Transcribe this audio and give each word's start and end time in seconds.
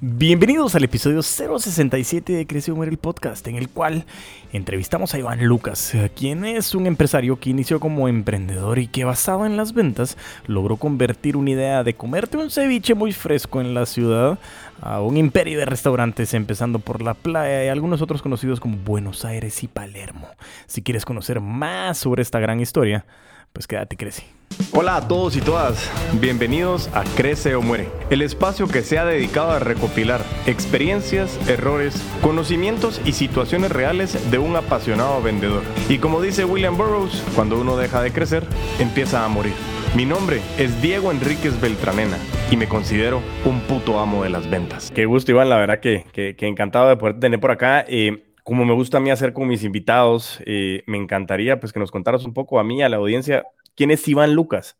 Bienvenidos 0.00 0.74
al 0.74 0.82
episodio 0.82 1.22
067 1.22 2.32
de 2.32 2.46
Crece 2.48 2.72
Muere 2.72 2.90
el 2.90 2.98
Podcast, 2.98 3.46
en 3.46 3.54
el 3.54 3.68
cual 3.68 4.06
entrevistamos 4.52 5.14
a 5.14 5.20
Iván 5.20 5.44
Lucas, 5.44 5.92
quien 6.16 6.44
es 6.44 6.74
un 6.74 6.88
empresario 6.88 7.38
que 7.38 7.50
inició 7.50 7.78
como 7.78 8.08
emprendedor 8.08 8.80
y 8.80 8.88
que 8.88 9.04
basado 9.04 9.46
en 9.46 9.56
las 9.56 9.72
ventas 9.72 10.18
logró 10.48 10.78
convertir 10.78 11.36
una 11.36 11.50
idea 11.50 11.84
de 11.84 11.94
comerte 11.94 12.36
un 12.36 12.50
ceviche 12.50 12.94
muy 12.94 13.12
fresco 13.12 13.60
en 13.60 13.72
la 13.72 13.86
ciudad 13.86 14.40
a 14.80 15.00
un 15.00 15.16
imperio 15.16 15.60
de 15.60 15.64
restaurantes, 15.64 16.34
empezando 16.34 16.80
por 16.80 17.00
la 17.00 17.14
playa 17.14 17.64
y 17.64 17.68
algunos 17.68 18.02
otros 18.02 18.20
conocidos 18.20 18.58
como 18.58 18.78
Buenos 18.78 19.24
Aires 19.24 19.62
y 19.62 19.68
Palermo. 19.68 20.26
Si 20.66 20.82
quieres 20.82 21.04
conocer 21.04 21.40
más 21.40 21.98
sobre 21.98 22.22
esta 22.22 22.40
gran 22.40 22.58
historia, 22.58 23.06
pues 23.52 23.68
quédate, 23.68 23.96
crece. 23.96 24.24
Hola 24.72 24.96
a 24.96 25.08
todos 25.08 25.36
y 25.36 25.40
todas, 25.40 25.90
bienvenidos 26.20 26.88
a 26.94 27.04
Crece 27.16 27.54
o 27.54 27.62
Muere, 27.62 27.88
el 28.10 28.22
espacio 28.22 28.66
que 28.68 28.82
se 28.82 28.98
ha 28.98 29.04
dedicado 29.04 29.52
a 29.52 29.58
recopilar 29.58 30.20
experiencias, 30.46 31.38
errores, 31.48 32.02
conocimientos 32.22 33.00
y 33.04 33.12
situaciones 33.12 33.70
reales 33.70 34.30
de 34.30 34.38
un 34.38 34.56
apasionado 34.56 35.22
vendedor. 35.22 35.62
Y 35.88 35.98
como 35.98 36.20
dice 36.20 36.44
William 36.44 36.76
Burroughs, 36.76 37.22
cuando 37.34 37.60
uno 37.60 37.76
deja 37.76 38.02
de 38.02 38.12
crecer, 38.12 38.44
empieza 38.78 39.24
a 39.24 39.28
morir. 39.28 39.54
Mi 39.96 40.04
nombre 40.04 40.40
es 40.58 40.82
Diego 40.82 41.12
Enríquez 41.12 41.60
Beltranena 41.60 42.18
y 42.50 42.56
me 42.56 42.68
considero 42.68 43.22
un 43.44 43.60
puto 43.60 44.00
amo 44.00 44.24
de 44.24 44.30
las 44.30 44.50
ventas. 44.50 44.90
Qué 44.90 45.06
gusto, 45.06 45.30
Iván, 45.30 45.48
la 45.48 45.56
verdad 45.56 45.78
que, 45.80 46.04
que, 46.12 46.46
encantado 46.46 46.88
de 46.88 46.96
poder 46.96 47.20
tener 47.20 47.38
por 47.38 47.52
acá. 47.52 47.84
Eh, 47.86 48.24
como 48.42 48.64
me 48.64 48.74
gusta 48.74 48.98
a 48.98 49.00
mí 49.00 49.10
hacer 49.10 49.32
con 49.32 49.48
mis 49.48 49.64
invitados, 49.64 50.40
eh, 50.44 50.82
me 50.86 50.98
encantaría 50.98 51.60
pues 51.60 51.72
que 51.72 51.80
nos 51.80 51.90
contaras 51.90 52.24
un 52.24 52.34
poco 52.34 52.58
a 52.58 52.64
mí, 52.64 52.82
a 52.82 52.88
la 52.88 52.96
audiencia, 52.96 53.44
¿quién 53.74 53.90
es 53.90 54.06
Iván 54.08 54.34
Lucas? 54.34 54.78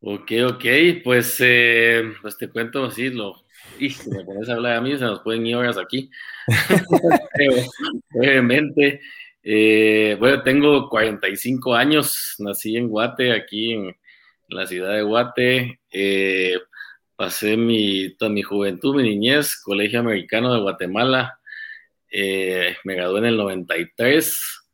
Ok, 0.00 0.32
ok, 0.46 0.64
pues, 1.02 1.36
eh, 1.40 2.12
pues 2.22 2.36
te 2.38 2.48
cuento 2.48 2.84
así, 2.84 3.10
lo, 3.10 3.44
y 3.78 3.90
si 3.90 4.10
me 4.10 4.24
pones 4.24 4.48
a 4.48 4.54
hablar 4.54 4.76
a 4.76 4.80
mí, 4.80 4.96
se 4.96 5.04
nos 5.04 5.20
pueden 5.20 5.46
ir 5.46 5.56
horas 5.56 5.76
aquí. 5.76 6.10
Brevemente, 8.10 9.00
eh, 9.42 10.16
bueno, 10.18 10.42
tengo 10.42 10.88
45 10.88 11.74
años, 11.74 12.36
nací 12.38 12.76
en 12.76 12.88
Guate, 12.88 13.32
aquí 13.32 13.72
en, 13.72 13.96
la 14.48 14.66
ciudad 14.66 14.94
de 14.94 15.02
Guate. 15.02 15.80
pasé 17.16 17.56
mi, 17.56 18.14
toda 18.16 18.30
mi 18.30 18.42
juventud, 18.42 18.96
mi 18.96 19.02
niñez, 19.02 19.60
Colegio 19.62 20.00
Americano 20.00 20.54
de 20.54 20.60
Guatemala, 20.60 21.38
eh, 22.10 22.76
me 22.84 22.94
gradué 22.94 23.20
en 23.20 23.26
el 23.26 23.36
93. 23.36 24.64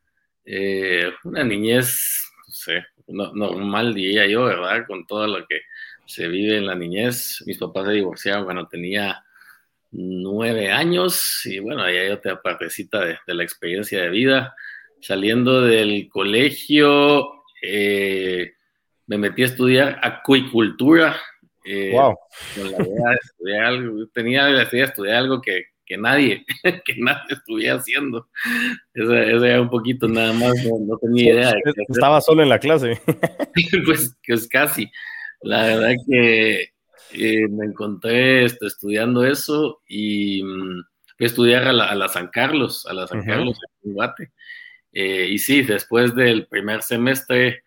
Eh, 0.44 1.10
una 1.24 1.44
niñez, 1.44 2.23
no 2.66 3.26
sé, 3.26 3.36
normal 3.36 3.94
diría 3.94 4.26
yo, 4.26 4.44
¿verdad? 4.44 4.86
Con 4.86 5.06
todo 5.06 5.26
lo 5.26 5.46
que 5.46 5.62
se 6.06 6.28
vive 6.28 6.56
en 6.56 6.66
la 6.66 6.74
niñez. 6.74 7.42
Mis 7.46 7.58
papás 7.58 7.86
se 7.86 7.92
divorciaron 7.92 8.44
cuando 8.44 8.66
tenía 8.66 9.24
nueve 9.90 10.72
años 10.72 11.42
y 11.44 11.60
bueno, 11.60 11.82
ahí 11.82 11.96
hay 11.96 12.10
otra 12.10 12.40
partecita 12.40 13.04
de, 13.04 13.18
la 13.26 13.42
experiencia 13.42 14.02
de 14.02 14.10
vida. 14.10 14.54
Saliendo 15.00 15.60
del 15.60 16.08
colegio, 16.08 17.44
eh, 17.62 18.54
me 19.06 19.18
metí 19.18 19.42
a 19.42 19.46
estudiar 19.46 20.00
acuicultura. 20.02 21.16
wow. 21.92 22.16
Con 22.54 22.72
la 22.72 22.78
idea 22.78 23.10
de 23.10 23.18
estudiar 23.22 23.64
algo, 23.64 24.06
tenía 24.12 24.42
la 24.44 24.62
idea 24.62 24.68
de 24.70 24.82
estudiar 24.82 25.16
algo 25.16 25.40
que, 25.40 25.73
que 25.86 25.96
nadie, 25.96 26.44
que 26.84 26.94
nadie 26.98 27.30
estuviera 27.30 27.76
haciendo. 27.76 28.28
Eso, 28.92 29.14
era 29.14 29.60
un 29.60 29.70
poquito 29.70 30.08
nada 30.08 30.32
más, 30.32 30.54
no, 30.64 30.96
tenía 30.98 31.34
idea. 31.34 31.54
Estaba 31.88 32.20
solo 32.20 32.42
en 32.42 32.48
la 32.48 32.58
clase. 32.58 33.00
pues, 33.86 34.16
pues 34.26 34.48
casi. 34.48 34.90
La 35.42 35.64
verdad 35.64 35.92
que 36.08 36.74
eh, 37.12 37.48
me 37.48 37.66
encontré 37.66 38.44
este, 38.44 38.66
estudiando 38.66 39.24
eso 39.24 39.82
y 39.86 40.42
mm, 40.42 40.82
fui 41.16 41.24
a 41.24 41.26
estudiar 41.26 41.64
a 41.68 41.72
la, 41.72 42.08
San 42.08 42.28
Carlos, 42.28 42.86
a 42.86 42.94
la 42.94 43.06
San 43.06 43.24
Carlos 43.24 43.58
en 43.84 43.92
Guate. 43.92 44.32
Eh, 44.92 45.28
y 45.30 45.38
sí, 45.38 45.62
después 45.62 46.14
del 46.14 46.46
primer 46.46 46.82
semestre, 46.82 47.62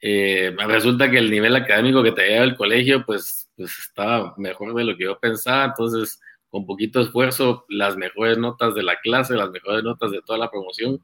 eh, 0.00 0.54
resulta 0.66 1.10
que 1.10 1.18
el 1.18 1.30
nivel 1.30 1.54
académico 1.56 2.02
que 2.02 2.12
tenía 2.12 2.42
el 2.42 2.56
colegio, 2.56 3.04
pues, 3.04 3.50
pues 3.56 3.70
estaba 3.78 4.34
mejor 4.38 4.74
de 4.74 4.84
lo 4.84 4.96
que 4.96 5.04
yo 5.04 5.18
pensaba. 5.18 5.64
Entonces, 5.66 6.20
con 6.50 6.66
poquito 6.66 7.00
esfuerzo 7.00 7.64
las 7.68 7.96
mejores 7.96 8.36
notas 8.38 8.74
de 8.74 8.82
la 8.82 8.98
clase, 9.00 9.34
las 9.34 9.50
mejores 9.50 9.82
notas 9.84 10.10
de 10.10 10.20
toda 10.22 10.38
la 10.38 10.50
promoción. 10.50 11.02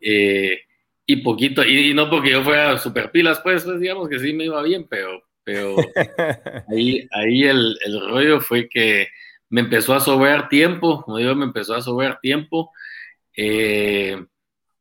Eh, 0.00 0.60
y 1.06 1.16
poquito, 1.16 1.64
y, 1.64 1.92
no 1.92 2.08
porque 2.08 2.30
yo 2.30 2.42
fuera 2.42 2.78
super 2.78 3.10
pilas, 3.10 3.40
pues, 3.40 3.64
pues, 3.64 3.80
digamos 3.80 4.08
que 4.08 4.18
sí 4.18 4.32
me 4.32 4.44
iba 4.44 4.62
bien, 4.62 4.86
pero, 4.88 5.22
pero 5.44 5.76
ahí, 6.68 7.06
ahí 7.10 7.42
el, 7.44 7.76
el, 7.84 8.00
rollo 8.08 8.40
fue 8.40 8.68
que 8.68 9.08
me 9.48 9.60
empezó 9.62 9.94
a 9.94 10.00
sobrar 10.00 10.48
tiempo, 10.48 11.02
como 11.02 11.18
digo, 11.18 11.34
me 11.34 11.44
empezó 11.44 11.74
a 11.74 11.82
sobrar 11.82 12.20
tiempo. 12.20 12.70
Eh, 13.36 14.24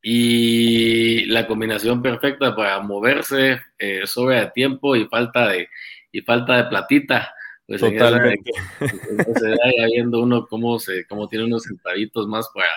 y 0.01 1.25
la 1.25 1.45
combinación 1.45 2.01
perfecta 2.01 2.55
para 2.55 2.79
moverse, 2.79 3.59
eh, 3.77 4.01
sobra 4.05 4.41
de 4.41 4.51
tiempo 4.51 4.95
y 4.95 5.05
falta 5.07 5.49
de, 5.49 5.67
y 6.11 6.21
falta 6.21 6.57
de 6.57 6.69
platita 6.69 7.33
pues 7.69 7.81
Totalmente. 7.81 8.51
se 8.79 9.85
viendo 9.93 10.21
uno 10.21 10.47
cómo, 10.47 10.79
se, 10.79 11.05
cómo 11.05 11.29
tiene 11.29 11.45
unos 11.45 11.65
centavitos 11.65 12.27
más 12.27 12.49
para, 12.51 12.71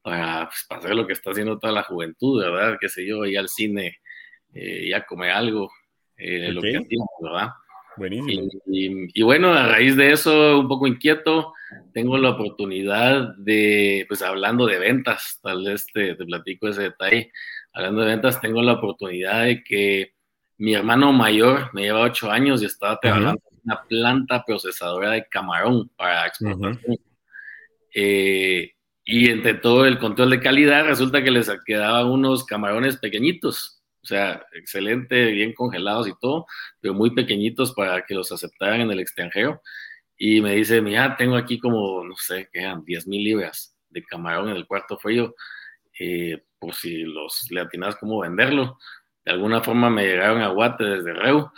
para, 0.00 0.48
pues, 0.48 0.66
hacer 0.70 0.96
lo 0.96 1.06
que 1.06 1.12
está 1.12 1.32
haciendo 1.32 1.58
toda 1.58 1.74
la 1.74 1.82
juventud, 1.82 2.42
¿verdad? 2.42 2.78
Que 2.80 2.88
sé 2.88 3.06
yo, 3.06 3.26
ir 3.26 3.38
al 3.38 3.50
cine, 3.50 3.98
eh, 4.54 4.88
ya 4.88 5.04
comer 5.04 5.30
algo, 5.30 5.70
eh, 6.16 6.50
lo 6.52 6.62
que 6.62 6.74
hacemos, 6.74 7.08
¿verdad? 7.20 7.48
Buenísimo. 7.98 8.48
Y, 8.66 9.22
bueno, 9.22 9.52
a 9.52 9.68
raíz 9.68 9.94
de 9.94 10.12
eso, 10.12 10.58
un 10.58 10.68
poco 10.68 10.86
inquieto, 10.86 11.52
tengo 11.92 12.16
la 12.16 12.30
oportunidad 12.30 13.36
de, 13.36 14.06
pues 14.08 14.22
hablando 14.22 14.64
de 14.64 14.78
ventas, 14.78 15.38
tal 15.42 15.66
vez 15.66 15.84
te, 15.92 16.14
te 16.14 16.24
platico 16.24 16.68
ese 16.68 16.84
detalle, 16.84 17.30
hablando 17.74 18.00
de 18.00 18.06
ventas, 18.06 18.40
tengo 18.40 18.62
la 18.62 18.72
oportunidad 18.72 19.44
de 19.44 19.62
que 19.62 20.14
mi 20.56 20.72
hermano 20.72 21.12
mayor 21.12 21.68
me 21.74 21.82
lleva 21.82 22.04
ocho 22.04 22.30
años 22.30 22.62
y 22.62 22.66
estaba 22.66 22.98
trabajando 22.98 23.42
una 23.64 23.82
planta 23.88 24.44
procesadora 24.44 25.12
de 25.12 25.26
camarón 25.26 25.90
para 25.96 26.26
exportación. 26.26 26.98
Eh, 27.94 28.72
y 29.04 29.28
entre 29.30 29.54
todo 29.54 29.86
el 29.86 29.98
control 29.98 30.30
de 30.30 30.40
calidad, 30.40 30.86
resulta 30.86 31.22
que 31.22 31.30
les 31.30 31.50
quedaban 31.64 32.06
unos 32.06 32.44
camarones 32.44 32.96
pequeñitos, 32.96 33.82
o 34.02 34.06
sea, 34.06 34.46
excelente, 34.52 35.26
bien 35.30 35.52
congelados 35.52 36.08
y 36.08 36.14
todo, 36.20 36.46
pero 36.80 36.94
muy 36.94 37.10
pequeñitos 37.14 37.72
para 37.74 38.04
que 38.04 38.14
los 38.14 38.32
aceptaran 38.32 38.80
en 38.80 38.90
el 38.90 39.00
extranjero. 39.00 39.60
Y 40.16 40.40
me 40.40 40.54
dice, 40.54 40.80
mira, 40.80 41.16
tengo 41.16 41.36
aquí 41.36 41.58
como, 41.58 42.04
no 42.04 42.16
sé, 42.16 42.48
que 42.52 42.60
eran 42.60 42.84
10 42.84 43.06
mil 43.08 43.22
libras 43.22 43.76
de 43.90 44.02
camarón 44.02 44.48
en 44.48 44.56
el 44.56 44.66
cuarto 44.66 44.96
frío, 44.98 45.34
eh, 45.98 46.42
por 46.58 46.74
si 46.74 47.02
los 47.02 47.50
le 47.50 47.60
atinas 47.60 47.96
cómo 47.96 48.20
venderlo. 48.20 48.78
De 49.24 49.32
alguna 49.32 49.60
forma 49.62 49.90
me 49.90 50.06
llegaron 50.06 50.42
a 50.42 50.48
Guate 50.48 50.84
desde 50.84 51.12
Reu 51.12 51.50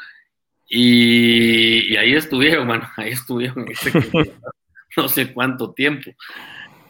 y, 0.68 1.96
ahí 1.96 2.14
estuvieron, 2.14 2.66
mano, 2.68 2.88
ahí 2.96 3.10
estuvieron 3.10 3.66
no 4.96 5.08
sé 5.08 5.32
cuánto 5.32 5.72
tiempo. 5.72 6.10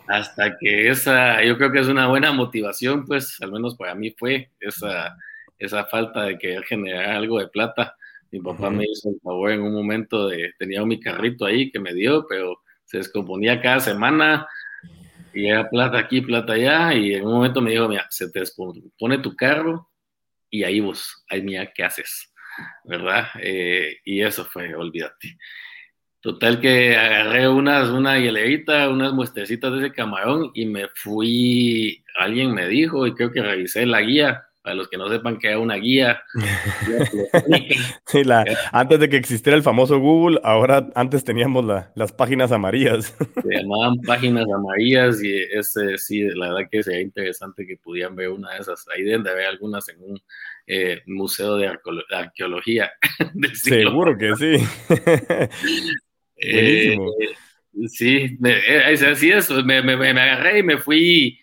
Hasta 0.09 0.57
que 0.59 0.89
esa, 0.89 1.43
yo 1.43 1.57
creo 1.59 1.73
que 1.73 1.81
es 1.81 1.89
una 1.89 2.07
buena 2.07 2.33
motivación, 2.33 3.05
pues, 3.05 3.41
al 3.43 3.51
menos 3.51 3.77
para 3.77 3.95
mí 3.95 4.15
fue 4.17 4.53
esa, 4.61 5.17
esa 5.59 5.85
falta 5.87 6.25
de 6.25 6.39
querer 6.39 6.63
generar 6.65 7.11
algo 7.11 7.41
de 7.41 7.49
plata. 7.49 7.97
Mi 8.31 8.41
papá 8.41 8.71
me 8.71 8.85
hizo 8.85 9.09
el 9.09 9.21
favor 9.21 9.51
en 9.51 9.63
un 9.63 9.73
momento 9.73 10.29
de, 10.29 10.53
tenía 10.59 10.85
mi 10.85 11.01
carrito 11.01 11.45
ahí 11.45 11.71
que 11.71 11.81
me 11.81 11.93
dio, 11.93 12.25
pero 12.29 12.61
se 12.85 12.99
descomponía 12.99 13.61
cada 13.61 13.81
semana 13.81 14.47
y 15.35 15.49
era 15.49 15.69
plata 15.69 15.99
aquí, 15.99 16.21
plata 16.21 16.55
allá, 16.55 16.95
y 16.95 17.15
en 17.15 17.27
un 17.27 17.35
momento 17.35 17.61
me 17.61 17.73
dijo, 17.73 17.89
mira, 17.89 18.07
se 18.11 18.31
te 18.31 18.41
descompone 18.41 19.19
tu 19.19 19.35
carro 19.35 19.91
y 20.51 20.65
ahí 20.65 20.81
vos, 20.81 21.25
ahí 21.29 21.43
mira, 21.43 21.71
¿qué 21.75 21.85
haces? 21.85 22.33
¿Verdad? 22.85 23.29
Eh, 23.41 23.99
y 24.05 24.23
eso 24.23 24.45
fue, 24.45 24.75
olvídate. 24.75 25.37
Total 26.21 26.61
que 26.61 26.97
agarré 26.97 27.49
unas, 27.49 27.89
una 27.91 28.19
hielerita, 28.19 28.89
unas 28.89 29.13
muestrecitas 29.13 29.73
de 29.73 29.79
ese 29.79 29.93
camarón 29.93 30.51
y 30.55 30.67
me 30.67 30.89
fui, 30.95 32.05
alguien 32.19 32.53
me 32.53 32.67
dijo 32.69 33.07
y 33.07 33.15
creo 33.15 33.31
que 33.31 33.43
revisé 33.43 33.87
la 33.87 34.01
guía, 34.01 34.46
para 34.67 34.75
los 34.75 34.89
que 34.89 34.97
no 34.97 35.09
sepan 35.09 35.39
que 35.39 35.47
era 35.47 35.61
una 35.61 35.77
guía. 35.77 36.21
sí, 38.07 38.25
la, 38.25 38.45
antes 38.73 38.99
de 38.99 39.09
que 39.09 39.17
existiera 39.17 39.57
el 39.57 39.63
famoso 39.63 40.01
Google, 40.01 40.41
ahora 40.43 40.91
antes 40.97 41.23
teníamos 41.23 41.65
las 41.95 42.13
páginas 42.13 42.51
amarillas. 42.51 43.17
Se 43.45 43.63
llamaban 43.63 44.01
páginas 44.01 44.45
amarillas 44.53 45.23
y 45.23 45.37
ese 45.37 45.97
sí, 45.99 46.23
la 46.35 46.49
verdad 46.49 46.69
que 46.69 46.83
sería 46.83 47.01
interesante 47.01 47.65
que 47.65 47.77
pudieran 47.77 48.17
ver 48.17 48.31
una 48.31 48.55
de 48.55 48.59
esas. 48.59 48.85
Ahí 48.89 49.05
deben 49.05 49.23
de 49.23 49.31
haber 49.31 49.47
algunas 49.47 49.89
en 49.89 50.03
un 50.03 50.21
eh, 50.67 51.01
museo 51.07 51.57
de, 51.59 51.71
arqueología. 52.11 52.91
Seguro 53.55 54.19
que 54.19 54.35
sí. 54.35 54.65
Eh, 56.39 56.99
sí, 57.87 58.37
eh, 58.45 58.99
así 59.13 59.31
es, 59.31 59.49
me, 59.49 59.81
me, 59.81 59.97
me, 59.97 60.09
agarré 60.09 60.59
y 60.59 60.63
me 60.65 60.77
fui, 60.77 61.39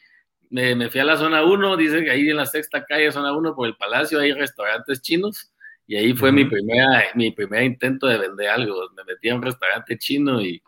me, 0.53 0.89
fui 0.89 0.99
a 0.99 1.05
la 1.05 1.17
zona 1.17 1.43
1, 1.43 1.77
dice 1.77 2.03
que 2.03 2.11
ahí 2.11 2.29
en 2.29 2.37
la 2.37 2.45
sexta 2.45 2.85
calle, 2.85 3.11
zona 3.11 3.35
1, 3.35 3.55
por 3.55 3.67
el 3.67 3.75
palacio 3.75 4.19
hay 4.19 4.33
restaurantes 4.33 5.01
chinos 5.01 5.51
Y 5.87 5.95
ahí 5.95 6.13
fue 6.13 6.31
mi, 6.31 6.45
primera, 6.45 7.05
mi 7.15 7.31
primer 7.31 7.63
intento 7.63 8.05
de 8.05 8.19
vender 8.19 8.49
algo. 8.49 8.89
Me 8.95 9.03
metí 9.03 9.29
a 9.29 9.35
un 9.35 9.41
restaurante 9.41 9.97
chino 9.97 10.41
y 10.41 10.61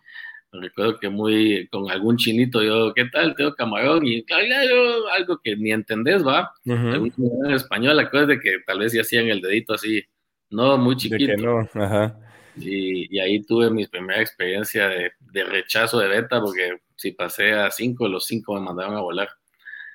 recuerdo 0.52 0.98
que 0.98 1.10
muy 1.10 1.68
con 1.68 1.92
algún 1.92 2.18
chinito 2.18 2.64
yo, 2.64 2.94
¿qué 2.96 3.06
tal? 3.06 3.36
Tengo 3.36 3.54
camarón 3.54 4.08
y 4.08 4.24
claro, 4.24 5.08
algo 5.12 5.40
que 5.44 5.56
ni 5.56 5.72
entendés, 5.72 6.26
va. 6.26 6.52
En 6.66 7.52
español, 7.52 7.98
la 7.98 8.10
cosa 8.10 8.24
es 8.24 8.28
de 8.30 8.40
que 8.40 8.58
tal 8.66 8.80
vez 8.80 8.92
sí 8.92 9.00
hacían 9.00 9.28
el 9.28 9.42
dedito 9.42 9.74
así, 9.74 10.04
no 10.50 10.78
muy 10.78 10.96
chiquito. 10.96 11.38
no, 11.38 11.60
ajá. 11.60 12.18
Y, 12.58 13.20
ahí 13.20 13.44
tuve 13.44 13.70
mi 13.70 13.86
primera 13.86 14.22
experiencia 14.22 14.88
de, 14.88 15.12
de, 15.20 15.44
rechazo 15.44 16.00
de 16.00 16.08
venta 16.08 16.40
porque 16.40 16.78
si 16.96 17.12
pasé 17.12 17.52
a 17.52 17.70
cinco, 17.70 18.08
los 18.08 18.26
cinco 18.26 18.56
me 18.56 18.62
mandaron 18.62 18.96
a 18.96 19.02
volar. 19.02 19.28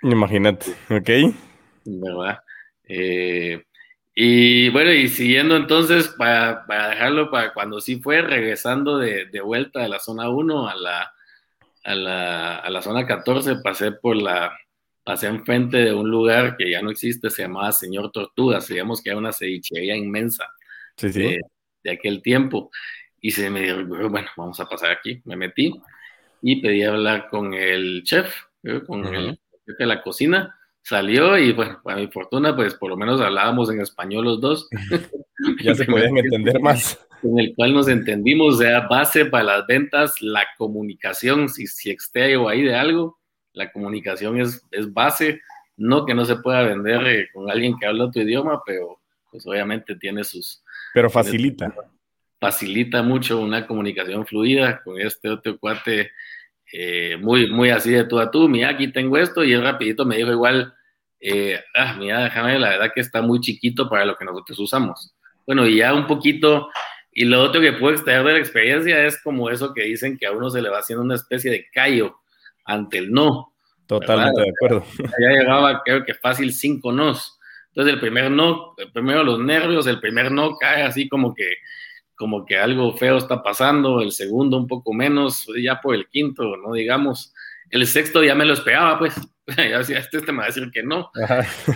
Imagínate, 0.03 0.73
ok. 0.89 1.35
¿Verdad? 1.85 2.39
Eh, 2.85 3.63
y 4.15 4.69
bueno, 4.71 4.93
y 4.93 5.09
siguiendo 5.09 5.57
entonces, 5.57 6.09
para, 6.09 6.65
dejarlo 6.69 7.31
para 7.31 7.53
cuando 7.53 7.81
sí 7.81 8.01
fue, 8.01 8.23
regresando 8.23 8.99
de, 8.99 9.41
vuelta 9.43 9.81
de 9.81 9.89
la 9.89 9.99
zona 9.99 10.29
1 10.29 10.69
a 10.69 10.75
la, 10.75 11.13
a 11.85 11.95
la, 11.95 12.57
a 12.57 12.71
la 12.71 12.83
zona 12.83 13.07
14, 13.07 13.57
pasé 13.63 13.93
por 13.93 14.17
la, 14.17 14.53
pasé 15.05 15.27
enfrente 15.27 15.79
de 15.79 15.93
un 15.93 16.09
lugar 16.09 16.57
que 16.57 16.71
ya 16.71 16.83
no 16.83 16.91
existe, 16.91 17.31
se 17.31 17.43
llamaba 17.43 17.73
Señor 17.73 18.13
Tortuga, 18.13 18.61
sabíamos 18.61 19.03
que 19.03 19.11
era 19.11 19.19
una 19.19 19.33
cevichería 19.33 19.97
inmensa 19.97 20.47
De, 20.97 21.41
aquel 21.91 22.23
tiempo. 22.23 22.71
Y 23.21 23.33
se 23.33 23.51
me 23.51 23.63
dijo, 23.63 24.09
bueno, 24.09 24.29
vamos 24.37 24.61
a 24.61 24.67
pasar 24.67 24.93
aquí. 24.93 25.21
Me 25.25 25.37
metí 25.37 25.75
y 26.43 26.63
pedí 26.63 26.85
hablar 26.85 27.29
con 27.29 27.55
el 27.55 28.03
chef, 28.05 28.35
con 28.87 29.15
el 29.15 29.40
de 29.79 29.87
la 29.87 30.03
cocina 30.03 30.57
salió 30.83 31.39
y 31.39 31.53
bueno, 31.53 31.81
para 31.83 31.99
mi 31.99 32.09
fortuna, 32.09 32.55
pues 32.55 32.75
por 32.75 32.91
lo 32.91 32.97
menos 32.97 33.21
hablábamos 33.21 33.71
en 33.71 33.81
español 33.81 34.25
los 34.25 34.41
dos. 34.41 34.69
ya 35.63 35.75
se 35.75 35.85
podían 35.85 36.17
entender 36.17 36.61
más. 36.61 36.99
En 37.23 37.39
el 37.39 37.55
cual 37.55 37.75
nos 37.75 37.89
entendimos, 37.89 38.55
o 38.55 38.59
sea, 38.59 38.87
base 38.89 39.27
para 39.27 39.45
las 39.45 39.67
ventas, 39.67 40.15
la 40.21 40.47
comunicación, 40.57 41.49
si, 41.49 41.67
si 41.67 41.91
exterior 41.91 42.51
ahí 42.51 42.63
de 42.63 42.75
algo, 42.75 43.19
la 43.53 43.71
comunicación 43.73 44.41
es, 44.41 44.67
es 44.71 44.93
base, 44.93 45.41
no 45.77 46.07
que 46.07 46.15
no 46.15 46.25
se 46.25 46.37
pueda 46.37 46.63
vender 46.63 47.07
eh, 47.07 47.29
con 47.33 47.51
alguien 47.51 47.77
que 47.79 47.87
habla 47.87 48.11
tu 48.11 48.21
idioma, 48.21 48.63
pero 48.65 49.01
pues 49.31 49.47
obviamente 49.47 49.95
tiene 49.97 50.25
sus... 50.25 50.63
Pero 50.95 51.11
facilita. 51.11 51.73
facilita 52.41 53.03
mucho 53.03 53.41
una 53.41 53.67
comunicación 53.67 54.27
fluida 54.27 54.83
con 54.83 54.99
este 54.99 55.29
otro 55.29 55.59
cuate 55.59 56.11
eh, 56.73 57.17
muy, 57.21 57.51
muy 57.51 57.71
así 57.71 57.91
de 57.91 58.05
tú 58.05 58.19
a 58.19 58.31
tú, 58.31 58.49
mira, 58.49 58.71
aquí 58.71 58.89
tengo 58.89 59.19
esto, 59.19 59.45
y 59.45 59.53
él 59.53 59.63
rapidito 59.63 60.05
me 60.05 60.17
dijo 60.17 60.31
igual, 60.31 60.75
eh, 61.21 61.61
ah, 61.75 61.95
mira, 61.99 62.25
déjame, 62.25 62.59
la 62.59 62.71
verdad 62.71 62.93
que 62.95 63.01
está 63.01 63.23
muy 63.23 63.41
chiquito 63.41 63.89
para 63.89 64.05
lo 64.05 64.17
que 64.17 64.25
nosotros 64.25 64.59
usamos. 64.59 65.15
Bueno, 65.47 65.67
y 65.67 65.77
ya 65.77 65.93
un 65.93 66.07
poquito, 66.07 66.69
y 67.13 67.25
lo 67.25 67.43
otro 67.43 67.61
que 67.61 67.73
puedo 67.73 67.95
extraer 67.95 68.25
de 68.25 68.33
la 68.33 68.39
experiencia 68.39 69.05
es 69.05 69.21
como 69.23 69.51
eso 69.51 69.75
que 69.75 69.83
dicen 69.83 70.17
que 70.17 70.27
a 70.27 70.33
uno 70.33 70.49
se 70.51 70.63
le 70.63 70.71
va 70.71 70.79
haciendo 70.79 71.05
una 71.05 71.17
especie 71.17 71.51
de 71.51 71.67
callo 71.73 72.21
ante 72.65 72.99
el 72.99 73.11
no. 73.11 73.53
Totalmente 73.87 74.41
de 74.41 74.51
acuerdo. 74.51 74.85
Ya 75.21 75.29
llegaba, 75.29 75.83
creo 75.85 76.05
que 76.05 76.15
fácil, 76.15 76.53
cinco 76.53 76.93
nos. 76.93 77.39
Entonces 77.69 77.95
el 77.95 78.01
primer 78.01 78.31
no, 78.31 78.75
primero 78.93 79.23
los 79.25 79.39
nervios, 79.39 79.87
el 79.87 80.01
primer 80.01 80.31
no 80.31 80.57
cae 80.57 80.83
así 80.83 81.09
como 81.09 81.35
que 81.35 81.57
como 82.21 82.45
que 82.45 82.59
algo 82.59 82.95
feo 82.99 83.17
está 83.17 83.43
pasando, 83.43 84.03
el 84.03 84.13
segundo 84.13 84.59
un 84.59 84.67
poco 84.67 84.93
menos, 84.93 85.47
ya 85.59 85.81
por 85.81 85.95
el 85.95 86.07
quinto, 86.07 86.55
no 86.59 86.75
digamos, 86.75 87.33
el 87.71 87.87
sexto 87.87 88.23
ya 88.23 88.35
me 88.35 88.45
lo 88.45 88.53
esperaba, 88.53 88.99
pues, 88.99 89.15
ya 89.57 89.79
decía, 89.79 90.01
este, 90.01 90.19
este 90.19 90.31
me 90.31 90.41
va 90.41 90.45
a 90.45 90.49
decir 90.49 90.71
que 90.71 90.83
no. 90.83 91.11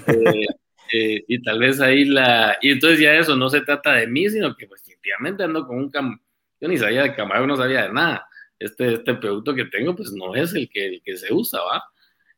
Eh, 0.07 0.47
eh, 0.93 1.25
y 1.27 1.43
tal 1.43 1.61
vez 1.61 1.81
ahí 1.81 2.05
la, 2.05 2.59
y 2.61 2.73
entonces 2.73 3.01
ya 3.01 3.15
eso 3.15 3.35
no 3.37 3.49
se 3.49 3.63
trata 3.63 3.95
de 3.95 4.07
mí, 4.07 4.29
sino 4.29 4.55
que 4.55 4.67
pues 4.67 4.83
definitivamente 4.83 5.45
ando 5.45 5.67
con 5.67 5.79
un 5.79 5.91
cam, 5.91 6.21
yo 6.61 6.69
ni 6.69 6.77
sabía 6.77 7.05
de 7.05 7.15
camarón, 7.15 7.49
no 7.49 7.57
sabía 7.57 7.85
de 7.85 7.95
nada. 7.95 8.29
Este, 8.59 8.93
este 8.93 9.15
producto 9.15 9.55
que 9.55 9.65
tengo, 9.65 9.97
pues 9.97 10.13
no 10.13 10.35
es 10.35 10.53
el 10.53 10.69
que, 10.69 10.89
el 10.89 11.03
que 11.03 11.17
se 11.17 11.33
usa, 11.33 11.59
¿va? 11.63 11.85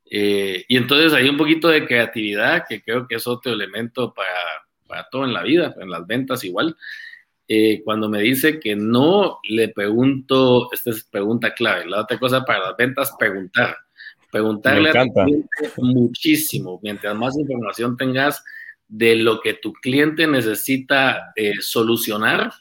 Eh, 0.09 0.65
y 0.69 0.77
entonces 0.77 1.13
hay 1.13 1.29
un 1.29 1.37
poquito 1.37 1.67
de 1.67 1.85
creatividad 1.85 2.67
que 2.69 2.83
creo 2.83 3.09
que 3.09 3.17
es 3.17 3.27
otro 3.27 3.53
elemento 3.53 4.15
para, 4.15 4.65
para 4.87 5.09
todo 5.11 5.25
en 5.25 5.33
la 5.33 5.43
vida, 5.43 5.75
en 5.81 5.91
las 5.91 6.07
ventas 6.07 6.45
igual. 6.45 6.77
Eh, 7.49 7.83
cuando 7.85 8.09
me 8.09 8.21
dice 8.21 8.59
que 8.59 8.75
no, 8.75 9.39
le 9.49 9.69
pregunto, 9.69 10.69
esta 10.73 10.91
es 10.91 11.05
pregunta 11.05 11.55
clave. 11.55 11.87
La 11.87 12.01
otra 12.01 12.19
cosa 12.19 12.45
para 12.45 12.61
las 12.61 12.77
ventas, 12.77 13.13
preguntar. 13.19 13.77
Preguntarle 14.31 14.91
a 14.91 14.93
cliente 14.93 15.71
muchísimo. 15.77 16.81
Mientras 16.83 17.15
más 17.15 17.39
información 17.39 17.97
tengas 17.97 18.45
de 18.89 19.17
lo 19.17 19.41
que 19.41 19.55
tu 19.55 19.73
cliente 19.73 20.27
necesita 20.27 21.33
eh, 21.37 21.55
solucionar, 21.61 22.53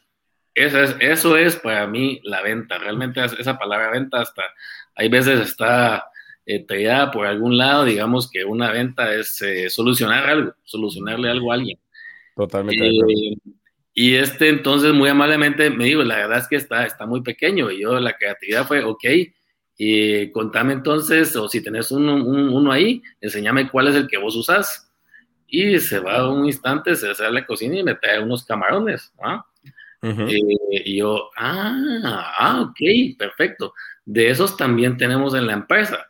eso 0.53 0.81
es, 0.81 0.95
eso 0.99 1.37
es 1.37 1.55
para 1.57 1.85
mí 1.87 2.21
la 2.23 2.41
venta. 2.41 2.77
Realmente 2.77 3.23
esa 3.23 3.57
palabra 3.57 3.91
venta 3.91 4.21
hasta 4.21 4.43
hay 4.95 5.09
veces 5.09 5.41
está 5.41 6.05
eh, 6.45 6.65
por 7.11 7.25
algún 7.25 7.57
lado, 7.57 7.85
digamos 7.85 8.29
que 8.29 8.45
una 8.45 8.71
venta 8.71 9.13
es 9.13 9.41
eh, 9.41 9.69
solucionar 9.69 10.29
algo, 10.29 10.53
solucionarle 10.63 11.29
algo 11.29 11.51
a 11.51 11.55
alguien. 11.55 11.79
Totalmente. 12.35 13.01
Y 13.97 14.15
este 14.15 14.49
entonces 14.49 14.93
muy 14.93 15.07
amablemente 15.07 15.69
me 15.69 15.85
dijo, 15.85 16.03
la 16.03 16.17
verdad 16.17 16.39
es 16.39 16.47
que 16.49 16.57
está, 16.57 16.85
está 16.85 17.05
muy 17.05 17.21
pequeño. 17.21 17.71
Y 17.71 17.81
yo 17.81 17.97
la 17.99 18.17
creatividad 18.17 18.67
fue, 18.67 18.83
ok, 18.83 19.05
y 19.77 20.31
contame 20.31 20.73
entonces, 20.73 21.33
o 21.37 21.47
si 21.47 21.63
tenés 21.63 21.91
uno, 21.91 22.15
uno 22.15 22.71
ahí, 22.71 23.01
enséñame 23.21 23.69
cuál 23.69 23.87
es 23.87 23.95
el 23.95 24.07
que 24.07 24.17
vos 24.17 24.35
usás. 24.35 24.91
Y 25.47 25.79
se 25.79 25.99
va 25.99 26.29
un 26.29 26.45
instante, 26.45 26.95
se 26.95 27.15
sale 27.15 27.29
a 27.29 27.31
la 27.31 27.45
cocina 27.45 27.79
y 27.79 27.83
me 27.83 27.95
trae 27.95 28.21
unos 28.21 28.43
camarones. 28.45 29.13
¿ah? 29.23 29.45
Eh, 30.01 30.39
y 30.69 30.97
yo, 30.97 31.29
ah, 31.37 32.33
ah, 32.37 32.61
ok, 32.61 33.17
perfecto. 33.17 33.73
De 34.03 34.29
esos 34.29 34.57
también 34.57 34.97
tenemos 34.97 35.33
en 35.35 35.47
la 35.47 35.53
empresa 35.53 36.05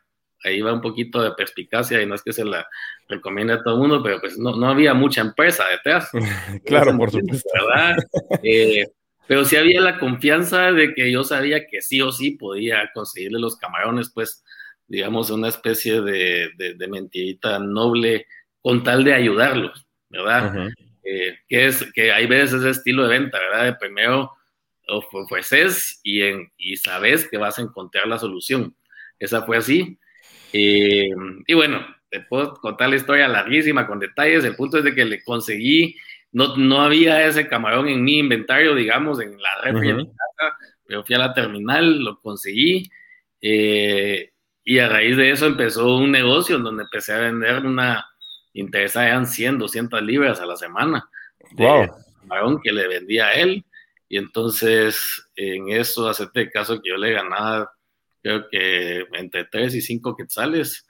ahí 0.46 0.62
va 0.62 0.74
un 0.74 0.81
poquito 0.81 1.22
de 1.22 1.31
perspicacia 1.31 2.02
y 2.02 2.06
no 2.06 2.16
es 2.16 2.24
que 2.24 2.34
se 2.34 2.46
la 2.46 2.68
recomiende 3.07 3.54
a 3.54 3.63
todo 3.63 3.75
el 3.75 3.81
mundo, 3.81 4.04
pero 4.04 4.19
pues 4.19 4.38
no, 4.38 4.56
no 4.56 4.69
había 4.69 4.94
mucha 4.94 5.22
empresa 5.22 5.66
detrás. 5.69 6.10
claro, 6.66 6.98
por 6.98 7.12
supuesto. 7.12 7.50
¿verdad? 7.54 7.98
Eh, 8.44 8.86
pero 9.28 9.46
sí 9.46 9.56
había 9.56 9.81
la 9.81 9.98
confianza 9.98 10.72
de 10.72 10.94
que 10.94 11.12
yo 11.12 11.24
sabía 11.24 11.66
que 11.68 11.81
sí 11.81 12.02
o 12.02 12.12
sí 12.12 12.31
podía 12.31 12.92
conseguirle 12.94 13.40
los 13.40 13.57
camarones, 13.57 14.12
pues, 14.13 14.44
digamos, 14.88 15.30
una 15.31 15.48
especie 15.48 16.02
de, 16.02 16.50
de, 16.57 16.88
mentirita 16.88 17.57
noble 17.57 18.28
con 18.62 18.84
tal 18.84 19.04
de 19.04 19.13
ayudarlos, 19.13 19.88
¿verdad? 20.10 20.69
Eh, 21.04 21.38
que 21.48 21.68
es 21.68 21.92
que 21.94 22.12
hay 22.12 22.28
veces 22.28 22.62
ese 22.62 22.69
estilo 22.69 23.04
de 23.04 23.19
venta, 23.19 23.40
¿verdad? 23.40 23.66
De 23.66 23.74
primero 23.74 24.31
ofreces 24.88 26.00
y, 26.04 26.22
en, 26.22 26.52
y 26.57 26.78
sabes 26.78 27.28
que 27.28 27.38
vas 27.38 27.57
a 27.57 27.63
encontrar 27.63 28.07
la 28.07 28.19
solución. 28.19 28.76
Esa 29.18 29.44
fue 29.44 29.57
así. 29.57 29.97
Eh, 30.54 31.09
y 31.47 31.54
bueno, 31.54 31.85
te 32.16 32.22
puedo 32.22 32.54
contar 32.54 32.90
la 32.90 32.95
historia 32.95 33.28
larguísima 33.28 33.86
con 33.86 34.00
detalles. 34.00 34.45
El 34.45 34.56
punto 34.56 34.78
es 34.78 34.86
de 34.86 34.95
que 34.95 35.04
le 35.04 35.22
conseguí, 35.22 35.98
no, 36.31 36.56
no 36.56 36.81
había 36.81 37.26
ese 37.26 37.50
camarón 37.50 37.90
en 37.90 38.04
mi 38.06 38.19
inventario, 38.19 38.74
digamos, 38.74 39.19
en 39.19 39.38
la 39.42 39.62
red 39.62 39.74
de 39.74 39.94
mi 39.94 40.06
casa, 40.06 40.57
pero 40.88 41.04
fui 41.04 41.16
a 41.16 41.19
la 41.19 41.34
terminal, 41.34 42.00
lo 42.00 42.22
conseguí. 42.22 42.90
Eh, 43.42 44.31
y 44.64 44.80
a 44.80 44.88
raíz 44.88 45.18
de 45.18 45.31
eso 45.31 45.45
empezó 45.45 45.98
un 45.98 46.12
negocio 46.12 46.56
en 46.56 46.64
donde 46.64 46.84
empecé 46.84 47.12
a 47.12 47.19
vender 47.19 47.66
una 47.66 48.06
interesada, 48.54 49.07
eran 49.07 49.28
100, 49.28 49.60
200 49.60 50.02
libras 50.02 50.40
a 50.40 50.45
la 50.45 50.56
semana. 50.56 51.10
Wow. 51.52 51.90
camarón 52.22 52.62
que 52.64 52.72
le 52.72 52.88
vendía 52.88 53.28
a 53.28 53.34
él. 53.34 53.66
Y 54.07 54.18
entonces, 54.18 55.28
en 55.36 55.69
eso, 55.69 56.07
acepté 56.07 56.50
caso 56.50 56.81
que 56.81 56.92
yo 56.92 56.95
le 56.95 57.12
ganaba 57.12 57.69
creo 58.22 58.48
que 58.50 59.06
entre 59.14 59.45
3 59.45 59.76
y 59.76 59.81
5 59.81 60.16
quetzales 60.16 60.88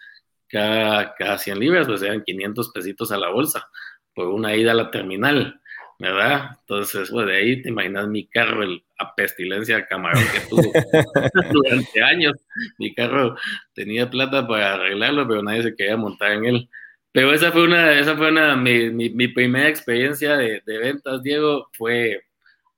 cada, 0.50 1.16
cada 1.16 1.38
100 1.38 1.60
libras, 1.60 1.88
pues 1.88 2.02
eran 2.02 2.24
500 2.24 2.72
pesitos 2.72 3.12
a 3.12 3.18
la 3.18 3.30
bolsa 3.30 3.68
por 4.14 4.28
una 4.30 4.56
ida 4.56 4.72
a 4.72 4.76
la 4.76 4.92
terminal, 4.92 5.62
¿verdad? 6.00 6.58
Entonces, 6.62 7.10
pues 7.12 7.28
de 7.28 7.36
ahí 7.36 7.62
te 7.62 7.70
imaginas 7.70 8.08
mi 8.08 8.28
carro, 8.28 8.64
el, 8.64 8.84
a 8.98 9.14
pestilencia 9.14 9.78
de 9.78 9.88
camarón 9.88 10.24
que 10.34 10.40
tuvo 10.50 10.72
durante 11.52 12.02
años. 12.02 12.34
Mi 12.78 12.94
carro 12.94 13.36
tenía 13.74 14.10
plata 14.10 14.48
para 14.48 14.76
arreglarlo, 14.76 15.28
pero 15.28 15.44
nadie 15.44 15.64
se 15.64 15.76
quería 15.76 15.98
montar 15.98 16.32
en 16.32 16.46
él. 16.46 16.70
Pero 17.12 17.34
esa 17.34 17.52
fue 17.52 17.64
una, 17.64 17.98
esa 17.98 18.16
fue 18.18 18.30
una, 18.30 18.56
mi, 18.56 18.90
mi, 18.90 19.28
primera 19.30 19.70
experiencia 19.70 20.36
de, 20.38 20.62
de, 20.66 20.78
ventas, 20.80 21.22
Diego, 21.24 21.70
fue, 21.72 22.22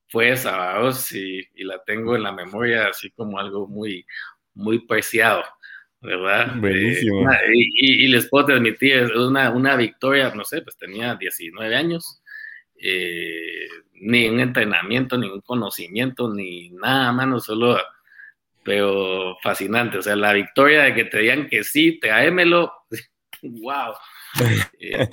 fue 0.10 0.30
esa, 0.30 0.80
y, 1.12 1.40
y 1.56 1.64
la 1.64 1.84
tengo 1.84 2.16
en 2.16 2.24
la 2.24 2.32
memoria 2.32 2.88
así 2.88 3.10
como 3.12 3.40
algo 3.40 3.68
muy, 3.68 4.06
muy 4.54 4.86
preciado, 4.86 5.44
¿verdad? 6.08 6.56
Buenísimo. 6.56 7.30
Eh, 7.30 7.36
y, 7.54 8.08
les 8.08 8.30
puedo 8.30 8.46
transmitir, 8.46 9.12
una, 9.18 9.50
una 9.50 9.76
victoria, 9.76 10.34
no 10.34 10.46
sé, 10.46 10.62
pues 10.62 10.78
tenía 10.78 11.16
19 11.16 11.76
años, 11.76 12.22
eh, 12.82 13.68
ni 13.96 14.30
un 14.30 14.40
entrenamiento, 14.40 15.18
ni 15.18 15.28
un 15.28 15.42
conocimiento, 15.42 16.34
ni 16.34 16.70
nada, 16.70 17.12
mano, 17.12 17.42
solo, 17.42 17.78
pero 18.64 19.38
fascinante, 19.44 19.98
o 19.98 20.02
sea, 20.02 20.16
la 20.16 20.32
victoria 20.32 20.84
de 20.84 20.96
que 20.96 21.06
te 21.06 21.20
digan 21.20 21.50
que 21.50 21.66
sí, 21.66 22.00
tráemelo, 22.00 22.72
wow. 23.42 23.94
Eh, 24.80 25.10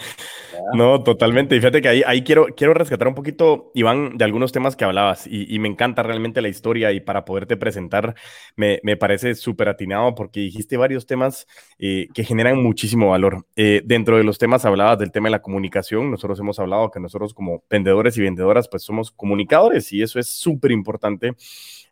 no, 0.74 1.02
totalmente. 1.02 1.56
Y 1.56 1.60
fíjate 1.60 1.82
que 1.82 1.88
ahí, 1.88 2.02
ahí 2.06 2.22
quiero, 2.22 2.46
quiero 2.56 2.74
rescatar 2.74 3.08
un 3.08 3.14
poquito, 3.14 3.70
Iván, 3.74 4.16
de 4.16 4.24
algunos 4.24 4.52
temas 4.52 4.76
que 4.76 4.84
hablabas 4.84 5.26
y, 5.26 5.58
me 5.58 5.68
encanta 5.68 6.02
realmente 6.02 6.42
la 6.42 6.48
historia 6.48 6.92
y 6.92 7.00
para 7.00 7.24
poderte 7.24 7.56
presentar 7.56 8.14
me, 8.56 8.80
me 8.82 8.96
parece 8.96 9.34
súper 9.34 9.68
atinado 9.68 10.14
porque 10.14 10.40
dijiste 10.40 10.76
varios 10.76 11.06
temas 11.06 11.46
eh, 11.78 12.08
que 12.12 12.24
generan 12.24 12.62
muchísimo 12.62 13.10
valor. 13.10 13.46
Eh, 13.56 13.82
dentro 13.84 14.16
de 14.16 14.24
los 14.24 14.38
temas 14.38 14.64
hablabas 14.64 14.98
del 14.98 15.12
tema 15.12 15.28
de 15.28 15.32
la 15.32 15.42
comunicación. 15.42 16.10
Nosotros 16.10 16.38
hemos 16.40 16.58
hablado 16.58 16.90
que 16.90 17.00
nosotros 17.00 17.34
como 17.34 17.64
vendedores 17.70 18.16
y 18.18 18.22
vendedoras 18.22 18.68
pues 18.68 18.82
somos 18.82 19.10
comunicadores 19.10 19.92
y 19.92 20.02
eso 20.02 20.18
es 20.18 20.28
súper 20.28 20.70
importante 20.72 21.34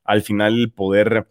al 0.04 0.22
final 0.22 0.72
poder 0.74 1.26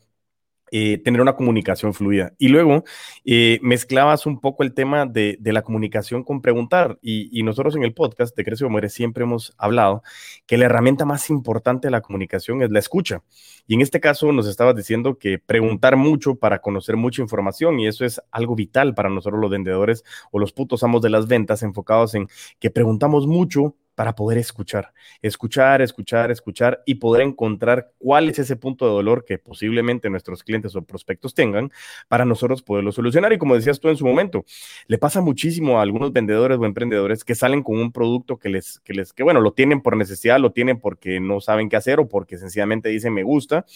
eh, 0.73 0.99
tener 1.03 1.19
una 1.19 1.35
comunicación 1.35 1.93
fluida. 1.93 2.33
Y 2.37 2.47
luego 2.47 2.85
eh, 3.25 3.59
mezclabas 3.61 4.25
un 4.25 4.39
poco 4.39 4.63
el 4.63 4.73
tema 4.73 5.05
de, 5.05 5.37
la 5.43 5.63
comunicación 5.63 6.23
con 6.23 6.41
preguntar. 6.41 6.97
Y, 7.01 7.43
nosotros 7.43 7.75
en 7.75 7.83
el 7.83 7.93
podcast 7.93 8.35
de 8.37 8.45
Crece 8.45 8.65
Muere 8.67 8.87
siempre 8.87 9.23
hemos 9.23 9.53
hablado 9.57 10.01
que 10.45 10.57
la 10.57 10.65
herramienta 10.65 11.03
más 11.03 11.29
importante 11.29 11.87
de 11.87 11.91
la 11.91 11.99
comunicación 11.99 12.61
es 12.61 12.71
la 12.71 12.79
escucha. 12.79 13.21
Y 13.67 13.73
en 13.73 13.81
este 13.81 13.99
caso 13.99 14.31
nos 14.31 14.47
estabas 14.47 14.75
diciendo 14.75 15.17
que 15.17 15.39
preguntar 15.39 15.97
mucho 15.97 16.35
para 16.35 16.59
conocer 16.59 16.95
mucha 16.95 17.21
información 17.21 17.79
y 17.81 17.87
eso 17.87 18.05
es 18.05 18.21
algo 18.31 18.55
vital 18.55 18.95
para 18.95 19.09
nosotros 19.09 19.41
los 19.41 19.51
vendedores 19.51 20.05
o 20.31 20.39
los 20.39 20.53
putos 20.53 20.83
amos 20.83 21.01
de 21.01 21.09
las 21.09 21.27
ventas 21.27 21.63
enfocados 21.63 22.15
en 22.15 22.27
que 22.59 22.69
preguntamos 22.69 23.27
mucho 23.27 23.75
para 24.01 24.15
poder 24.15 24.39
escuchar, 24.39 24.93
escuchar, 25.21 25.79
escuchar, 25.79 26.31
escuchar 26.31 26.81
y 26.87 26.95
poder 26.95 27.21
encontrar 27.21 27.91
cuál 27.99 28.29
es 28.29 28.39
ese 28.39 28.55
punto 28.55 28.87
de 28.87 28.91
dolor 28.93 29.25
que 29.25 29.37
posiblemente 29.37 30.09
nuestros 30.09 30.41
clientes 30.41 30.75
o 30.75 30.81
prospectos 30.81 31.35
tengan 31.35 31.71
para 32.07 32.25
nosotros 32.25 32.63
poderlo 32.63 32.91
solucionar. 32.91 33.31
Y 33.31 33.37
como 33.37 33.53
decías 33.53 33.79
tú 33.79 33.89
en 33.89 33.97
su 33.97 34.07
momento, 34.07 34.43
le 34.87 34.97
pasa 34.97 35.21
muchísimo 35.21 35.77
a 35.77 35.83
algunos 35.83 36.11
vendedores 36.13 36.57
o 36.57 36.65
emprendedores 36.65 37.23
que 37.23 37.35
salen 37.35 37.61
con 37.61 37.77
un 37.77 37.91
producto 37.91 38.39
que 38.39 38.49
les, 38.49 38.79
que 38.79 38.95
les, 38.95 39.13
que 39.13 39.21
bueno, 39.21 39.39
lo 39.39 39.53
tienen 39.53 39.81
por 39.81 39.95
necesidad, 39.95 40.39
lo 40.39 40.51
tienen 40.51 40.79
porque 40.79 41.19
no 41.19 41.39
saben 41.39 41.69
qué 41.69 41.75
hacer 41.75 41.99
o 41.99 42.09
porque 42.09 42.39
sencillamente 42.39 42.89
dicen 42.89 43.13
me 43.13 43.21
gusta 43.21 43.67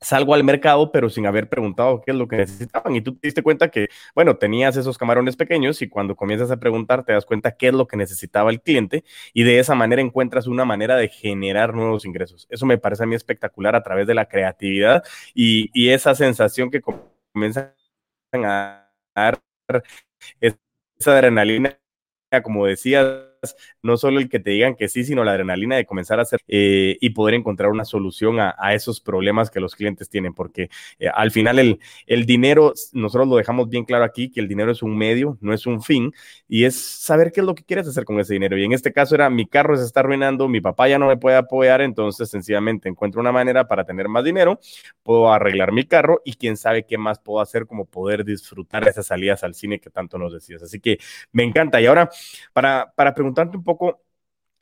salgo 0.00 0.34
al 0.34 0.44
mercado, 0.44 0.92
pero 0.92 1.10
sin 1.10 1.26
haber 1.26 1.48
preguntado 1.48 2.00
qué 2.02 2.12
es 2.12 2.16
lo 2.16 2.28
que 2.28 2.36
necesitaban. 2.36 2.94
Y 2.96 3.00
tú 3.00 3.14
te 3.16 3.28
diste 3.28 3.42
cuenta 3.42 3.70
que, 3.70 3.88
bueno, 4.14 4.36
tenías 4.36 4.76
esos 4.76 4.98
camarones 4.98 5.36
pequeños 5.36 5.82
y 5.82 5.88
cuando 5.88 6.16
comienzas 6.16 6.50
a 6.50 6.56
preguntar 6.58 7.04
te 7.04 7.12
das 7.12 7.26
cuenta 7.26 7.56
qué 7.56 7.68
es 7.68 7.74
lo 7.74 7.86
que 7.86 7.96
necesitaba 7.96 8.50
el 8.50 8.60
cliente 8.60 9.04
y 9.32 9.42
de 9.44 9.58
esa 9.58 9.74
manera 9.74 10.02
encuentras 10.02 10.46
una 10.46 10.64
manera 10.64 10.96
de 10.96 11.08
generar 11.08 11.74
nuevos 11.74 12.04
ingresos. 12.04 12.46
Eso 12.50 12.66
me 12.66 12.78
parece 12.78 13.04
a 13.04 13.06
mí 13.06 13.14
espectacular 13.14 13.74
a 13.76 13.82
través 13.82 14.06
de 14.06 14.14
la 14.14 14.26
creatividad 14.26 15.02
y, 15.34 15.70
y 15.72 15.90
esa 15.90 16.14
sensación 16.14 16.70
que 16.70 16.80
comienzan 16.80 17.72
a 18.34 18.90
dar 19.14 19.40
esa 20.40 20.58
adrenalina, 21.06 21.78
como 22.42 22.66
decías, 22.66 23.27
no 23.82 23.96
solo 23.96 24.18
el 24.18 24.28
que 24.28 24.40
te 24.40 24.50
digan 24.50 24.74
que 24.74 24.88
sí, 24.88 25.04
sino 25.04 25.24
la 25.24 25.32
adrenalina 25.32 25.76
de 25.76 25.86
comenzar 25.86 26.18
a 26.18 26.22
hacer 26.22 26.40
eh, 26.48 26.96
y 27.00 27.10
poder 27.10 27.34
encontrar 27.34 27.70
una 27.70 27.84
solución 27.84 28.38
a, 28.40 28.54
esos 28.74 29.00
problemas 29.00 29.50
que 29.50 29.60
los 29.60 29.74
clientes 29.74 30.08
tienen, 30.08 30.34
porque 30.34 30.68
eh, 30.98 31.08
al 31.12 31.30
final 31.30 31.58
el, 31.58 31.80
el 32.06 32.26
dinero, 32.26 32.74
nosotros 32.92 33.28
lo 33.28 33.36
dejamos 33.36 33.68
bien 33.68 33.84
claro 33.84 34.04
aquí, 34.04 34.30
que 34.30 34.40
el 34.40 34.48
dinero 34.48 34.70
es 34.70 34.82
un 34.82 34.96
medio, 34.96 35.38
no 35.40 35.52
es 35.52 35.66
un 35.66 35.82
fin, 35.82 36.12
y 36.48 36.64
es 36.64 36.76
saber 36.76 37.32
qué 37.32 37.40
es 37.40 37.46
lo 37.46 37.54
que 37.54 37.64
quieres 37.64 37.88
hacer 37.88 38.04
con 38.04 38.20
ese 38.20 38.34
dinero. 38.34 38.58
Y 38.58 38.64
en 38.64 38.72
este 38.72 38.92
caso 38.92 39.14
era, 39.14 39.30
mi 39.30 39.46
carro 39.46 39.76
se 39.76 39.84
está 39.84 40.00
arruinando, 40.00 40.48
mi 40.48 40.60
papá 40.60 40.88
ya 40.88 40.98
no 40.98 41.06
me 41.06 41.16
puede 41.16 41.36
apoyar, 41.36 41.80
entonces 41.80 42.28
sencillamente 42.28 42.88
encuentro 42.88 43.20
una 43.20 43.32
manera 43.32 43.66
para 43.66 43.84
tener 43.84 44.08
más 44.08 44.24
dinero, 44.24 44.60
puedo 45.02 45.32
arreglar 45.32 45.72
mi 45.72 45.84
carro 45.84 46.20
y 46.24 46.34
quién 46.34 46.56
sabe 46.56 46.84
qué 46.84 46.98
más 46.98 47.18
puedo 47.18 47.40
hacer 47.40 47.66
como 47.66 47.86
poder 47.86 48.24
disfrutar 48.24 48.86
esas 48.86 49.06
salidas 49.06 49.44
al 49.44 49.54
cine 49.54 49.80
que 49.80 49.90
tanto 49.90 50.18
nos 50.18 50.32
decías. 50.32 50.62
Así 50.62 50.80
que 50.80 50.98
me 51.32 51.44
encanta. 51.44 51.80
Y 51.80 51.86
ahora, 51.86 52.10
para, 52.52 52.92
para 52.94 53.14
preguntar, 53.14 53.27
preguntarte 53.28 53.56
un 53.58 53.64
poco, 53.64 54.02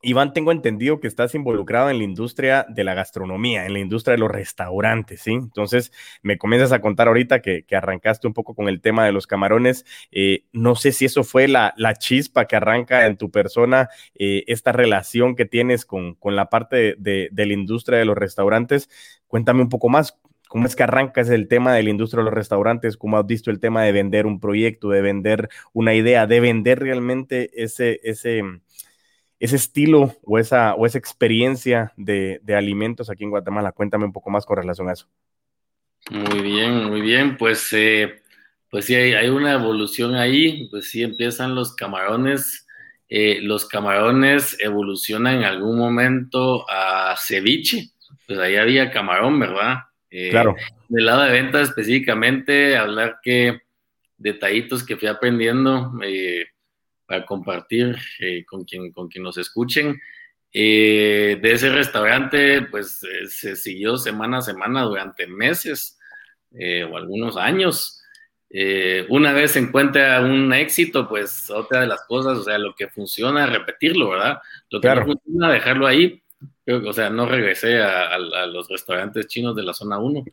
Iván, 0.02 0.32
tengo 0.32 0.52
entendido 0.52 1.00
que 1.00 1.08
estás 1.08 1.34
involucrado 1.34 1.88
en 1.90 1.98
la 1.98 2.04
industria 2.04 2.66
de 2.68 2.84
la 2.84 2.94
gastronomía, 2.94 3.66
en 3.66 3.72
la 3.72 3.78
industria 3.78 4.12
de 4.12 4.18
los 4.18 4.30
restaurantes, 4.30 5.22
¿sí? 5.22 5.32
Entonces, 5.32 5.92
me 6.22 6.36
comienzas 6.38 6.72
a 6.72 6.80
contar 6.80 7.08
ahorita 7.08 7.40
que, 7.40 7.64
arrancaste 7.72 8.26
un 8.26 8.34
poco 8.34 8.54
con 8.54 8.68
el 8.68 8.80
tema 8.80 9.04
de 9.04 9.12
los 9.12 9.26
camarones. 9.26 9.84
Eh, 10.10 10.44
no 10.52 10.74
sé 10.74 10.92
si 10.92 11.04
eso 11.06 11.24
fue 11.24 11.48
la, 11.48 11.74
chispa 11.98 12.46
que 12.46 12.56
arranca 12.56 13.06
en 13.06 13.16
tu 13.16 13.30
persona, 13.30 13.88
eh, 14.14 14.44
esta 14.48 14.72
relación 14.72 15.36
que 15.36 15.46
tienes 15.46 15.86
con, 15.86 16.16
la 16.24 16.50
parte 16.50 16.96
de, 16.98 17.30
la 17.32 17.52
industria 17.52 17.98
de 17.98 18.04
los 18.04 18.16
restaurantes. 18.18 18.88
Cuéntame 19.28 19.62
un 19.62 19.68
poco 19.68 19.88
más. 19.88 20.18
¿Cómo 20.48 20.66
es 20.66 20.76
que 20.76 20.84
arrancas 20.84 21.28
el 21.28 21.48
tema 21.48 21.74
de 21.74 21.82
la 21.82 21.90
industria 21.90 22.20
de 22.20 22.26
los 22.26 22.34
restaurantes? 22.34 22.96
¿Cómo 22.96 23.18
has 23.18 23.26
visto 23.26 23.50
el 23.50 23.58
tema 23.58 23.82
de 23.82 23.92
vender 23.92 24.26
un 24.26 24.38
proyecto, 24.38 24.90
de 24.90 25.02
vender 25.02 25.48
una 25.72 25.94
idea, 25.94 26.26
de 26.26 26.40
vender 26.40 26.78
realmente 26.78 27.50
ese, 27.62 28.00
ese, 28.04 28.42
ese 29.40 29.56
estilo 29.56 30.14
o 30.22 30.38
esa, 30.38 30.74
o 30.74 30.86
esa 30.86 30.98
experiencia 30.98 31.92
de, 31.96 32.40
alimentos 32.56 33.10
aquí 33.10 33.24
en 33.24 33.30
Guatemala. 33.30 33.72
Cuéntame 33.72 34.04
un 34.04 34.12
poco 34.12 34.30
más 34.30 34.46
con 34.46 34.56
relación 34.56 34.88
a 34.88 34.92
eso. 34.92 35.08
Muy 36.10 36.40
bien, 36.40 36.84
muy 36.84 37.00
bien. 37.00 37.36
Pues, 37.36 37.68
eh, 37.72 38.22
pues 38.70 38.84
sí, 38.84 38.94
hay, 38.94 39.28
una 39.28 39.54
evolución 39.54 40.14
ahí. 40.14 40.68
Pues 40.70 40.90
sí, 40.90 41.02
empiezan 41.02 41.56
los 41.56 41.74
camarones. 41.74 42.66
Eh, 43.08 43.40
los 43.42 43.66
camarones 43.66 44.56
evolucionan 44.60 45.38
en 45.38 45.44
algún 45.44 45.76
momento 45.76 46.64
a 46.70 47.16
ceviche. 47.18 47.90
Pues 48.28 48.38
ahí 48.38 48.56
había 48.56 48.92
camarón, 48.92 49.40
¿verdad? 49.40 49.78
Eh, 50.10 50.30
claro. 50.30 50.54
Del 50.88 51.06
lado 51.06 51.22
de 51.22 51.32
ventas 51.32 51.68
específicamente, 51.68 52.76
hablar 52.76 53.18
que 53.22 53.60
detallitos 54.18 54.84
que 54.84 54.96
fui 54.96 55.08
aprendiendo 55.08 55.92
para 57.06 57.24
compartir 57.24 57.96
eh, 58.18 58.44
con, 58.44 58.64
quien, 58.64 58.92
con 58.92 59.08
quien 59.08 59.24
nos 59.24 59.38
escuchen. 59.38 60.00
Eh, 60.52 61.38
de 61.40 61.52
ese 61.52 61.70
restaurante, 61.70 62.62
pues 62.62 63.02
eh, 63.04 63.28
se 63.28 63.56
siguió 63.56 63.96
semana 63.96 64.38
a 64.38 64.42
semana 64.42 64.82
durante 64.82 65.26
meses 65.26 65.98
o 66.90 66.96
algunos 66.96 67.36
años. 67.36 68.02
una 69.10 69.32
vez 69.34 69.50
se 69.50 69.58
encuentra 69.58 70.22
un 70.22 70.54
éxito, 70.54 71.06
pues 71.06 71.50
otra 71.50 71.80
de 71.80 71.86
las 71.86 72.06
cosas, 72.06 72.38
o 72.38 72.44
sea, 72.44 72.56
lo 72.56 72.74
que 72.74 72.88
funciona, 72.88 73.44
repetirlo, 73.44 74.08
¿verdad? 74.10 74.38
Lo 74.70 74.80
que 74.80 74.88
no 74.88 75.04
funciona, 75.04 75.52
dejarlo 75.52 75.86
ahí. 75.86 76.22
O 76.66 76.92
sea, 76.92 77.10
no 77.10 77.26
regresé 77.26 77.80
a, 77.80 78.18
los 78.18 78.68
restaurantes 78.68 79.28
chinos 79.28 79.54
de 79.54 79.62
la 79.62 79.72
zona 79.72 79.98
1, 79.98 80.24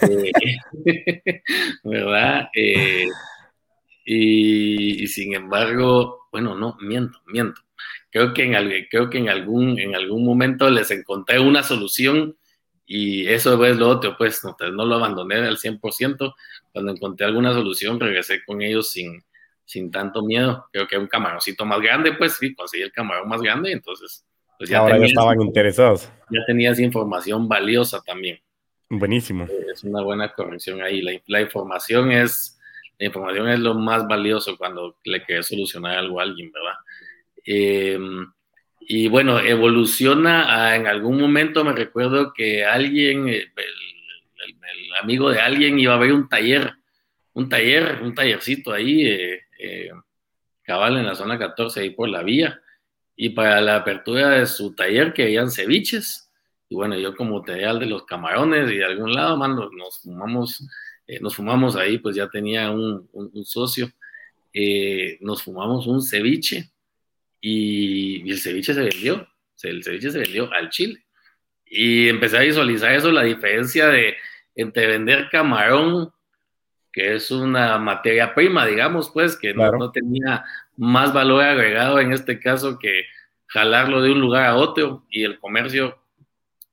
¿verdad? 1.84 2.48
Y, 4.04 5.06
sin 5.08 5.34
embargo, 5.34 6.28
bueno, 6.30 6.54
no, 6.54 6.76
miento, 6.80 7.18
miento. 7.26 7.60
Creo 8.10 8.32
que 8.32 8.44
en, 8.44 8.86
creo 8.88 9.10
que 9.10 9.18
en, 9.18 9.28
algún, 9.28 9.78
en 9.80 9.96
algún 9.96 10.24
momento 10.24 10.70
les 10.70 10.90
encontré 10.92 11.40
una 11.40 11.64
solución 11.64 12.36
y 12.86 13.26
eso 13.26 13.64
es 13.64 13.76
lo 13.76 13.88
otro, 13.88 14.16
pues 14.16 14.44
no, 14.44 14.56
no 14.70 14.84
lo 14.84 14.94
abandoné 14.94 15.36
al 15.36 15.56
100%. 15.56 16.34
Cuando 16.72 16.92
encontré 16.92 17.26
alguna 17.26 17.52
solución, 17.52 17.98
regresé 17.98 18.44
con 18.44 18.62
ellos 18.62 18.90
sin, 18.90 19.24
sin 19.64 19.90
tanto 19.90 20.22
miedo. 20.22 20.68
Creo 20.70 20.86
que 20.86 20.98
un 20.98 21.08
camaroncito 21.08 21.64
más 21.64 21.80
grande, 21.80 22.12
pues 22.12 22.34
sí, 22.34 22.54
conseguí 22.54 22.84
el 22.84 22.92
camarón 22.92 23.28
más 23.28 23.40
grande, 23.40 23.72
entonces 23.72 24.24
pues 24.58 24.70
ya, 24.70 24.78
Ahora 24.78 24.98
ya 24.98 25.06
estaban 25.06 25.40
interesados. 25.40 26.10
Ya 26.30 26.40
tenías 26.46 26.78
información 26.78 27.48
valiosa 27.48 28.00
también. 28.04 28.40
Buenísimo. 28.88 29.46
Es 29.72 29.84
una 29.84 30.02
buena 30.02 30.32
corrección 30.32 30.82
ahí. 30.82 31.02
La, 31.02 31.12
la 31.26 31.40
información 31.40 32.12
es 32.12 32.54
la 32.98 33.06
información 33.06 33.48
es 33.48 33.58
lo 33.58 33.74
más 33.74 34.06
valioso 34.06 34.56
cuando 34.56 34.96
le 35.04 35.22
quieres 35.24 35.46
solucionar 35.46 35.96
algo 35.98 36.20
a 36.20 36.22
alguien, 36.22 36.52
¿verdad? 36.52 36.74
Eh, 37.44 37.98
y 38.80 39.08
bueno, 39.08 39.40
evoluciona 39.40 40.76
en 40.76 40.86
algún 40.86 41.20
momento, 41.20 41.64
me 41.64 41.72
recuerdo 41.72 42.32
que 42.32 42.64
alguien, 42.64 43.28
el, 43.28 43.50
amigo 45.00 45.30
de 45.30 45.40
alguien 45.40 45.78
iba 45.78 45.94
a 45.94 45.98
ver 45.98 46.12
un 46.12 46.28
taller, 46.28 46.74
un 47.32 47.48
taller, 47.48 48.00
un 48.02 48.14
tallercito 48.14 48.72
ahí, 48.72 49.06
eh, 49.06 49.40
eh, 49.58 49.90
cabal 50.62 50.96
en 50.96 51.06
la 51.06 51.14
zona 51.14 51.38
14, 51.38 51.80
ahí 51.80 51.90
por 51.90 52.08
la 52.08 52.22
vía. 52.22 52.60
Y 53.16 53.30
para 53.30 53.60
la 53.60 53.76
apertura 53.76 54.30
de 54.30 54.46
su 54.46 54.74
taller 54.74 55.12
querían 55.12 55.50
ceviches. 55.50 56.30
Y 56.68 56.74
bueno, 56.74 56.96
yo 56.96 57.14
como 57.16 57.42
tenía 57.42 57.72
de 57.74 57.86
los 57.86 58.04
camarones 58.04 58.70
y 58.70 58.76
de 58.76 58.84
algún 58.84 59.12
lado, 59.12 59.36
mano, 59.36 59.70
nos 59.70 60.00
fumamos 60.00 60.66
eh, 61.06 61.20
nos 61.20 61.34
fumamos 61.34 61.76
ahí, 61.76 61.98
pues 61.98 62.16
ya 62.16 62.28
tenía 62.28 62.70
un, 62.70 63.08
socio, 63.44 63.90
eh, 64.52 65.18
nos 65.20 65.42
fumamos 65.42 65.86
un 65.86 66.02
ceviche 66.02 66.70
y, 67.40 68.30
el 68.30 68.38
ceviche 68.40 68.72
se 68.72 68.80
vendió, 68.80 69.28
el 69.62 69.84
ceviche 69.84 70.10
se 70.10 70.18
vendió 70.18 70.52
al 70.52 70.70
Chile. 70.70 71.04
Y 71.66 72.08
empecé 72.08 72.38
a 72.38 72.40
visualizar 72.40 72.92
eso, 72.94 73.10
la 73.12 73.24
diferencia 73.24 73.88
de 73.88 74.14
entre 74.54 74.86
vender 74.86 75.28
camarón, 75.30 76.12
que 76.94 77.16
es 77.16 77.30
una 77.32 77.76
materia 77.78 78.34
prima, 78.34 78.64
digamos, 78.64 79.10
pues, 79.10 79.36
que 79.36 79.52
no, 79.52 79.90
tenía 79.90 80.44
más 80.76 81.12
valor 81.12 81.42
agregado 81.42 81.98
en 81.98 82.12
este 82.12 82.38
caso 82.38 82.78
que 82.78 83.02
jalarlo 83.46 84.00
de 84.00 84.12
un 84.12 84.20
lugar 84.20 84.46
a 84.46 84.54
otro 84.54 85.04
y 85.10 85.24
el 85.24 85.40
comercio 85.40 85.98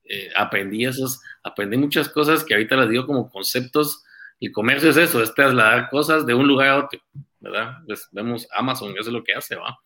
eh, 0.05 0.29
aprendí 0.35 0.85
esos, 0.85 1.21
aprendí 1.43 1.77
muchas 1.77 2.07
cosas 2.07 2.43
que 2.43 2.53
ahorita 2.53 2.75
las 2.75 2.89
digo 2.89 3.07
como 3.07 3.29
conceptos 3.29 4.03
el 4.41 4.51
comercio 4.51 4.89
es 4.89 4.97
eso, 4.97 5.21
es 5.21 5.33
trasladar 5.35 5.89
cosas 5.89 6.25
de 6.25 6.33
un 6.33 6.47
lugar 6.47 6.69
a 6.69 6.77
otro. 6.79 6.99
¿verdad? 7.39 7.77
Pues 7.85 8.07
vemos 8.11 8.47
Amazon, 8.55 8.91
eso 8.91 9.09
es 9.09 9.13
lo 9.13 9.23
que 9.23 9.33
hace, 9.33 9.55
¿va? 9.55 9.77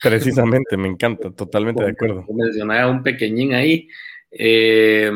Precisamente, 0.00 0.76
me 0.76 0.88
encanta, 0.88 1.30
totalmente 1.30 1.82
de 1.82 1.90
acuerdo. 1.90 2.24
Mencionaba 2.32 2.90
un 2.90 3.02
pequeñín 3.02 3.54
ahí. 3.54 3.88
Eh, 4.30 5.10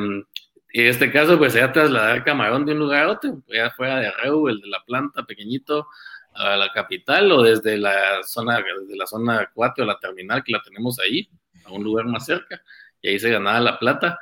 en 0.72 0.86
este 0.86 1.10
caso, 1.10 1.38
pues 1.38 1.52
se 1.52 1.66
trasladar 1.68 2.24
camarón 2.24 2.64
de 2.64 2.72
un 2.72 2.78
lugar 2.78 3.04
a 3.04 3.10
otro, 3.12 3.42
ya 3.48 3.70
fuera 3.70 3.98
de 4.00 4.06
Arreu, 4.08 4.48
el 4.48 4.60
de 4.60 4.68
la 4.68 4.82
planta 4.84 5.24
pequeñito, 5.24 5.88
a 6.34 6.56
la 6.56 6.72
capital 6.72 7.32
o 7.32 7.42
desde 7.42 7.76
la 7.76 8.22
zona, 8.22 8.62
desde 8.80 8.96
la 8.96 9.06
zona 9.06 9.50
4, 9.52 9.84
la 9.84 9.98
terminal 9.98 10.44
que 10.44 10.52
la 10.52 10.62
tenemos 10.62 10.98
ahí, 11.00 11.28
a 11.64 11.72
un 11.72 11.82
lugar 11.82 12.06
más 12.06 12.24
cerca, 12.26 12.62
y 13.02 13.08
ahí 13.08 13.18
se 13.18 13.30
ganaba 13.30 13.60
la 13.60 13.78
plata. 13.78 14.18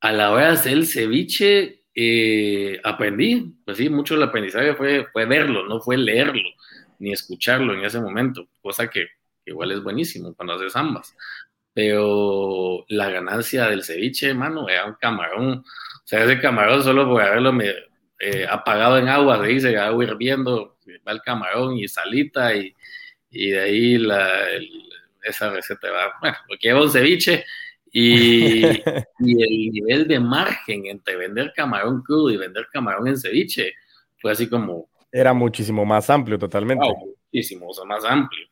A 0.00 0.12
la 0.12 0.32
hora 0.32 0.46
de 0.46 0.52
hacer 0.52 0.72
el 0.72 0.86
ceviche, 0.86 1.84
eh, 1.94 2.80
aprendí, 2.82 3.54
pues 3.64 3.76
sí, 3.78 3.88
mucho 3.88 4.16
el 4.16 4.22
aprendizaje 4.22 4.74
fue, 4.74 5.06
fue 5.12 5.24
verlo, 5.26 5.66
no 5.66 5.80
fue 5.80 5.96
leerlo, 5.96 6.50
ni 6.98 7.12
escucharlo 7.12 7.74
en 7.74 7.84
ese 7.84 8.00
momento, 8.00 8.48
cosa 8.60 8.88
que, 8.88 9.06
igual 9.46 9.72
es 9.72 9.82
buenísimo 9.82 10.34
cuando 10.34 10.54
haces 10.54 10.74
ambas. 10.76 11.14
Pero 11.74 12.84
la 12.88 13.10
ganancia 13.10 13.66
del 13.68 13.82
ceviche, 13.82 14.32
mano, 14.32 14.68
era 14.68 14.86
un 14.86 14.94
camarón. 14.94 15.58
O 15.58 16.06
sea, 16.06 16.24
ese 16.24 16.40
camarón 16.40 16.82
solo 16.82 17.08
por 17.08 17.20
haberlo 17.20 17.52
eh, 18.20 18.46
apagado 18.48 18.98
en 18.98 19.08
agua, 19.08 19.40
se 19.40 19.48
dice, 19.48 19.76
agua 19.76 20.04
hirviendo, 20.04 20.78
va 21.06 21.12
el 21.12 21.22
camarón 21.22 21.76
y 21.76 21.88
salita 21.88 22.54
y, 22.54 22.74
y 23.30 23.50
de 23.50 23.60
ahí 23.60 23.98
la, 23.98 24.30
esa 25.24 25.50
receta 25.50 25.90
va, 25.90 26.12
bueno, 26.20 26.36
lo 26.48 26.56
que 26.58 26.68
lleva 26.68 26.82
un 26.82 26.90
ceviche 26.90 27.44
y, 27.90 28.64
y, 29.20 29.42
el 29.42 29.72
nivel 29.72 30.08
de 30.08 30.20
margen 30.20 30.86
entre 30.86 31.16
vender 31.16 31.52
camarón 31.54 32.02
crudo 32.02 32.30
y 32.30 32.36
vender 32.36 32.68
camarón 32.72 33.08
en 33.08 33.16
ceviche 33.16 33.72
fue 34.18 34.32
así 34.32 34.48
como... 34.48 34.88
Era 35.10 35.32
muchísimo 35.32 35.84
más 35.84 36.10
amplio 36.10 36.38
totalmente. 36.38 36.86
muchísimo 37.32 37.70
más 37.86 38.04
amplio. 38.04 38.46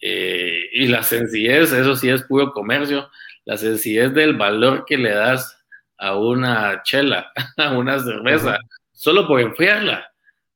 Eh, 0.00 0.68
y 0.72 0.86
la 0.86 1.02
sencillez, 1.02 1.72
eso 1.72 1.96
sí 1.96 2.08
es 2.08 2.22
puro 2.22 2.52
comercio, 2.52 3.10
la 3.44 3.56
sencillez 3.56 4.14
del 4.14 4.36
valor 4.36 4.84
que 4.86 4.96
le 4.96 5.10
das 5.10 5.58
a 5.98 6.16
una 6.16 6.82
chela, 6.82 7.30
a 7.56 7.72
una 7.72 7.98
cerveza, 7.98 8.58
solo 8.92 9.26
por 9.26 9.40
enfriarla 9.40 10.10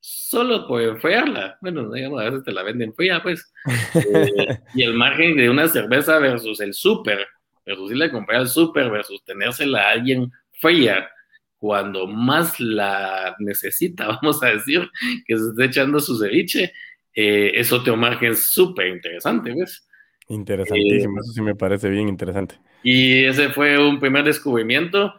solo 0.06 0.66
por 0.66 0.82
enfriarla. 0.82 1.56
Bueno, 1.62 1.90
digamos, 1.90 2.20
a 2.20 2.24
veces 2.24 2.44
te 2.44 2.52
la 2.52 2.62
venden 2.62 2.94
fría, 2.94 3.22
pues. 3.22 3.52
Eh, 3.94 4.60
y 4.74 4.82
el 4.82 4.94
margen 4.94 5.36
de 5.36 5.48
una 5.48 5.66
cerveza 5.68 6.18
versus 6.18 6.60
el 6.60 6.74
súper, 6.74 7.26
versus 7.64 7.90
irle 7.90 8.06
a 8.06 8.10
comprar 8.10 8.40
al 8.40 8.48
súper, 8.48 8.90
versus 8.90 9.24
tenérsela 9.24 9.80
a 9.80 9.90
alguien 9.92 10.30
fría, 10.60 11.08
cuando 11.56 12.06
más 12.06 12.60
la 12.60 13.34
necesita, 13.38 14.06
vamos 14.20 14.42
a 14.42 14.48
decir, 14.48 14.90
que 15.26 15.38
se 15.38 15.48
esté 15.50 15.64
echando 15.64 16.00
su 16.00 16.18
ceviche, 16.18 16.72
eh, 17.14 17.52
es 17.54 17.73
otro 17.73 17.97
margen 17.97 18.37
súper 18.37 18.88
interesante, 18.88 19.54
¿ves? 19.54 19.87
Interesantísimo, 20.28 21.21
eso 21.21 21.33
sí 21.33 21.42
me 21.42 21.54
parece 21.54 21.88
bien 21.88 22.09
interesante. 22.09 22.59
Y 22.83 23.25
ese 23.25 23.50
fue 23.50 23.78
un 23.78 24.00
primer 24.00 24.25
descubrimiento. 24.25 25.14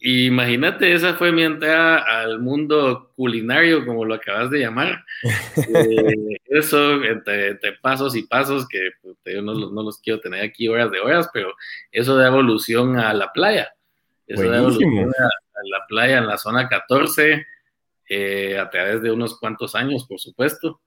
Imagínate, 0.00 0.92
esa 0.92 1.14
fue 1.14 1.32
mi 1.32 1.42
entrada 1.42 1.98
al 1.98 2.38
mundo 2.38 3.12
culinario, 3.16 3.84
como 3.84 4.04
lo 4.04 4.14
acabas 4.14 4.50
de 4.50 4.60
llamar. 4.60 5.04
Eh, 5.74 6.38
eso, 6.46 7.02
entre, 7.04 7.58
pasos 7.82 8.14
y 8.16 8.22
pasos, 8.22 8.66
que 8.68 8.90
pues, 9.02 9.16
yo 9.26 9.42
no, 9.42 9.54
los 9.54 9.98
quiero 9.98 10.20
tener 10.20 10.42
aquí 10.42 10.68
horas 10.68 10.90
de 10.90 11.00
horas, 11.00 11.28
pero 11.32 11.52
eso 11.90 12.16
de 12.16 12.26
evolución 12.26 12.96
a 12.96 13.12
la 13.12 13.32
playa. 13.32 13.72
Eso 14.26 14.42
de 14.42 14.56
evolución 14.56 15.10
a, 15.10 15.28
la 15.64 15.86
playa 15.88 16.18
en 16.18 16.26
la 16.26 16.38
zona 16.38 16.68
14, 16.68 17.44
eh, 18.08 18.58
a 18.58 18.70
través 18.70 19.02
de 19.02 19.10
unos 19.10 19.38
cuantos 19.38 19.74
años, 19.74 20.06
por 20.06 20.20
supuesto. 20.20 20.80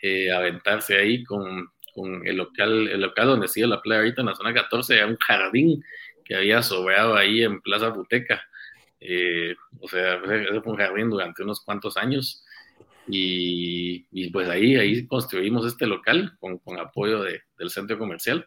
Eh, 0.00 0.30
aventarse 0.30 0.96
ahí 0.96 1.24
con, 1.24 1.68
con, 1.94 2.26
el 2.26 2.36
local, 2.36 2.88
el 2.88 3.00
local 3.00 3.28
donde 3.28 3.48
sigue 3.48 3.66
la 3.66 3.80
playa 3.80 4.00
ahorita 4.00 4.20
en 4.20 4.26
la 4.26 4.34
zona 4.34 4.52
14, 4.52 4.94
era 4.94 5.06
un 5.06 5.16
jardín 5.16 5.82
que 6.24 6.34
había 6.34 6.62
sobrado 6.62 7.14
ahí 7.16 7.42
en 7.42 7.60
Plaza 7.60 7.88
Buteca. 7.88 8.42
Eh, 9.00 9.54
o 9.80 9.88
sea, 9.88 10.16
ese 10.16 10.60
fue 10.60 10.72
un 10.72 10.78
jardín 10.78 11.10
durante 11.10 11.42
unos 11.42 11.60
cuantos 11.64 11.96
años. 11.96 12.44
Y, 13.06 14.06
y, 14.10 14.30
pues 14.30 14.48
ahí, 14.48 14.76
ahí 14.76 15.06
construimos 15.06 15.66
este 15.66 15.86
local 15.86 16.36
con, 16.40 16.58
con 16.58 16.78
apoyo 16.78 17.22
de, 17.22 17.42
del 17.58 17.70
centro 17.70 17.98
comercial. 17.98 18.46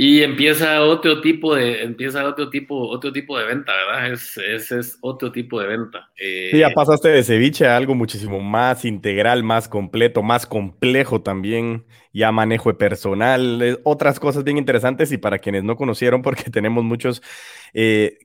Y 0.00 0.22
empieza 0.22 0.80
otro 0.82 1.20
tipo 1.20 1.56
de, 1.56 1.82
empieza 1.82 2.24
otro 2.24 2.50
tipo, 2.50 2.88
otro 2.88 3.12
tipo 3.12 3.36
de 3.36 3.46
venta, 3.46 3.72
¿verdad? 3.72 4.12
Ese 4.12 4.54
es, 4.54 4.70
es, 4.70 4.98
otro 5.00 5.32
tipo 5.32 5.60
de 5.60 5.66
venta. 5.66 6.08
Eh, 6.16 6.50
sí, 6.52 6.58
ya 6.58 6.70
pasaste 6.70 7.08
de 7.08 7.24
ceviche 7.24 7.66
a 7.66 7.76
algo 7.76 7.96
muchísimo 7.96 8.38
más 8.38 8.84
integral, 8.84 9.42
más 9.42 9.68
completo, 9.68 10.22
más 10.22 10.46
complejo 10.46 11.22
también, 11.22 11.84
ya 12.12 12.30
manejo 12.30 12.70
de 12.70 12.76
personal, 12.76 13.80
otras 13.82 14.20
cosas 14.20 14.44
bien 14.44 14.56
interesantes 14.56 15.10
y 15.10 15.18
para 15.18 15.40
quienes 15.40 15.64
no 15.64 15.74
conocieron, 15.74 16.22
porque 16.22 16.44
tenemos 16.52 16.84
muchos, 16.84 17.20
eh, 17.74 18.18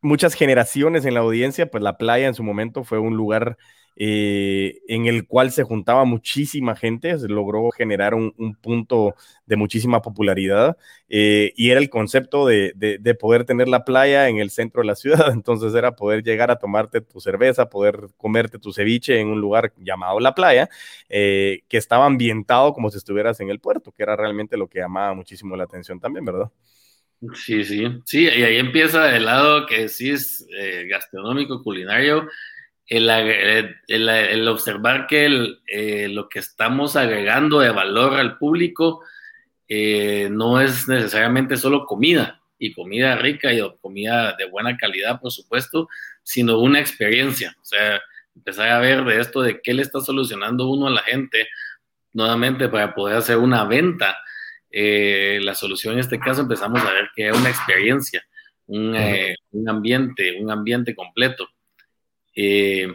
muchas 0.00 0.34
generaciones 0.34 1.04
en 1.04 1.14
la 1.14 1.20
audiencia, 1.20 1.70
pues 1.70 1.84
la 1.84 1.98
playa 1.98 2.26
en 2.26 2.34
su 2.34 2.42
momento 2.42 2.82
fue 2.82 2.98
un 2.98 3.16
lugar 3.16 3.58
eh, 3.96 4.80
en 4.88 5.06
el 5.06 5.26
cual 5.26 5.50
se 5.52 5.64
juntaba 5.64 6.04
muchísima 6.04 6.74
gente, 6.74 7.18
se 7.18 7.28
logró 7.28 7.70
generar 7.70 8.14
un, 8.14 8.32
punto 8.60 9.14
de 9.46 9.56
muchísima 9.56 10.00
popularidad 10.00 10.76
eh, 11.08 11.52
y 11.56 11.70
era 11.70 11.80
el 11.80 11.90
concepto 11.90 12.46
de, 12.46 12.72
poder 13.20 13.44
tener 13.44 13.68
la 13.68 13.84
playa 13.84 14.28
en 14.28 14.38
el 14.38 14.50
centro 14.50 14.80
de 14.82 14.86
la 14.86 14.94
ciudad, 14.94 15.30
entonces 15.32 15.74
era 15.74 15.94
poder 15.94 16.22
llegar 16.22 16.50
a 16.50 16.56
tomarte 16.56 17.00
tu 17.00 17.20
cerveza, 17.20 17.68
poder 17.68 18.08
comerte 18.16 18.58
tu 18.58 18.72
ceviche 18.72 19.20
en 19.20 19.28
un 19.28 19.40
lugar 19.40 19.72
llamado 19.76 20.20
la 20.20 20.34
playa, 20.34 20.68
eh, 21.08 21.62
que 21.68 21.76
estaba 21.76 22.06
ambientado 22.06 22.72
como 22.72 22.90
si 22.90 22.96
estuvieras 22.96 23.40
en 23.40 23.50
el 23.50 23.60
puerto, 23.60 23.92
que 23.92 24.02
era 24.02 24.16
realmente 24.16 24.56
lo 24.56 24.68
que 24.68 24.78
llamaba 24.78 25.14
muchísimo 25.14 25.56
la 25.56 25.64
atención 25.64 26.00
también, 26.00 26.24
¿verdad? 26.24 26.50
Sí, 27.34 27.62
sí, 27.64 27.86
sí, 28.04 28.22
y 28.24 28.42
ahí 28.42 28.56
empieza 28.56 29.14
el 29.14 29.26
lado 29.26 29.66
que 29.66 29.88
sí 29.88 30.10
es 30.10 30.44
gastronómico, 30.88 31.62
culinario, 31.62 32.26
el, 32.86 34.48
observar 34.48 35.06
que 35.06 35.56
eh, 35.66 36.08
lo 36.08 36.28
que 36.28 36.38
estamos 36.40 36.96
agregando 36.96 37.60
de 37.60 37.70
valor 37.70 38.14
al 38.14 38.38
público 38.38 39.02
eh, 39.68 40.28
no 40.30 40.60
es 40.60 40.88
necesariamente 40.88 41.56
solo 41.56 41.86
comida 41.86 42.42
y 42.58 42.72
comida 42.72 43.16
rica 43.16 43.52
y 43.52 43.60
comida 43.80 44.34
de 44.36 44.48
buena 44.48 44.76
calidad, 44.76 45.20
por 45.20 45.32
supuesto, 45.32 45.88
sino 46.22 46.58
una 46.58 46.80
experiencia. 46.80 47.56
O 47.60 47.64
sea, 47.64 48.00
empezar 48.36 48.68
a 48.68 48.78
ver 48.78 49.04
de 49.04 49.20
esto 49.20 49.42
de 49.42 49.60
qué 49.60 49.74
le 49.74 49.82
está 49.82 50.00
solucionando 50.00 50.68
uno 50.68 50.86
a 50.86 50.90
la 50.90 51.02
gente 51.02 51.48
nuevamente 52.12 52.68
para 52.68 52.94
poder 52.94 53.16
hacer 53.16 53.38
una 53.38 53.64
venta. 53.64 54.18
Eh, 54.70 55.38
la 55.42 55.54
solución 55.54 55.94
en 55.94 56.00
este 56.00 56.18
caso 56.18 56.42
empezamos 56.42 56.80
a 56.82 56.92
ver 56.92 57.10
que 57.14 57.28
es 57.28 57.36
una 57.36 57.50
experiencia, 57.50 58.22
un, 58.66 58.96
un 59.50 59.68
ambiente, 59.68 60.38
un 60.40 60.50
ambiente 60.50 60.94
completo. 60.94 61.48
Eh, 62.34 62.86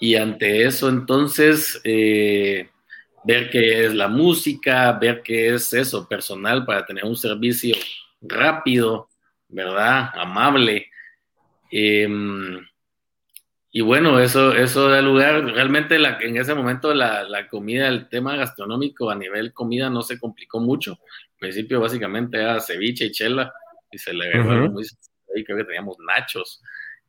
y 0.00 0.16
ante 0.16 0.64
eso, 0.64 0.88
entonces, 0.88 1.80
eh, 1.84 2.68
ver 3.24 3.50
qué 3.50 3.86
es 3.86 3.94
la 3.94 4.08
música, 4.08 4.92
ver 4.92 5.22
qué 5.22 5.54
es 5.54 5.72
eso 5.72 6.08
personal 6.08 6.64
para 6.64 6.84
tener 6.84 7.04
un 7.04 7.16
servicio 7.16 7.76
rápido, 8.20 9.08
¿verdad? 9.48 10.10
Amable. 10.14 10.88
Em, 11.70 12.60
y 13.70 13.80
bueno, 13.80 14.20
eso, 14.20 14.52
eso 14.52 14.88
da 14.88 15.02
lugar, 15.02 15.44
realmente 15.46 15.98
la, 15.98 16.18
en 16.20 16.36
ese 16.36 16.54
momento 16.54 16.94
la, 16.94 17.24
la, 17.24 17.48
comida, 17.48 17.88
el 17.88 18.08
tema 18.08 18.36
gastronómico 18.36 19.10
a 19.10 19.16
nivel 19.16 19.52
comida 19.52 19.90
no 19.90 20.02
se 20.02 20.18
complicó 20.18 20.60
mucho. 20.60 20.92
Al 20.92 21.38
principio 21.40 21.80
básicamente 21.80 22.38
era 22.38 22.60
ceviche 22.60 23.06
y 23.06 23.10
chela 23.12 23.52
y 23.90 23.98
se 23.98 24.12
le 24.12 24.28
agregó 24.28 24.70
muy 24.70 24.84
ahí 25.34 25.44
creo 25.44 25.58
que 25.58 25.64
teníamos 25.64 25.96
nachos. 25.98 26.62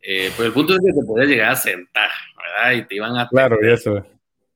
Eh, 0.08 0.32
pues 0.36 0.48
el 0.48 0.54
punto 0.54 0.74
es 0.74 0.80
que 0.80 0.94
te 0.94 1.06
podías 1.06 1.28
llegar 1.28 1.52
a 1.52 1.56
sentar, 1.56 2.10
¿verdad? 2.38 2.74
Y 2.74 2.88
te 2.88 2.96
iban 2.96 3.18
a... 3.18 3.28
Claro, 3.28 3.58
y 3.62 3.72
eso. 3.72 4.06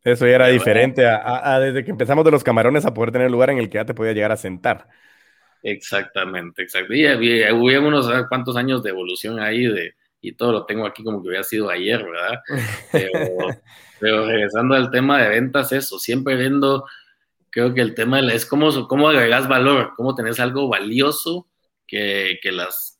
Eso 0.03 0.27
ya 0.27 0.35
era 0.35 0.47
diferente 0.47 1.05
a, 1.05 1.59
desde 1.59 1.83
que 1.83 1.91
empezamos 1.91 2.23
de 2.23 2.31
los 2.31 2.43
camarones 2.43 2.85
a 2.85 2.93
poder 2.93 3.12
tener 3.12 3.29
lugar 3.29 3.49
en 3.49 3.57
el 3.57 3.69
que 3.69 3.75
ya 3.75 3.85
te 3.85 3.93
podías 3.93 4.15
llegar 4.15 4.31
a 4.31 4.38
sentar. 4.38 4.88
Exactamente, 5.62 6.62
exacto. 6.62 6.93
Y 6.93 7.05
había, 7.05 7.53
unos 7.53 8.09
cuantos 8.29 8.55
años 8.55 8.81
de 8.81 8.91
evolución 8.91 9.39
ahí 9.39 9.65
de, 9.65 9.95
y 10.21 10.33
todo 10.33 10.51
lo 10.51 10.65
tengo 10.65 10.85
aquí 10.85 11.03
como 11.03 11.21
que 11.21 11.29
hubiera 11.29 11.43
sido 11.43 11.69
ayer, 11.69 12.05
¿verdad? 12.05 12.41
Pero, 13.99 14.25
regresando 14.25 14.75
al 14.75 14.91
tema 14.91 15.21
de 15.21 15.29
ventas, 15.29 15.73
eso, 15.73 15.99
siempre 15.99 16.38
viendo, 16.38 16.85
creo 17.49 17.73
que 17.73 17.81
el 17.81 17.95
tema 17.95 18.21
es 18.31 18.45
cómo, 18.45 18.88
cómo 18.88 19.09
agregas 19.09 19.49
valor, 19.49 19.93
cómo 19.97 20.15
tenés 20.15 20.39
algo 20.39 20.69
valioso 20.69 21.49
que, 21.85 22.39
que 22.41 22.53
las 22.53 22.98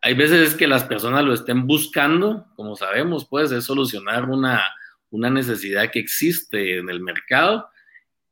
hay 0.00 0.14
veces 0.14 0.54
que 0.54 0.66
las 0.66 0.84
personas 0.84 1.24
lo 1.24 1.34
estén 1.34 1.66
buscando, 1.66 2.46
como 2.54 2.76
sabemos, 2.76 3.26
pues 3.28 3.50
es 3.52 3.64
solucionar 3.64 4.28
una, 4.28 4.62
una 5.10 5.30
necesidad 5.30 5.90
que 5.90 5.98
existe 5.98 6.78
en 6.78 6.90
el 6.90 7.00
mercado. 7.00 7.68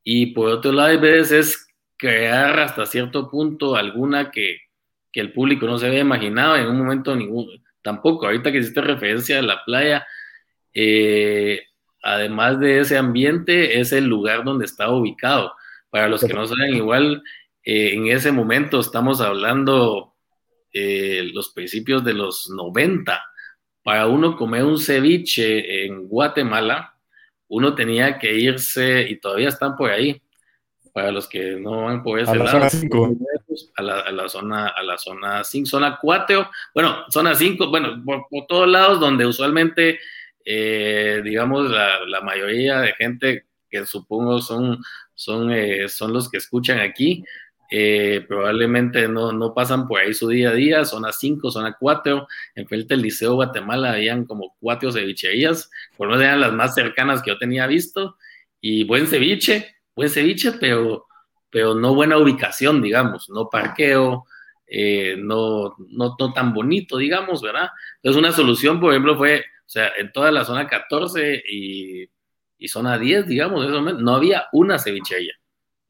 Y 0.03 0.27
por 0.27 0.49
otro 0.49 0.73
lado, 0.73 0.91
hay 0.91 0.99
veces 0.99 1.33
es 1.33 1.69
crear 1.97 2.59
hasta 2.61 2.87
cierto 2.87 3.31
punto 3.31 3.77
alguna 3.77 4.31
que, 4.31 4.59
que 5.11 5.21
el 5.21 5.33
público 5.33 5.67
no 5.67 5.79
se 5.79 5.87
había 5.87 6.01
imaginado 6.01 6.57
en 6.57 6.67
un 6.67 6.79
momento 6.79 7.15
ningún, 7.17 7.49
tampoco. 7.83 8.27
Ahorita 8.27 8.53
que 8.53 8.59
hiciste 8.59 8.81
referencia 8.81 9.39
a 9.39 9.43
la 9.43 9.65
playa, 9.65 10.07
eh, 10.75 11.63
además 12.03 12.61
de 12.61 12.81
ese 12.81 12.99
ambiente, 12.99 13.81
es 13.81 13.93
el 13.93 14.07
lugar 14.07 14.45
donde 14.45 14.65
está 14.65 14.91
ubicado. 14.91 15.55
Para 15.91 16.09
los 16.09 16.23
que 16.23 16.35
no 16.35 16.47
saben, 16.47 16.75
igual 16.75 17.23
eh, 17.65 17.95
en 17.95 18.09
ese 18.09 18.33
momento 18.33 18.81
estamos 18.81 19.21
hablando 19.21 20.14
eh, 20.77 21.31
los 21.33 21.51
principios 21.51 22.05
de 22.05 22.15
los 22.15 22.51
90. 22.51 23.25
Para 23.85 24.09
uno 24.09 24.37
comer 24.37 24.65
un 24.65 24.79
ceviche 24.79 25.85
en 25.85 26.09
Guatemala, 26.09 26.97
uno 27.47 27.77
tenía 27.77 28.19
que 28.19 28.35
irse, 28.35 29.07
y 29.09 29.21
todavía 29.21 29.51
están 29.51 29.77
por 29.77 29.91
ahí, 29.91 30.21
para 30.93 31.13
los 31.13 31.29
que 31.29 31.57
no 31.57 31.85
van 31.85 32.03
por 32.03 32.19
ese 32.19 32.33
a 32.33 32.35
la 32.35 32.51
zona 32.51 32.71
5. 32.71 33.17
A 33.77 33.83
la, 33.83 34.29
zona 34.29 34.69
a 34.69 34.83
la 34.83 34.99
zona 34.99 35.45
5, 35.45 35.69
zona 35.69 35.99
4, 36.01 36.51
bueno, 36.75 37.05
zona 37.09 37.37
5, 37.37 37.69
bueno, 37.69 38.03
por, 38.05 38.27
todos 38.49 38.69
lados 38.69 38.99
donde 38.99 39.27
usualmente, 39.27 40.01
eh, 40.45 41.21
digamos, 41.23 41.71
la, 41.71 42.21
mayoría 42.21 42.81
de 42.81 42.95
gente 42.95 43.47
que 43.71 43.87
supongo 43.87 44.41
son, 44.41 44.83
son, 45.15 45.53
eh, 45.53 45.89
son 45.89 46.13
los 46.13 46.29
que 46.29 46.39
escuchan 46.39 46.81
aquí, 46.81 47.25
eh, 47.71 48.25
probablemente 48.29 49.09
no, 49.09 49.33
no, 49.33 49.55
pasan 49.55 49.89
por 49.89 50.01
ahí 50.01 50.13
su 50.15 50.29
día 50.29 50.51
a 50.51 50.55
día, 50.55 50.85
zona 50.85 51.13
5, 51.13 51.51
zona 51.51 51.77
4, 51.79 52.27
en 52.55 52.67
frente 52.69 52.95
del 52.95 53.03
Liceo 53.03 53.35
Guatemala 53.35 53.93
habían 53.93 54.27
como 54.27 54.55
cuatro 54.61 54.93
cevicherías, 54.93 55.71
por 55.97 56.09
no 56.09 56.21
eran 56.21 56.41
las 56.41 56.53
más 56.53 56.75
cercanas 56.75 57.23
que 57.23 57.31
yo 57.31 57.39
tenía 57.39 57.67
visto, 57.67 58.17
y 58.61 58.85
buen 58.85 59.07
ceviche, 59.07 59.77
buen 59.97 60.11
ceviche, 60.11 60.53
pero, 60.53 61.07
pero 61.51 61.75
no 61.75 61.95
buena 61.95 62.19
ubicación, 62.19 62.83
digamos, 62.83 63.29
no 63.31 63.49
parqueo, 63.51 64.25
eh, 64.67 65.17
no, 65.19 65.75
no, 65.79 66.17
no, 66.19 66.33
tan 66.33 66.53
bonito, 66.53 66.99
digamos, 66.99 67.43
¿verdad? 67.43 67.69
Entonces 67.97 68.19
una 68.19 68.33
solución, 68.33 68.81
por 68.81 68.93
ejemplo, 68.93 69.17
fue, 69.17 69.41
o 69.41 69.69
sea, 69.69 69.91
en 69.99 70.13
toda 70.13 70.31
la 70.31 70.45
zona 70.45 70.67
14 70.67 71.43
y, 71.49 72.09
y 72.59 72.69
zona 72.69 72.99
10, 72.99 73.27
digamos, 73.27 73.65
eso, 73.65 73.81
no 73.81 74.15
había 74.15 74.47
una 74.53 74.79
cevichería 74.79 75.35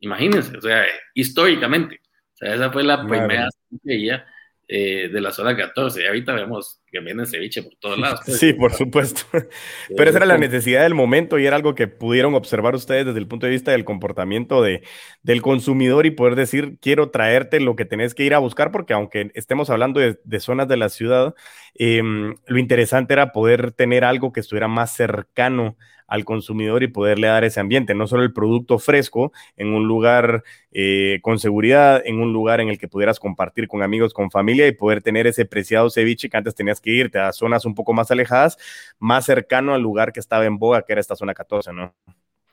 Imagínense, 0.04 0.56
o 0.56 0.60
sea, 0.60 0.84
históricamente. 1.14 2.00
O 2.34 2.36
sea, 2.36 2.54
esa 2.54 2.70
fue 2.70 2.84
la 2.84 3.06
primera 3.06 3.48
cevichería 3.70 4.26
eh, 4.68 5.08
de 5.10 5.20
la 5.20 5.30
zona 5.30 5.56
14. 5.56 6.02
Y 6.02 6.06
ahorita 6.06 6.34
vemos 6.34 6.82
que 6.90 7.00
viene 7.00 7.24
ceviche 7.24 7.62
por 7.62 7.74
todos 7.76 7.98
lados. 7.98 8.20
Pues. 8.24 8.38
Sí, 8.38 8.52
por 8.52 8.72
supuesto. 8.72 9.22
Pero 9.96 10.10
esa 10.10 10.18
era 10.18 10.26
la 10.26 10.36
necesidad 10.36 10.82
del 10.82 10.94
momento 10.94 11.38
y 11.38 11.46
era 11.46 11.56
algo 11.56 11.74
que 11.74 11.88
pudieron 11.88 12.34
observar 12.34 12.74
ustedes 12.74 13.06
desde 13.06 13.18
el 13.18 13.26
punto 13.26 13.46
de 13.46 13.52
vista 13.52 13.72
del 13.72 13.84
comportamiento 13.84 14.62
de, 14.62 14.82
del 15.22 15.40
consumidor 15.40 16.04
y 16.04 16.10
poder 16.10 16.34
decir, 16.34 16.76
quiero 16.80 17.10
traerte 17.10 17.60
lo 17.60 17.76
que 17.76 17.86
tenés 17.86 18.14
que 18.14 18.24
ir 18.24 18.34
a 18.34 18.38
buscar, 18.38 18.72
porque 18.72 18.92
aunque 18.92 19.30
estemos 19.34 19.70
hablando 19.70 20.00
de, 20.00 20.40
zonas 20.40 20.68
de 20.68 20.76
la 20.76 20.90
ciudad, 20.90 21.34
em, 21.74 22.34
lo 22.46 22.58
interesante 22.58 23.14
era 23.14 23.32
poder 23.32 23.72
tener 23.72 24.04
algo 24.04 24.32
que 24.32 24.40
estuviera 24.40 24.68
más 24.68 24.94
cercano 24.94 25.78
al 26.06 26.24
consumidor 26.24 26.82
y 26.82 26.88
poderle 26.88 27.28
dar 27.28 27.44
ese 27.44 27.60
ambiente, 27.60 27.94
no 27.94 28.06
solo 28.06 28.22
el 28.22 28.32
producto 28.32 28.78
fresco 28.78 29.32
en 29.56 29.68
un 29.68 29.86
lugar 29.86 30.42
eh, 30.72 31.18
con 31.22 31.38
seguridad, 31.38 32.02
en 32.04 32.20
un 32.20 32.32
lugar 32.32 32.60
en 32.60 32.68
el 32.68 32.78
que 32.78 32.88
pudieras 32.88 33.18
compartir 33.18 33.68
con 33.68 33.82
amigos, 33.82 34.12
con 34.12 34.30
familia 34.30 34.66
y 34.66 34.72
poder 34.72 35.02
tener 35.02 35.26
ese 35.26 35.44
preciado 35.44 35.90
ceviche 35.90 36.28
que 36.28 36.36
antes 36.36 36.54
tenías 36.54 36.80
que 36.80 36.90
irte 36.90 37.18
a 37.18 37.32
zonas 37.32 37.64
un 37.64 37.74
poco 37.74 37.92
más 37.92 38.10
alejadas, 38.10 38.58
más 38.98 39.24
cercano 39.24 39.74
al 39.74 39.82
lugar 39.82 40.12
que 40.12 40.20
estaba 40.20 40.44
en 40.44 40.58
boga, 40.58 40.82
que 40.82 40.92
era 40.92 41.00
esta 41.00 41.16
zona 41.16 41.34
14, 41.34 41.72
¿no? 41.72 41.94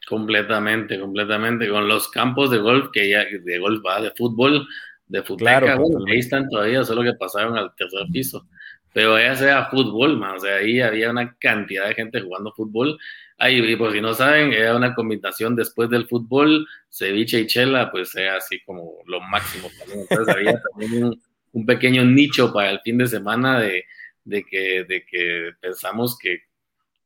Completamente, 0.08 1.00
completamente, 1.00 1.70
con 1.70 1.88
los 1.88 2.10
campos 2.10 2.50
de 2.52 2.58
golf 2.58 2.90
que 2.92 3.10
ya, 3.10 3.24
de 3.26 3.60
golf 3.60 3.82
va, 3.86 4.02
de 4.02 4.12
fútbol, 4.12 4.68
de 5.06 5.22
fútbol, 5.22 5.40
claro, 5.40 5.68
ahí 6.08 6.20
están 6.20 6.50
todavía, 6.50 6.84
solo 6.84 7.04
que 7.04 7.14
pasaron 7.14 7.58
al 7.58 7.74
tercer 7.76 8.08
piso. 8.12 8.48
Pero 8.94 9.18
ya 9.18 9.36
sea 9.36 9.66
fútbol, 9.66 10.18
man, 10.18 10.36
o 10.36 10.40
sea, 10.40 10.56
ahí 10.58 10.82
había 10.82 11.12
una 11.12 11.36
cantidad 11.38 11.88
de 11.88 11.94
gente 11.94 12.22
jugando 12.22 12.52
fútbol 12.52 12.98
Ahí, 13.44 13.58
y 13.58 13.76
por 13.76 13.92
si 13.92 14.02
no 14.02 14.14
saben, 14.14 14.54
era 14.54 14.76
una 14.76 14.94
combinación 14.94 15.56
después 15.56 15.90
del 15.90 16.08
fútbol, 16.08 16.68
ceviche 16.92 17.40
y 17.40 17.48
chela, 17.48 17.90
pues 17.90 18.14
era 18.14 18.38
así 18.38 18.62
como 18.64 19.00
lo 19.08 19.20
máximo 19.20 19.68
también. 19.80 20.02
Entonces 20.02 20.36
había 20.36 20.62
también 20.72 21.20
un, 21.52 21.66
pequeño 21.66 22.06
nicho 22.06 22.54
para 22.54 22.70
el 22.70 22.80
fin 22.82 23.00
de 23.00 23.08
semana 23.08 23.60
de, 23.60 23.86
de, 24.26 24.44
que, 24.44 24.84
de 24.84 25.04
que 25.08 25.54
pensamos 25.60 26.20
que, 26.20 26.44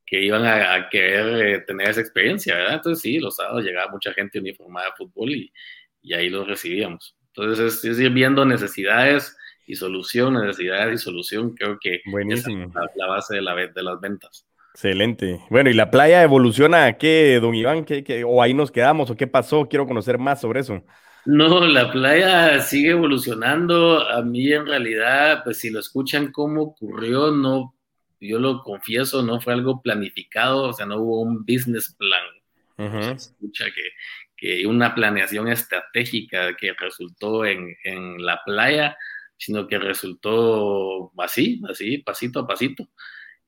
que 0.06 0.22
iban 0.22 0.46
a, 0.46 0.90
querer 0.90 1.42
eh, 1.42 1.60
tener 1.62 1.88
esa 1.88 2.02
experiencia, 2.02 2.54
¿verdad? 2.54 2.74
Entonces 2.76 3.02
sí, 3.02 3.18
los 3.18 3.38
sábados 3.38 3.64
llegaba 3.64 3.90
mucha 3.90 4.12
gente 4.12 4.38
uniformada 4.38 4.90
a 4.90 4.96
fútbol 4.98 5.30
y, 5.32 5.54
y 6.02 6.16
ahí 6.16 6.30
los 6.30 6.46
recibíamos. 6.46 7.16
Entonces 7.28 7.82
es, 7.86 7.98
ir 7.98 8.10
viendo 8.10 8.44
necesidades 8.44 9.38
y 9.66 9.76
solución, 9.78 10.34
necesidades 10.34 11.00
y 11.00 11.02
solución, 11.02 11.56
creo 11.56 11.80
que 11.80 12.02
es 12.04 12.46
la, 12.46 12.92
la 12.94 13.08
base 13.08 13.36
de, 13.36 13.42
la, 13.42 13.56
de 13.56 13.84
las 13.84 14.02
ventas. 14.02 14.46
Excelente. 14.76 15.40
Bueno, 15.50 15.70
¿y 15.70 15.74
la 15.74 15.90
playa 15.90 16.22
evoluciona 16.22 16.86
a 16.86 16.98
qué, 16.98 17.40
don 17.42 17.56
Iván? 17.56 17.86
¿Qué, 17.86 18.26
o 18.28 18.42
ahí 18.42 18.54
nos 18.54 18.72
quedamos? 18.72 19.10
¿O 19.10 19.16
qué 19.16 19.26
pasó? 19.26 19.70
Quiero 19.70 19.88
conocer 19.88 20.18
más 20.18 20.42
sobre 20.42 20.60
eso. 20.60 20.84
No, 21.24 21.66
la 21.66 21.94
playa 21.94 22.60
sigue 22.60 22.90
evolucionando. 22.90 24.06
A 24.06 24.22
mí, 24.22 24.52
en 24.52 24.66
realidad, 24.66 25.46
pues 25.46 25.60
si 25.60 25.70
lo 25.70 25.80
escuchan 25.80 26.30
cómo 26.34 26.62
ocurrió, 26.62 27.32
no, 27.32 27.74
yo 28.20 28.38
lo 28.38 28.64
confieso, 28.64 29.24
no 29.24 29.40
fue 29.40 29.54
algo 29.54 29.82
planificado, 29.82 30.64
o 30.64 30.74
sea, 30.74 30.86
no 30.86 30.98
hubo 30.98 31.22
un 31.22 31.46
business 31.46 31.96
plan. 31.98 33.02
Se 33.02 33.30
escucha 33.30 33.68
que, 33.74 33.92
que, 34.36 34.68
una 34.68 34.94
planeación 34.94 35.48
estratégica 35.48 36.54
que 36.58 36.74
resultó 36.74 37.46
en, 37.46 37.78
en 37.86 38.26
la 38.26 38.42
playa, 38.46 38.98
sino 39.38 39.70
que 39.70 39.80
resultó 39.80 41.14
así, 41.18 41.62
así, 41.70 42.00
pasito 42.00 42.42
a 42.42 42.48
pasito. 42.48 42.90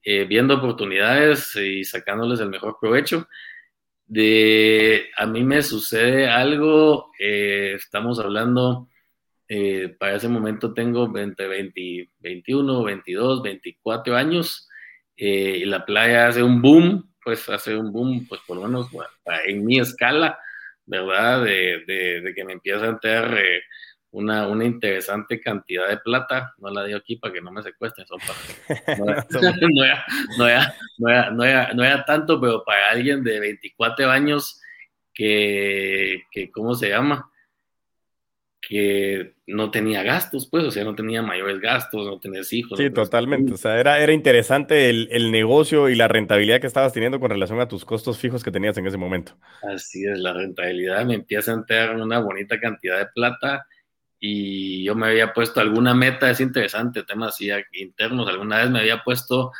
Eh, 0.09 0.23
viendo 0.23 0.55
oportunidades 0.55 1.53
y 1.57 1.83
sacándoles 1.83 2.39
el 2.39 2.47
mejor 2.47 2.77
provecho. 2.79 3.27
De, 4.05 5.09
a 5.17 5.25
mí 5.25 5.43
me 5.43 5.61
sucede 5.61 6.29
algo, 6.29 7.11
eh, 7.19 7.73
estamos 7.75 8.17
hablando, 8.17 8.87
eh, 9.49 9.93
para 9.99 10.15
ese 10.15 10.29
momento 10.29 10.73
tengo 10.73 11.11
20, 11.11 11.45
20, 11.45 12.09
21, 12.19 12.83
22, 12.85 13.43
24 13.43 14.15
años, 14.15 14.69
y 15.17 15.65
la 15.65 15.85
playa 15.85 16.29
hace 16.29 16.41
un 16.41 16.61
boom, 16.61 17.13
pues 17.21 17.49
hace 17.49 17.75
un 17.75 17.91
boom, 17.91 18.25
pues 18.29 18.39
por 18.47 18.55
lo 18.55 18.63
menos 18.63 18.89
en 19.45 19.65
mi 19.65 19.77
escala, 19.77 20.39
¿verdad? 20.85 21.43
De, 21.43 22.33
que 22.33 22.45
me 22.45 22.53
empieza 22.53 22.85
a 22.85 22.89
entrar 22.91 23.37
una, 24.17 24.47
una 24.47 24.65
interesante 24.65 25.39
cantidad 25.39 25.87
de 25.87 25.97
plata, 25.97 26.55
no 26.57 26.71
la 26.71 26.83
digo 26.83 26.97
aquí 26.97 27.17
para 27.17 27.33
que 27.33 27.41
no 27.41 27.51
me 27.51 27.61
secuestren, 27.61 28.07
son 28.07 28.19
para, 28.19 28.97
no, 28.97 29.05
era, 29.83 30.05
no, 30.37 30.47
era, 30.47 30.75
no, 30.97 31.09
era, 31.09 31.31
no, 31.31 31.43
era, 31.43 31.73
no, 31.73 31.83
era, 31.83 32.03
tanto, 32.03 32.41
pero 32.41 32.63
para 32.63 32.89
alguien 32.89 33.23
de 33.23 33.39
24 33.39 34.09
años 34.09 34.59
que, 35.13 36.23
que, 36.31 36.51
¿cómo 36.51 36.73
se 36.73 36.89
llama? 36.89 37.29
que 38.59 39.35
no 39.45 39.71
tenía 39.71 40.03
gastos, 40.03 40.49
pues, 40.49 40.65
o 40.65 40.71
sea, 40.71 40.83
no 40.83 40.93
tenía 40.93 41.21
mayores 41.21 41.61
gastos, 41.61 42.05
no 42.05 42.19
tenías 42.19 42.51
hijos. 42.51 42.77
Sí, 42.77 42.89
totalmente. 42.89 43.53
O 43.53 43.57
sea, 43.57 43.79
era, 43.79 43.99
era 43.99 44.11
interesante 44.11 44.89
el, 44.89 45.07
el, 45.11 45.31
negocio 45.31 45.87
y 45.87 45.95
la 45.95 46.09
rentabilidad 46.09 46.59
que 46.59 46.67
estabas 46.67 46.91
teniendo 46.91 47.19
con 47.21 47.29
relación 47.29 47.61
a 47.61 47.69
tus 47.69 47.85
costos 47.85 48.17
fijos 48.17 48.43
que 48.43 48.51
tenías 48.51 48.77
en 48.77 48.85
ese 48.85 48.97
momento. 48.97 49.37
Así 49.61 50.05
es, 50.05 50.19
la 50.19 50.33
rentabilidad 50.33 51.05
me 51.05 51.13
empieza 51.13 51.51
a 51.51 51.55
entrar 51.55 51.95
una 51.95 52.19
bonita 52.19 52.59
cantidad 52.59 52.97
de 52.97 53.05
plata 53.05 53.65
y 54.19 54.83
yo 54.83 54.95
me 54.95 55.07
había 55.07 55.33
puesto 55.33 55.59
alguna 55.59 55.93
meta, 55.93 56.29
es 56.29 56.39
interesante, 56.39 57.03
temas 57.03 57.35
así 57.35 57.49
internos, 57.73 58.27
alguna 58.27 58.57
vez 58.57 58.69
me 58.69 58.79
había 58.79 59.03
puesto 59.03 59.51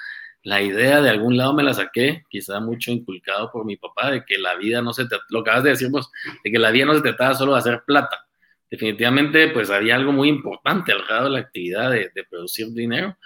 la 0.44 0.62
idea, 0.62 1.02
de 1.02 1.10
algún 1.10 1.38
lado 1.38 1.54
me 1.54 1.64
la 1.64 1.74
saqué, 1.74 2.24
quizá 2.30 2.60
mucho 2.60 2.92
inculcado 2.92 3.52
por 3.52 3.66
mi 3.66 3.76
papá, 3.76 4.12
de 4.12 4.24
que 4.26 4.38
la 4.38 4.56
vida 4.56 4.82
no 4.82 4.94
se, 4.94 5.08
te, 5.08 5.18
lo 5.30 5.40
acabas 5.40 5.64
de 5.64 5.72
decir 5.72 5.90
vos, 5.90 6.10
de 6.44 6.52
que 6.52 6.58
la 6.58 6.72
vida 6.72 6.86
no 6.86 6.96
se 6.96 7.02
trataba 7.02 7.36
solo 7.36 7.54
de 7.54 7.60
hacer 7.60 7.84
plata. 7.86 8.26
Definitivamente, 8.70 9.50
pues 9.50 9.70
había 9.70 9.96
algo 9.96 10.12
muy 10.12 10.30
importante 10.30 10.92
al 10.92 11.06
lado 11.08 11.26
de 11.26 11.30
la 11.32 11.40
actividad 11.40 11.92
de, 11.92 12.12
de 12.14 12.24
producir 12.24 12.68
dinero, 12.74 13.18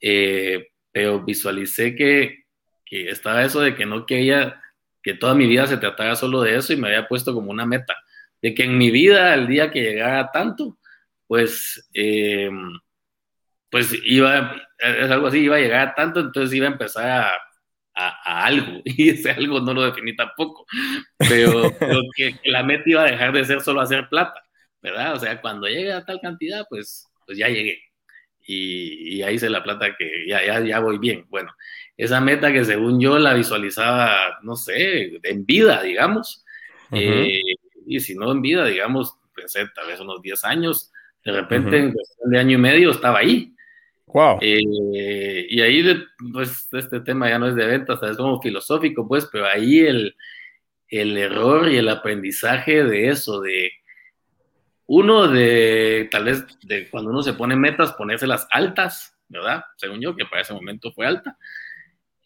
eh, 0.00 0.68
pero 0.92 1.24
visualicé 1.24 1.94
que, 1.94 2.44
que 2.84 3.08
estaba 3.08 3.44
eso 3.44 3.60
de 3.60 3.74
que 3.74 3.86
no 3.86 4.04
quería 4.06 4.60
que 5.02 5.14
toda 5.14 5.34
mi 5.34 5.46
vida 5.46 5.66
se 5.66 5.76
tratara 5.76 6.16
solo 6.16 6.40
de 6.40 6.56
eso 6.56 6.72
y 6.72 6.76
me 6.76 6.88
había 6.88 7.06
puesto 7.06 7.34
como 7.34 7.50
una 7.50 7.66
meta 7.66 7.94
de 8.44 8.54
que 8.54 8.64
en 8.64 8.76
mi 8.76 8.90
vida, 8.90 9.32
el 9.32 9.46
día 9.48 9.70
que 9.70 9.80
llegara 9.80 10.30
tanto, 10.30 10.76
pues, 11.26 11.88
eh, 11.94 12.50
pues 13.70 13.98
iba, 14.04 14.54
es 14.78 15.10
algo 15.10 15.28
así, 15.28 15.38
iba 15.38 15.56
a 15.56 15.60
llegar 15.60 15.88
a 15.88 15.94
tanto, 15.94 16.20
entonces 16.20 16.54
iba 16.54 16.66
a 16.66 16.72
empezar 16.72 17.08
a, 17.08 17.32
a, 17.94 18.44
algo, 18.44 18.82
y 18.84 19.08
ese 19.08 19.30
algo 19.30 19.60
no 19.60 19.72
lo 19.72 19.84
definí 19.84 20.14
tampoco, 20.14 20.66
pero, 21.16 21.70
que, 22.14 22.38
la 22.44 22.62
meta 22.62 22.82
iba 22.84 23.02
a 23.04 23.10
dejar 23.10 23.32
de 23.32 23.46
ser 23.46 23.62
solo 23.62 23.80
hacer 23.80 24.10
plata, 24.10 24.44
¿verdad? 24.82 25.14
O 25.14 25.18
sea, 25.18 25.40
cuando 25.40 25.66
llegue 25.66 25.94
a 25.94 26.04
tal 26.04 26.20
cantidad, 26.20 26.66
pues, 26.68 27.08
pues 27.24 27.38
ya 27.38 27.48
llegué. 27.48 27.80
Y, 28.46 29.16
y 29.16 29.22
ahí 29.22 29.36
hice 29.36 29.48
la 29.48 29.62
plata 29.62 29.96
que 29.96 30.26
ya, 30.28 30.44
ya, 30.44 30.60
ya 30.60 30.80
voy 30.80 30.98
bien. 30.98 31.24
Bueno, 31.30 31.50
esa 31.96 32.20
meta 32.20 32.52
que 32.52 32.62
según 32.66 33.00
yo 33.00 33.18
la 33.18 33.32
visualizaba, 33.32 34.38
no 34.42 34.54
sé, 34.54 35.18
en 35.22 35.46
vida, 35.46 35.82
digamos, 35.82 36.44
eh, 36.92 37.40
y 37.86 38.00
si 38.00 38.14
no 38.14 38.32
en 38.32 38.42
vida, 38.42 38.66
digamos, 38.66 39.16
pensé 39.34 39.66
tal 39.74 39.86
vez 39.86 40.00
unos 40.00 40.22
10 40.22 40.44
años, 40.44 40.92
de 41.24 41.32
repente 41.32 41.78
en 41.78 41.92
cuestión 41.92 42.30
de 42.30 42.38
año 42.38 42.52
y 42.52 42.60
medio 42.60 42.90
estaba 42.90 43.18
ahí. 43.18 43.54
Wow. 44.06 44.38
Eh, 44.40 45.46
y 45.48 45.60
ahí, 45.60 46.04
pues, 46.32 46.68
este 46.72 47.00
tema 47.00 47.28
ya 47.28 47.38
no 47.38 47.48
es 47.48 47.56
de 47.56 47.66
ventas, 47.66 48.02
es 48.02 48.16
como 48.16 48.40
filosófico, 48.40 49.08
pues, 49.08 49.28
pero 49.32 49.46
ahí 49.46 49.80
el, 49.80 50.14
el 50.88 51.16
error 51.16 51.70
y 51.70 51.76
el 51.76 51.88
aprendizaje 51.88 52.84
de 52.84 53.08
eso, 53.08 53.40
de 53.40 53.72
uno 54.86 55.28
de 55.28 56.08
tal 56.10 56.24
vez 56.24 56.44
de 56.62 56.88
cuando 56.90 57.10
uno 57.10 57.22
se 57.22 57.32
pone 57.32 57.56
metas, 57.56 57.92
ponérselas 57.94 58.46
altas, 58.50 59.16
¿verdad? 59.28 59.64
Según 59.76 60.00
yo, 60.00 60.14
que 60.14 60.26
para 60.26 60.42
ese 60.42 60.52
momento 60.52 60.92
fue 60.92 61.06
alta, 61.06 61.38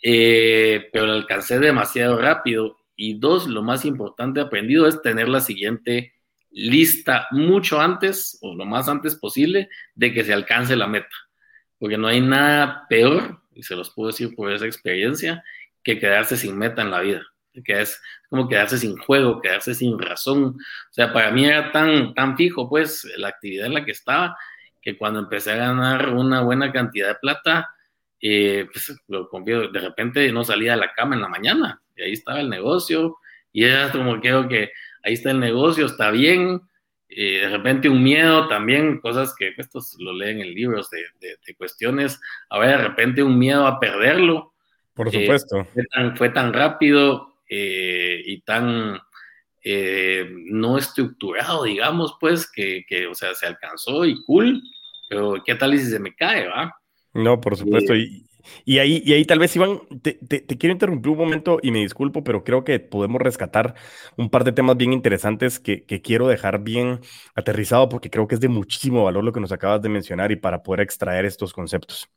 eh, 0.03 0.88
pero 0.92 1.07
la 1.07 1.14
alcancé 1.14 1.59
demasiado 1.59 2.21
rápido. 2.21 2.77
Y 3.00 3.18
dos, 3.18 3.46
lo 3.46 3.62
más 3.62 3.84
importante 3.84 4.40
aprendido 4.40 4.88
es 4.88 5.00
tener 5.00 5.28
la 5.28 5.40
siguiente 5.40 6.14
lista 6.50 7.28
mucho 7.30 7.80
antes 7.80 8.38
o 8.42 8.56
lo 8.56 8.64
más 8.66 8.88
antes 8.88 9.14
posible 9.14 9.68
de 9.94 10.12
que 10.12 10.24
se 10.24 10.32
alcance 10.32 10.74
la 10.74 10.88
meta. 10.88 11.14
Porque 11.78 11.96
no 11.96 12.08
hay 12.08 12.20
nada 12.20 12.87
peor, 12.88 13.40
y 13.54 13.62
se 13.62 13.76
los 13.76 13.90
puedo 13.90 14.08
decir 14.08 14.34
por 14.34 14.52
esa 14.52 14.66
experiencia, 14.66 15.44
que 15.84 16.00
quedarse 16.00 16.37
sin 16.37 16.58
meta 16.58 16.82
en 16.82 16.90
la 16.90 17.00
vida 17.00 17.22
que 17.64 17.80
es 17.80 18.00
como 18.28 18.48
quedarse 18.48 18.78
sin 18.78 18.96
juego, 18.98 19.40
quedarse 19.40 19.74
sin 19.74 19.98
razón. 19.98 20.44
O 20.44 20.92
sea, 20.92 21.12
para 21.12 21.30
mí 21.30 21.46
era 21.46 21.72
tan, 21.72 22.14
tan 22.14 22.37
fijo, 22.37 22.68
pues, 22.68 23.06
la 23.16 23.28
actividad 23.28 23.66
en 23.66 23.74
la 23.74 23.84
que 23.84 23.92
estaba, 23.92 24.37
que 24.80 24.96
cuando 24.96 25.20
empecé 25.20 25.52
a 25.52 25.56
ganar 25.56 26.11
una 26.11 26.42
buena 26.42 26.72
cantidad 26.72 27.08
de 27.08 27.14
plata, 27.16 27.74
eh, 28.20 28.68
pues, 28.72 28.94
lo 29.08 29.28
confío, 29.28 29.68
de 29.68 29.80
repente 29.80 30.30
no 30.32 30.44
salía 30.44 30.72
de 30.72 30.78
la 30.78 30.92
cama 30.92 31.14
en 31.14 31.22
la 31.22 31.28
mañana, 31.28 31.82
y 31.98 32.02
ahí 32.02 32.12
estaba 32.12 32.40
el 32.40 32.48
negocio, 32.48 33.16
y 33.52 33.64
era 33.64 33.90
como 33.90 34.20
creo 34.20 34.48
que 34.48 34.70
ahí 35.02 35.14
está 35.14 35.30
el 35.30 35.40
negocio, 35.40 35.87
está 35.87 36.11
bien, 36.11 36.62
y 37.08 37.37
de 37.37 37.48
repente 37.48 37.88
un 37.88 38.02
miedo 38.02 38.48
también, 38.48 39.00
cosas 39.00 39.34
que 39.37 39.52
estos 39.56 39.96
lo 39.98 40.12
leen 40.12 40.40
en 40.40 40.54
libros 40.54 40.90
de, 40.90 41.04
de, 41.20 41.54
cuestiones, 41.56 42.20
ahora 42.50 42.68
de 42.68 42.88
repente 42.88 43.22
un 43.22 43.38
miedo 43.38 43.66
a 43.66 43.80
perderlo. 43.80 44.54
Por 44.94 45.11
supuesto. 45.11 45.64
fue, 45.72 45.84
tan, 45.84 46.16
fue 46.16 46.28
tan 46.30 46.52
rápido, 46.52 47.28
eh, 47.48 48.22
y 48.26 48.42
tan 48.42 49.00
eh, 49.64 50.28
no 50.30 50.76
estructurado, 50.76 51.64
digamos, 51.64 52.16
pues, 52.20 52.50
que, 52.50 52.84
que, 52.87 53.06
o 53.06 53.14
sea, 53.14 53.34
se 53.34 53.46
alcanzó 53.46 54.04
y 54.04 54.22
cool, 54.24 54.62
pero 55.08 55.42
¿qué 55.44 55.54
tal 55.54 55.78
si 55.78 55.87
se 55.87 55.98
me 55.98 56.14
cae, 56.14 56.46
va? 56.46 56.74
No, 57.14 57.40
por 57.40 57.56
supuesto. 57.56 57.94
y, 57.94 58.28
y, 58.64 58.78
ahí, 58.78 59.02
y 59.04 59.12
ahí 59.12 59.24
tal 59.24 59.38
vez, 59.38 59.54
Iván, 59.56 59.80
te, 60.02 60.14
te, 60.14 60.58
quiero 60.58 60.72
interrumpir 60.72 61.11
un 61.12 61.18
momento 61.18 61.58
y 61.62 61.70
me 61.70 61.80
disculpo, 61.80 62.24
pero 62.24 62.44
creo 62.44 62.64
que 62.64 62.80
podemos 62.80 63.20
rescatar 63.20 63.74
un 64.16 64.30
par 64.30 64.44
de 64.44 64.52
temas 64.52 64.76
bien 64.76 64.92
interesantes 64.92 65.58
que, 65.61 65.84
que, 65.84 66.00
quiero 66.02 66.28
dejar 66.28 66.61
bien 66.62 67.00
aterrizado 67.34 67.88
porque 67.88 68.11
creo 68.11 68.26
que 68.28 68.34
es 68.37 68.40
de 68.40 68.48
muchísimo 68.48 69.04
valor 69.04 69.24
lo 69.24 69.32
que 69.32 69.40
nos 69.40 69.52
acabas 69.52 69.82
de 69.82 69.88
mencionar 69.88 70.32
y 70.32 70.37
para 70.37 70.62
poder 70.62 70.80
extraer 70.80 71.24
estos 71.24 71.52
conceptos. 71.52 72.08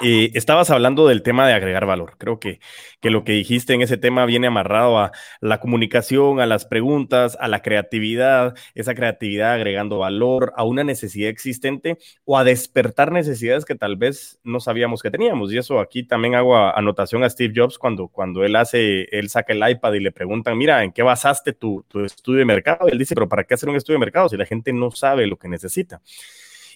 Eh, 0.00 0.30
estabas 0.32 0.70
hablando 0.70 1.06
del 1.06 1.22
tema 1.22 1.46
de 1.46 1.52
agregar 1.52 1.84
valor. 1.84 2.14
Creo 2.16 2.40
que, 2.40 2.60
que 3.00 3.10
lo 3.10 3.24
que 3.24 3.32
dijiste 3.32 3.74
en 3.74 3.82
ese 3.82 3.98
tema 3.98 4.24
viene 4.24 4.46
amarrado 4.46 4.98
a 4.98 5.12
la 5.42 5.60
comunicación, 5.60 6.40
a 6.40 6.46
las 6.46 6.64
preguntas, 6.64 7.36
a 7.38 7.46
la 7.46 7.60
creatividad, 7.60 8.54
esa 8.74 8.94
creatividad 8.94 9.52
agregando 9.52 9.98
valor 9.98 10.54
a 10.56 10.64
una 10.64 10.82
necesidad 10.82 11.28
existente 11.28 11.98
o 12.24 12.38
a 12.38 12.44
despertar 12.44 13.12
necesidades 13.12 13.66
que 13.66 13.74
tal 13.74 13.96
vez 13.96 14.40
no 14.44 14.60
sabíamos 14.60 15.02
que 15.02 15.10
teníamos. 15.10 15.52
Y 15.52 15.58
eso 15.58 15.78
aquí 15.78 16.04
también 16.04 16.36
hago 16.36 16.56
anotación 16.56 17.22
a 17.22 17.28
Steve 17.28 17.52
Jobs 17.54 17.76
cuando, 17.76 18.08
cuando 18.08 18.44
él 18.44 18.56
hace, 18.56 19.02
él 19.14 19.28
saca 19.28 19.52
el 19.52 19.68
iPad 19.68 19.92
y 19.92 20.00
le 20.00 20.10
preguntan, 20.10 20.56
mira, 20.56 20.82
¿en 20.84 20.92
qué 20.92 21.02
basaste 21.02 21.52
tu, 21.52 21.84
tu 21.88 22.02
estudio 22.02 22.38
de 22.38 22.46
mercado? 22.46 22.88
Y 22.88 22.92
él 22.92 22.98
dice, 22.98 23.14
pero 23.14 23.28
¿para 23.28 23.44
qué 23.44 23.54
hacer 23.54 23.68
un 23.68 23.76
estudio 23.76 23.96
de 23.96 24.06
mercado 24.06 24.30
si 24.30 24.38
la 24.38 24.46
gente 24.46 24.72
no 24.72 24.90
sabe 24.90 25.26
lo 25.26 25.36
que 25.36 25.48
necesita? 25.48 26.00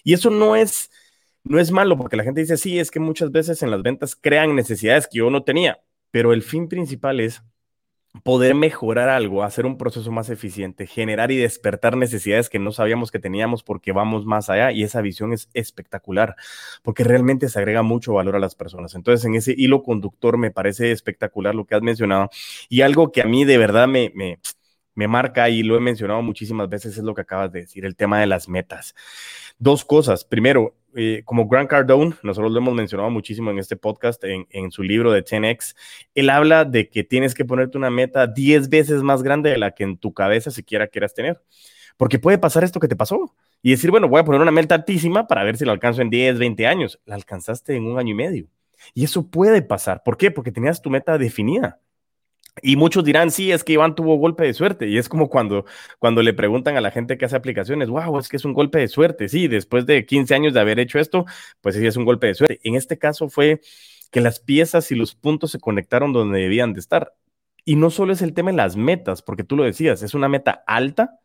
Y 0.03 0.13
eso 0.13 0.29
no 0.29 0.55
es 0.55 0.91
no 1.49 1.59
es 1.59 1.71
malo 1.71 1.97
porque 1.97 2.17
la 2.17 2.23
gente 2.23 2.41
dice, 2.41 2.57
sí, 2.57 2.79
es 2.79 2.91
que 2.91 2.99
muchas 2.99 3.31
veces 3.31 3.63
en 3.63 3.71
las 3.71 3.81
ventas 3.81 4.15
crean 4.15 4.55
necesidades 4.55 5.07
que 5.07 5.19
yo 5.19 5.29
no 5.29 5.43
tenía, 5.43 5.79
pero 6.11 6.33
el 6.33 6.41
fin 6.41 6.67
principal 6.67 7.19
es 7.19 7.41
poder 8.23 8.55
mejorar 8.55 9.09
algo, 9.09 9.43
hacer 9.43 9.65
un 9.65 9.77
proceso 9.77 10.11
más 10.11 10.29
eficiente, 10.29 10.87
generar 10.87 11.31
y 11.31 11.37
despertar 11.37 11.97
necesidades 11.97 12.49
que 12.49 12.59
no 12.59 12.71
sabíamos 12.71 13.11
que 13.11 13.19
teníamos 13.19 13.63
porque 13.63 13.91
vamos 13.91 14.25
más 14.25 14.49
allá 14.49 14.71
y 14.71 14.83
esa 14.83 15.01
visión 15.01 15.33
es 15.33 15.49
espectacular 15.53 16.35
porque 16.83 17.03
realmente 17.03 17.49
se 17.49 17.59
agrega 17.59 17.83
mucho 17.83 18.13
valor 18.13 18.35
a 18.35 18.39
las 18.39 18.55
personas. 18.55 18.95
Entonces, 18.95 19.25
en 19.25 19.35
ese 19.35 19.53
hilo 19.55 19.83
conductor 19.83 20.37
me 20.37 20.51
parece 20.51 20.91
espectacular 20.91 21.53
lo 21.53 21.65
que 21.65 21.75
has 21.75 21.81
mencionado 21.81 22.29
y 22.69 22.81
algo 22.81 23.11
que 23.11 23.21
a 23.21 23.25
mí 23.25 23.45
de 23.45 23.57
verdad 23.57 23.87
me, 23.87 24.11
me, 24.15 24.39
me 24.97 25.07
marca 25.07 25.47
y 25.47 25.61
lo 25.61 25.77
he 25.77 25.79
mencionado 25.79 26.23
muchísimas 26.23 26.67
veces 26.67 26.97
es 26.97 27.03
lo 27.03 27.13
que 27.13 27.21
acabas 27.21 27.51
de 27.51 27.61
decir, 27.61 27.85
el 27.85 27.95
tema 27.95 28.19
de 28.19 28.25
las 28.25 28.49
metas. 28.49 28.95
Dos 29.59 29.85
cosas. 29.85 30.25
Primero, 30.25 30.75
eh, 30.95 31.21
como 31.23 31.47
Grant 31.47 31.69
Cardone, 31.69 32.15
nosotros 32.23 32.51
lo 32.51 32.57
hemos 32.57 32.73
mencionado 32.73 33.11
muchísimo 33.11 33.51
en 33.51 33.59
este 33.59 33.75
podcast, 33.75 34.23
en, 34.23 34.47
en, 34.49 34.71
su 34.71 34.81
libro 34.81 35.11
de 35.11 35.23
10X, 35.23 35.75
él 36.15 36.31
habla 36.31 36.65
de 36.65 36.89
que 36.89 37.03
tienes 37.03 37.35
que 37.35 37.45
ponerte 37.45 37.77
una 37.77 37.91
meta 37.91 38.25
10 38.25 38.69
veces 38.69 39.03
más 39.03 39.21
grande 39.21 39.51
de 39.51 39.59
la 39.59 39.71
que 39.71 39.83
en 39.83 39.97
tu 39.97 40.13
cabeza 40.13 40.49
siquiera 40.49 40.87
quieras 40.87 41.13
tener. 41.13 41.39
Porque 41.95 42.17
puede 42.17 42.39
pasar 42.39 42.63
esto 42.63 42.79
que 42.79 42.87
te 42.87 42.95
pasó 42.95 43.35
y 43.61 43.71
decir, 43.71 43.91
bueno, 43.91 44.07
voy 44.07 44.21
a 44.21 44.25
poner 44.25 44.41
una 44.41 44.51
meta 44.51 44.73
altísima 44.73 45.27
para 45.27 45.43
ver 45.43 45.57
si 45.57 45.65
la 45.65 45.73
alcanzo 45.73 46.01
en 46.01 46.09
10, 46.09 46.39
20 46.39 46.65
años. 46.65 46.99
La 47.05 47.15
alcanzaste 47.15 47.75
en 47.75 47.85
un 47.85 47.99
año 47.99 48.11
y 48.11 48.15
medio. 48.15 48.47
Y 48.95 49.03
eso 49.03 49.29
puede 49.29 49.61
pasar. 49.61 50.01
¿Por 50.03 50.17
qué? 50.17 50.31
Porque 50.31 50.51
tenías 50.51 50.81
tu 50.81 50.89
meta 50.89 51.17
definida. 51.17 51.79
Y 52.61 52.75
muchos 52.75 53.03
dirán, 53.03 53.31
sí, 53.31 53.51
es 53.51 53.63
que 53.63 53.73
Iván 53.73 53.95
tuvo 53.95 54.15
golpe 54.17 54.43
de 54.45 54.53
suerte. 54.53 54.87
Y 54.87 54.97
es 54.97 55.09
como 55.09 55.29
cuando, 55.29 55.65
cuando 55.99 56.21
le 56.23 56.33
preguntan 56.33 56.77
a 56.77 56.81
la 56.81 56.91
gente 56.91 57.17
que 57.17 57.25
hace 57.25 57.35
aplicaciones, 57.35 57.89
wow, 57.89 58.17
es 58.19 58.29
que 58.29 58.37
es 58.37 58.45
un 58.45 58.53
golpe 58.53 58.79
de 58.79 58.87
suerte. 58.87 59.29
Sí, 59.29 59.47
después 59.47 59.85
de 59.85 60.05
15 60.05 60.35
años 60.35 60.53
de 60.53 60.59
haber 60.59 60.79
hecho 60.79 60.99
esto, 60.99 61.25
pues 61.61 61.75
sí, 61.75 61.85
es 61.85 61.97
un 61.97 62.05
golpe 62.05 62.27
de 62.27 62.35
suerte. 62.35 62.59
En 62.63 62.75
este 62.75 62.97
caso 62.97 63.29
fue 63.29 63.61
que 64.11 64.21
las 64.21 64.39
piezas 64.39 64.91
y 64.91 64.95
los 64.95 65.15
puntos 65.15 65.51
se 65.51 65.59
conectaron 65.59 66.13
donde 66.13 66.39
debían 66.39 66.73
de 66.73 66.79
estar. 66.79 67.13
Y 67.65 67.75
no 67.75 67.89
solo 67.89 68.13
es 68.13 68.21
el 68.21 68.33
tema 68.33 68.51
de 68.51 68.57
las 68.57 68.77
metas, 68.77 69.21
porque 69.21 69.43
tú 69.43 69.57
lo 69.57 69.63
decías, 69.63 70.01
es 70.01 70.13
una 70.13 70.29
meta 70.29 70.63
alta, 70.67 71.19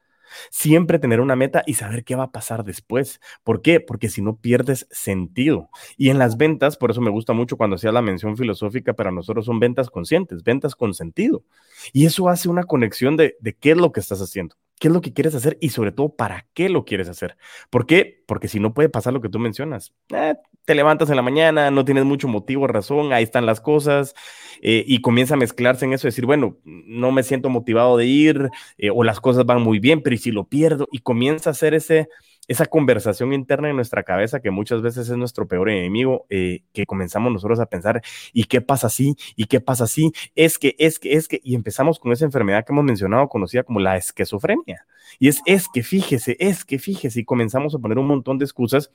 Siempre 0.51 0.99
tener 0.99 1.21
una 1.21 1.37
meta 1.37 1.63
y 1.67 1.75
saber 1.75 2.05
qué 2.05 2.15
va 2.15 2.25
a 2.25 2.33
pasar 2.33 2.65
después. 2.65 3.21
¿Por 3.45 3.63
qué? 3.63 3.81
Porque 3.81 4.09
si 4.09 4.23
no 4.23 4.37
pierdes 4.37 4.87
sentido. 4.91 5.71
Y 5.97 6.11
en 6.11 6.19
las 6.19 6.37
ventas, 6.37 6.77
por 6.77 6.91
eso 6.91 7.01
me 7.01 7.11
gusta 7.11 7.33
mucho 7.33 7.57
cuando 7.57 7.77
hacía 7.77 7.93
la 7.93 8.03
mención 8.03 8.37
filosófica, 8.37 8.93
para 8.95 9.11
nosotros 9.11 9.47
son 9.47 9.61
ventas 9.61 9.91
conscientes, 9.91 10.43
ventas 10.43 10.75
con 10.75 10.95
sentido. 10.95 11.45
Y 11.93 12.07
eso 12.07 12.29
hace 12.29 12.49
una 12.49 12.65
conexión 12.65 13.17
de, 13.17 13.37
de 13.41 13.55
qué 13.55 13.73
es 13.73 13.77
lo 13.77 13.93
que 13.93 14.01
estás 14.01 14.21
haciendo 14.21 14.57
qué 14.83 14.89
es 14.89 14.95
lo 14.95 15.01
que 15.01 15.13
quieres 15.13 15.37
hacer 15.37 15.59
y 15.61 15.69
sobre 15.69 15.93
todo 15.93 16.09
para 16.09 16.49
qué 16.55 16.69
lo 16.69 16.85
quieres 16.85 17.09
hacer. 17.09 17.37
¿Por 17.71 17.87
qué? 17.87 18.25
Porque 18.27 18.49
si 18.49 18.59
no 18.59 18.75
puede 18.75 18.89
pasar 18.89 19.13
lo 19.13 19.21
que 19.21 19.29
tú 19.29 19.39
mencionas. 19.39 19.93
Eh, 20.13 20.35
te 20.65 20.75
levantas 20.75 21.09
en 21.09 21.15
la 21.15 21.23
mañana, 21.23 21.71
no 21.71 21.85
tienes 21.85 22.05
mucho 22.05 22.27
motivo, 22.27 22.67
razón, 22.67 23.13
ahí 23.13 23.23
están 23.23 23.47
las 23.47 23.61
cosas 23.61 24.13
eh, 24.61 24.83
y 24.85 25.01
comienza 25.01 25.35
a 25.35 25.37
mezclarse 25.37 25.85
en 25.85 25.93
eso, 25.93 26.09
decir, 26.09 26.27
bueno, 26.27 26.59
no 26.65 27.13
me 27.13 27.23
siento 27.23 27.49
motivado 27.49 27.97
de 27.97 28.07
ir 28.07 28.51
eh, 28.77 28.91
o 28.91 29.05
las 29.05 29.21
cosas 29.21 29.47
van 29.47 29.63
muy 29.63 29.79
bien, 29.79 30.03
pero 30.03 30.17
¿y 30.17 30.19
si 30.19 30.33
lo 30.33 30.49
pierdo? 30.49 30.89
Y 30.91 30.99
comienza 30.99 31.51
a 31.51 31.53
hacer 31.53 31.75
ese 31.75 32.09
esa 32.49 32.67
conversación 32.67 33.33
interna 33.33 33.71
en 33.71 33.77
nuestra 33.77 34.03
cabeza 34.03 34.41
que 34.41 34.51
muchas 34.51 34.83
veces 34.83 35.09
es 35.09 35.17
nuestro 35.17 35.47
peor 35.47 35.71
enemigo, 35.71 36.27
eh, 36.29 36.63
que 36.73 36.87
comenzamos 36.87 37.33
nosotros 37.33 37.61
a 37.61 37.67
pensar, 37.67 38.03
¿y 38.33 38.45
qué 38.45 38.61
pasa 38.61 38.89
así? 38.89 39.17
¿Y 39.37 39.47
qué 39.47 39.61
pasa 39.61 39.85
así? 39.85 40.13
Es 40.35 40.59
que, 40.59 40.75
es 40.79 40.99
que, 40.99 41.15
es 41.15 41.29
que, 41.29 41.41
y 41.43 41.55
empezamos 41.55 41.99
con 41.99 42.13
esa 42.13 42.25
enfermedad 42.25 42.65
que 42.65 42.73
hemos 42.73 42.85
mencionado, 42.85 43.29
conocida 43.29 43.63
como 43.63 43.81
la 43.81 43.97
esquizofrenia. 43.97 44.87
Y 45.19 45.29
es, 45.29 45.41
es 45.47 45.69
que 45.69 45.83
fíjese, 45.83 46.37
es 46.41 46.65
que 46.65 46.79
fíjese, 46.79 47.21
y 47.21 47.25
comenzamos 47.25 47.75
a 47.75 47.79
poner 47.79 47.99
un 47.99 48.07
montón 48.07 48.39
de 48.39 48.45
excusas 48.45 48.91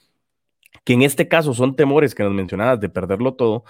que 0.83 0.93
en 0.93 1.01
este 1.01 1.27
caso 1.27 1.53
son 1.53 1.75
temores 1.75 2.15
que 2.15 2.23
nos 2.23 2.33
mencionabas 2.33 2.79
de 2.79 2.89
perderlo 2.89 3.33
todo, 3.33 3.63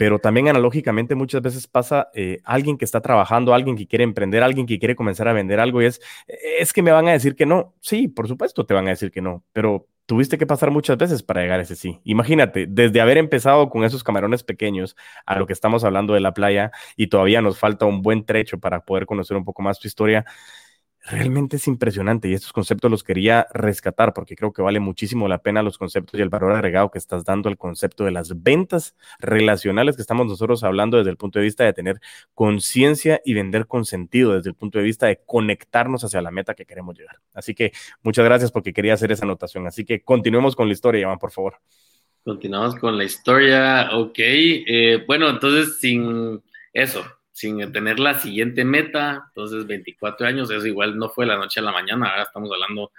pero 0.00 0.18
también 0.18 0.48
analógicamente 0.48 1.14
muchas 1.14 1.42
veces 1.42 1.66
pasa 1.66 2.08
eh, 2.14 2.40
alguien 2.44 2.78
que 2.78 2.86
está 2.86 3.02
trabajando, 3.02 3.52
alguien 3.52 3.76
que 3.76 3.86
quiere 3.86 4.02
emprender, 4.02 4.42
alguien 4.42 4.64
que 4.64 4.78
quiere 4.78 4.96
comenzar 4.96 5.28
a 5.28 5.34
vender 5.34 5.60
algo 5.60 5.82
y 5.82 5.84
es, 5.84 6.00
es 6.26 6.72
que 6.72 6.80
me 6.80 6.90
van 6.90 7.06
a 7.08 7.12
decir 7.12 7.36
que 7.36 7.44
no. 7.44 7.74
Sí, 7.82 8.08
por 8.08 8.26
supuesto 8.26 8.64
te 8.64 8.72
van 8.72 8.86
a 8.86 8.92
decir 8.92 9.10
que 9.10 9.20
no, 9.20 9.44
pero 9.52 9.88
tuviste 10.06 10.38
que 10.38 10.46
pasar 10.46 10.70
muchas 10.70 10.96
veces 10.96 11.22
para 11.22 11.42
llegar 11.42 11.60
a 11.60 11.64
ese 11.64 11.76
sí. 11.76 12.00
Imagínate, 12.04 12.64
desde 12.66 13.02
haber 13.02 13.18
empezado 13.18 13.68
con 13.68 13.84
esos 13.84 14.02
camarones 14.02 14.42
pequeños 14.42 14.96
a 15.26 15.38
lo 15.38 15.46
que 15.46 15.52
estamos 15.52 15.84
hablando 15.84 16.14
de 16.14 16.20
la 16.20 16.32
playa 16.32 16.72
y 16.96 17.08
todavía 17.08 17.42
nos 17.42 17.58
falta 17.58 17.84
un 17.84 18.00
buen 18.00 18.24
trecho 18.24 18.58
para 18.58 18.86
poder 18.86 19.04
conocer 19.04 19.36
un 19.36 19.44
poco 19.44 19.60
más 19.60 19.78
tu 19.78 19.86
historia 19.86 20.24
realmente 21.06 21.56
es 21.56 21.66
impresionante 21.66 22.28
y 22.28 22.34
estos 22.34 22.52
conceptos 22.52 22.90
los 22.90 23.02
quería 23.02 23.46
rescatar 23.52 24.12
porque 24.12 24.36
creo 24.36 24.52
que 24.52 24.62
vale 24.62 24.80
muchísimo 24.80 25.28
la 25.28 25.38
pena 25.38 25.62
los 25.62 25.78
conceptos 25.78 26.18
y 26.18 26.22
el 26.22 26.28
valor 26.28 26.52
agregado 26.52 26.90
que 26.90 26.98
estás 26.98 27.24
dando 27.24 27.48
al 27.48 27.56
concepto 27.56 28.04
de 28.04 28.10
las 28.10 28.42
ventas 28.42 28.94
relacionales 29.18 29.96
que 29.96 30.02
estamos 30.02 30.26
nosotros 30.26 30.62
hablando 30.62 30.98
desde 30.98 31.10
el 31.10 31.16
punto 31.16 31.38
de 31.38 31.46
vista 31.46 31.64
de 31.64 31.72
tener 31.72 32.00
conciencia 32.34 33.20
y 33.24 33.34
vender 33.34 33.66
con 33.66 33.84
sentido, 33.84 34.34
desde 34.34 34.50
el 34.50 34.54
punto 34.54 34.78
de 34.78 34.84
vista 34.84 35.06
de 35.06 35.20
conectarnos 35.24 36.04
hacia 36.04 36.20
la 36.20 36.30
meta 36.30 36.54
que 36.54 36.66
queremos 36.66 36.96
llegar. 36.98 37.16
Así 37.34 37.54
que 37.54 37.72
muchas 38.02 38.24
gracias 38.24 38.52
porque 38.52 38.72
quería 38.72 38.94
hacer 38.94 39.10
esa 39.12 39.24
anotación. 39.24 39.66
Así 39.66 39.84
que 39.84 40.02
continuemos 40.02 40.54
con 40.54 40.68
la 40.68 40.74
historia, 40.74 41.02
Iván, 41.02 41.18
por 41.18 41.30
favor. 41.30 41.56
Continuamos 42.22 42.76
con 42.76 42.98
la 42.98 43.04
historia, 43.04 43.90
ok. 43.96 44.18
Eh, 44.18 45.04
bueno, 45.06 45.30
entonces 45.30 45.78
sin 45.78 46.42
eso, 46.72 47.02
sin 47.40 47.72
tener 47.72 47.98
la 47.98 48.18
siguiente 48.18 48.64
meta, 48.64 49.24
entonces 49.28 49.66
24 49.66 50.26
años, 50.26 50.50
eso 50.50 50.66
igual 50.66 50.98
no 50.98 51.08
fue 51.08 51.24
la 51.24 51.36
noche 51.36 51.60
a 51.60 51.62
la 51.62 51.72
mañana, 51.72 52.10
ahora 52.10 52.24
estamos 52.24 52.50
hablando 52.52 52.92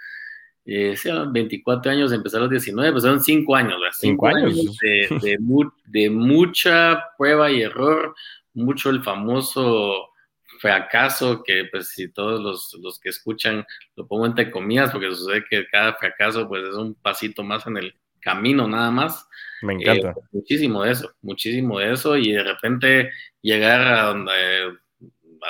eh, 0.64 0.96
24 1.30 1.92
años, 1.92 2.12
empecé 2.12 2.38
a 2.38 2.40
los 2.40 2.50
19, 2.50 2.92
pues 2.92 3.04
son 3.04 3.22
5 3.22 3.56
años, 3.56 3.80
¿verdad? 3.80 3.96
5 3.98 4.26
años, 4.26 4.76
de, 4.78 5.08
de, 5.22 5.38
de, 5.86 6.10
mucha 6.10 7.04
prueba 7.16 7.52
y 7.52 7.62
error, 7.62 8.14
mucho 8.52 8.90
el 8.90 9.02
famoso 9.02 10.10
fracaso, 10.58 11.42
que 11.44 11.66
pues 11.70 11.88
si 11.90 12.08
todos 12.08 12.40
los, 12.40 12.76
los, 12.82 12.98
que 12.98 13.10
escuchan 13.10 13.64
lo 13.96 14.06
pongo 14.06 14.26
entre 14.26 14.50
comillas, 14.50 14.90
porque 14.90 15.14
sucede 15.14 15.44
que 15.48 15.66
cada 15.70 15.94
fracaso 15.94 16.48
pues 16.48 16.64
es 16.64 16.74
un 16.74 16.94
pasito 16.94 17.42
más 17.44 17.66
en 17.66 17.76
el 17.76 17.94
camino 18.22 18.66
nada 18.66 18.90
más. 18.90 19.28
Me 19.60 19.74
encanta. 19.74 20.10
Eh, 20.10 20.22
muchísimo 20.32 20.82
de 20.82 20.92
eso, 20.92 21.12
muchísimo 21.20 21.78
de 21.78 21.92
eso 21.92 22.16
y 22.16 22.32
de 22.32 22.42
repente 22.42 23.10
llegar 23.42 23.82
a 23.82 24.02
donde, 24.06 24.32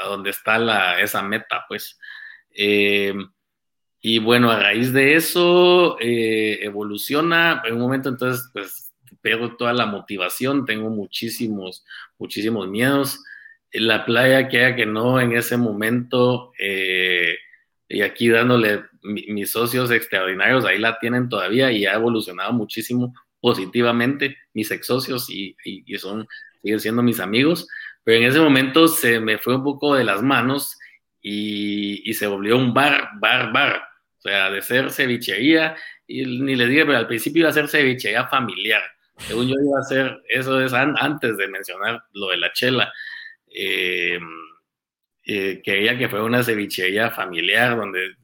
a 0.03 0.09
donde 0.09 0.31
está 0.31 0.59
la, 0.59 1.01
esa 1.01 1.23
meta, 1.23 1.65
pues. 1.69 1.99
Eh, 2.51 3.15
y 4.01 4.19
bueno, 4.19 4.51
a 4.51 4.59
raíz 4.59 4.93
de 4.93 5.15
eso 5.15 5.97
eh, 6.01 6.59
evoluciona, 6.63 7.63
en 7.65 7.75
un 7.75 7.81
momento 7.81 8.09
entonces 8.09 8.51
pues 8.53 8.93
pierdo 9.21 9.57
toda 9.57 9.73
la 9.73 9.87
motivación, 9.87 10.67
tengo 10.67 10.91
muchísimos, 10.91 11.85
muchísimos 12.19 12.69
miedos. 12.69 13.23
La 13.73 14.05
playa 14.05 14.49
queda 14.49 14.75
que 14.75 14.85
no 14.85 15.21
en 15.21 15.33
ese 15.33 15.57
momento, 15.57 16.53
y 17.89 18.03
aquí 18.03 18.29
dándole 18.29 18.83
mis 19.03 19.51
socios 19.51 19.91
extraordinarios, 19.91 20.65
ahí 20.65 20.79
la 20.79 20.99
tienen 20.99 21.29
todavía 21.29 21.73
y 21.73 21.87
ha 21.87 21.95
evolucionado 21.95 22.53
muchísimo 22.53 23.15
positivamente 23.41 24.39
mis 24.55 24.71
ex 24.71 24.87
socios 24.87 25.29
y, 25.29 25.57
y, 25.65 25.99
son, 25.99 26.29
siguen 26.63 26.81
siendo 26.81 27.03
mis 27.03 27.19
amigos, 27.19 27.67
pero 28.05 28.19
en 28.19 28.25
ese 28.25 28.41
momento 28.41 28.87
se 28.89 29.21
me 29.21 29.39
fue 29.39 29.57
un 29.57 29.65
poco 29.65 29.95
de 29.95 30.05
las 30.05 30.23
manos 30.23 30.79
y, 31.21 32.09
y 32.09 32.15
se 32.15 32.27
volvió 32.27 32.57
un 32.57 32.73
bar, 32.73 33.11
bar, 33.21 33.53
bar 33.53 33.83
o 34.19 34.23
sea, 34.23 34.51
de 34.51 34.63
ser 34.63 34.93
cevichería, 34.93 35.75
y 36.07 36.25
ni 36.25 36.55
le 36.55 36.69
dije, 36.69 36.87
pero 36.87 36.99
al 36.99 37.09
principio 37.09 37.41
iba 37.41 37.49
a 37.49 37.53
ser 37.53 37.67
cevichería 37.67 38.29
familiar. 38.29 38.83
Según 39.19 39.49
yo 39.49 39.55
iba 39.55 39.81
a 39.81 39.83
ser, 39.83 40.23
eso 40.29 40.61
es 40.61 40.73
antes 40.73 41.37
de 41.37 41.49
mencionar 41.49 42.05
lo 42.13 42.29
de 42.29 42.37
la 42.37 42.53
chela. 42.53 42.93
Eh, 43.53 44.21
eh, 45.25 45.61
quería 45.65 45.99
que 45.99 46.09
fuera 46.09 46.25
una 46.25 46.45
cevichería 46.45 47.11
familiar 47.11 47.77
donde 47.77 48.15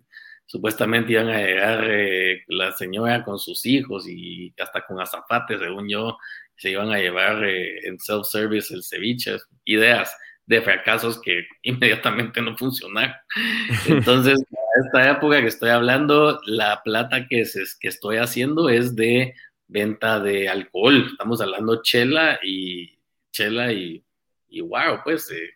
supuestamente 0.49 1.13
iban 1.13 1.29
a 1.29 1.41
llegar 1.41 1.85
eh, 1.89 2.43
la 2.49 2.73
señora 2.73 3.23
con 3.23 3.39
sus 3.39 3.65
hijos 3.67 4.09
y 4.09 4.53
hasta 4.59 4.85
con 4.85 5.01
azafates, 5.01 5.61
según 5.61 5.89
yo, 5.89 6.19
se 6.57 6.71
iban 6.71 6.91
a 6.91 6.99
llevar 6.99 7.45
en 7.45 8.01
self-service 8.01 8.75
el 8.75 8.83
ceviche, 8.83 9.37
ideas 9.65 10.11
de 10.47 10.63
fracasos 10.63 11.21
que 11.21 11.47
inmediatamente 11.63 12.41
no 12.41 12.57
funcionaron. 12.57 13.15
Entonces, 13.87 14.41
a 14.41 14.87
esta 14.87 15.11
época 15.13 15.41
que 15.41 15.49
estoy 15.49 15.71
hablando, 15.71 16.41
la 16.47 16.83
plata 16.83 17.29
que, 17.29 17.45
que 17.81 17.89
estoy 17.89 18.17
haciendo 18.17 18.69
es 18.69 18.97
de 18.97 19.35
venta 19.69 20.19
de 20.19 20.49
alcohol. 20.49 21.07
Estamos 21.13 21.41
hablando 21.41 21.83
chela 21.83 22.41
y 22.43 22.99
chela 23.31 23.73
y, 23.73 24.03
y 24.49 24.61
wow, 24.63 25.01
pues. 25.05 25.31
Eh, 25.31 25.51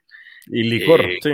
y 0.47 0.63
licor, 0.65 1.01
eh, 1.01 1.19
sí. 1.23 1.31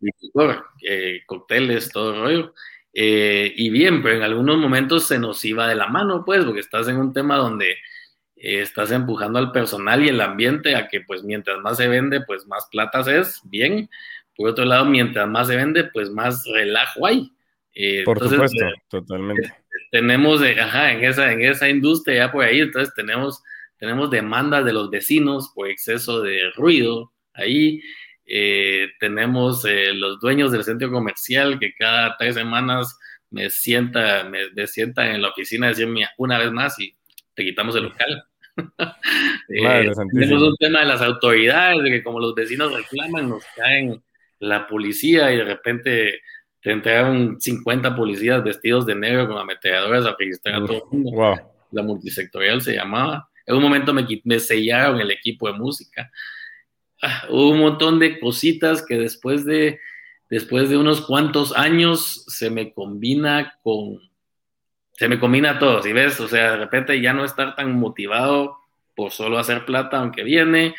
Y 0.00 0.26
licor, 0.26 0.64
eh, 0.82 1.20
cócteles, 1.26 1.90
todo 1.90 2.14
el 2.14 2.20
rollo. 2.20 2.54
Y 2.92 3.70
bien, 3.70 4.02
pero 4.02 4.16
en 4.16 4.22
algunos 4.22 4.58
momentos 4.58 5.06
se 5.06 5.18
nos 5.18 5.44
iba 5.44 5.66
de 5.66 5.74
la 5.74 5.86
mano, 5.86 6.24
pues, 6.24 6.44
porque 6.44 6.60
estás 6.60 6.88
en 6.88 6.96
un 6.96 7.12
tema 7.12 7.36
donde 7.36 7.76
estás 8.36 8.90
empujando 8.90 9.38
al 9.38 9.52
personal 9.52 10.04
y 10.04 10.08
el 10.08 10.20
ambiente 10.20 10.74
a 10.74 10.88
que 10.88 11.00
pues 11.00 11.22
mientras 11.22 11.60
más 11.60 11.76
se 11.76 11.88
vende, 11.88 12.20
pues 12.22 12.46
más 12.46 12.66
platas 12.70 13.06
es, 13.06 13.40
bien. 13.44 13.88
Por 14.36 14.50
otro 14.50 14.64
lado, 14.64 14.84
mientras 14.84 15.28
más 15.28 15.48
se 15.48 15.56
vende, 15.56 15.84
pues 15.84 16.10
más 16.10 16.44
relajo 16.52 17.06
hay. 17.06 17.32
Eh, 17.74 18.02
por 18.04 18.18
supuesto, 18.18 18.64
eh, 18.64 18.72
totalmente. 18.88 19.46
Eh, 19.46 19.52
tenemos, 19.90 20.40
ajá, 20.42 20.92
en 20.92 21.04
esa, 21.04 21.32
en 21.32 21.42
esa 21.42 21.68
industria 21.68 22.26
ya 22.26 22.32
por 22.32 22.44
ahí, 22.44 22.60
entonces 22.60 22.94
tenemos, 22.94 23.42
tenemos 23.78 24.10
demandas 24.10 24.64
de 24.64 24.72
los 24.72 24.90
vecinos 24.90 25.52
por 25.54 25.68
exceso 25.68 26.22
de 26.22 26.50
ruido 26.54 27.12
ahí. 27.34 27.82
Tenemos 28.24 29.64
los 29.94 30.20
dueños 30.20 30.52
del 30.52 30.64
centro 30.64 30.90
comercial 30.90 31.58
que 31.58 31.74
cada 31.74 32.16
tres 32.16 32.34
semanas 32.34 32.98
me 33.30 33.50
sienta, 33.50 34.24
me, 34.24 34.50
me 34.50 34.66
sientan 34.66 35.08
en 35.08 35.22
la 35.22 35.30
oficina 35.30 35.66
a 35.66 35.70
decirme 35.70 36.06
una 36.18 36.38
vez 36.38 36.52
más 36.52 36.78
y 36.78 36.94
te 37.34 37.44
quitamos 37.44 37.74
el 37.76 37.84
local. 37.84 38.24
Eh, 39.48 39.90
tenemos 40.12 40.42
un 40.42 40.56
tema 40.56 40.80
de 40.80 40.86
las 40.86 41.02
autoridades, 41.02 41.82
de 41.82 41.90
que 41.90 42.02
como 42.02 42.20
los 42.20 42.34
vecinos 42.34 42.72
reclaman, 42.72 43.28
nos 43.28 43.44
caen 43.54 44.02
la 44.38 44.66
policía 44.66 45.30
y 45.30 45.36
de 45.36 45.44
repente 45.44 46.20
te 46.62 46.70
entregaron 46.70 47.38
50 47.38 47.94
policías 47.94 48.42
vestidos 48.42 48.86
de 48.86 48.94
negro 48.94 49.28
con 49.28 49.36
ametralladoras 49.36 50.06
a 50.06 50.16
registrar 50.18 50.54
a 50.54 50.66
todo 50.66 50.88
el 50.90 50.98
mundo. 50.98 51.52
La 51.70 51.82
multisectorial 51.82 52.62
se 52.62 52.74
llamaba. 52.74 53.28
En 53.44 53.56
un 53.56 53.62
momento 53.62 53.92
me, 53.92 54.06
me 54.24 54.38
sellaron 54.38 55.00
el 55.00 55.10
equipo 55.10 55.48
de 55.52 55.58
música. 55.58 56.10
Ah, 57.02 57.26
hubo 57.28 57.50
un 57.50 57.58
montón 57.58 57.98
de 57.98 58.20
cositas 58.20 58.84
que 58.86 58.96
después 58.96 59.44
de, 59.44 59.80
después 60.30 60.70
de 60.70 60.76
unos 60.76 61.00
cuantos 61.02 61.54
años 61.56 62.24
se 62.28 62.48
me 62.48 62.72
combina 62.72 63.58
con 63.62 64.00
se 64.92 65.08
me 65.08 65.18
combina 65.18 65.58
todo, 65.58 65.82
si 65.82 65.92
ves, 65.92 66.20
o 66.20 66.28
sea, 66.28 66.52
de 66.52 66.58
repente 66.58 67.00
ya 67.00 67.12
no 67.12 67.24
estar 67.24 67.56
tan 67.56 67.72
motivado 67.72 68.58
por 68.94 69.10
solo 69.10 69.38
hacer 69.38 69.64
plata, 69.64 69.98
aunque 69.98 70.22
viene, 70.22 70.76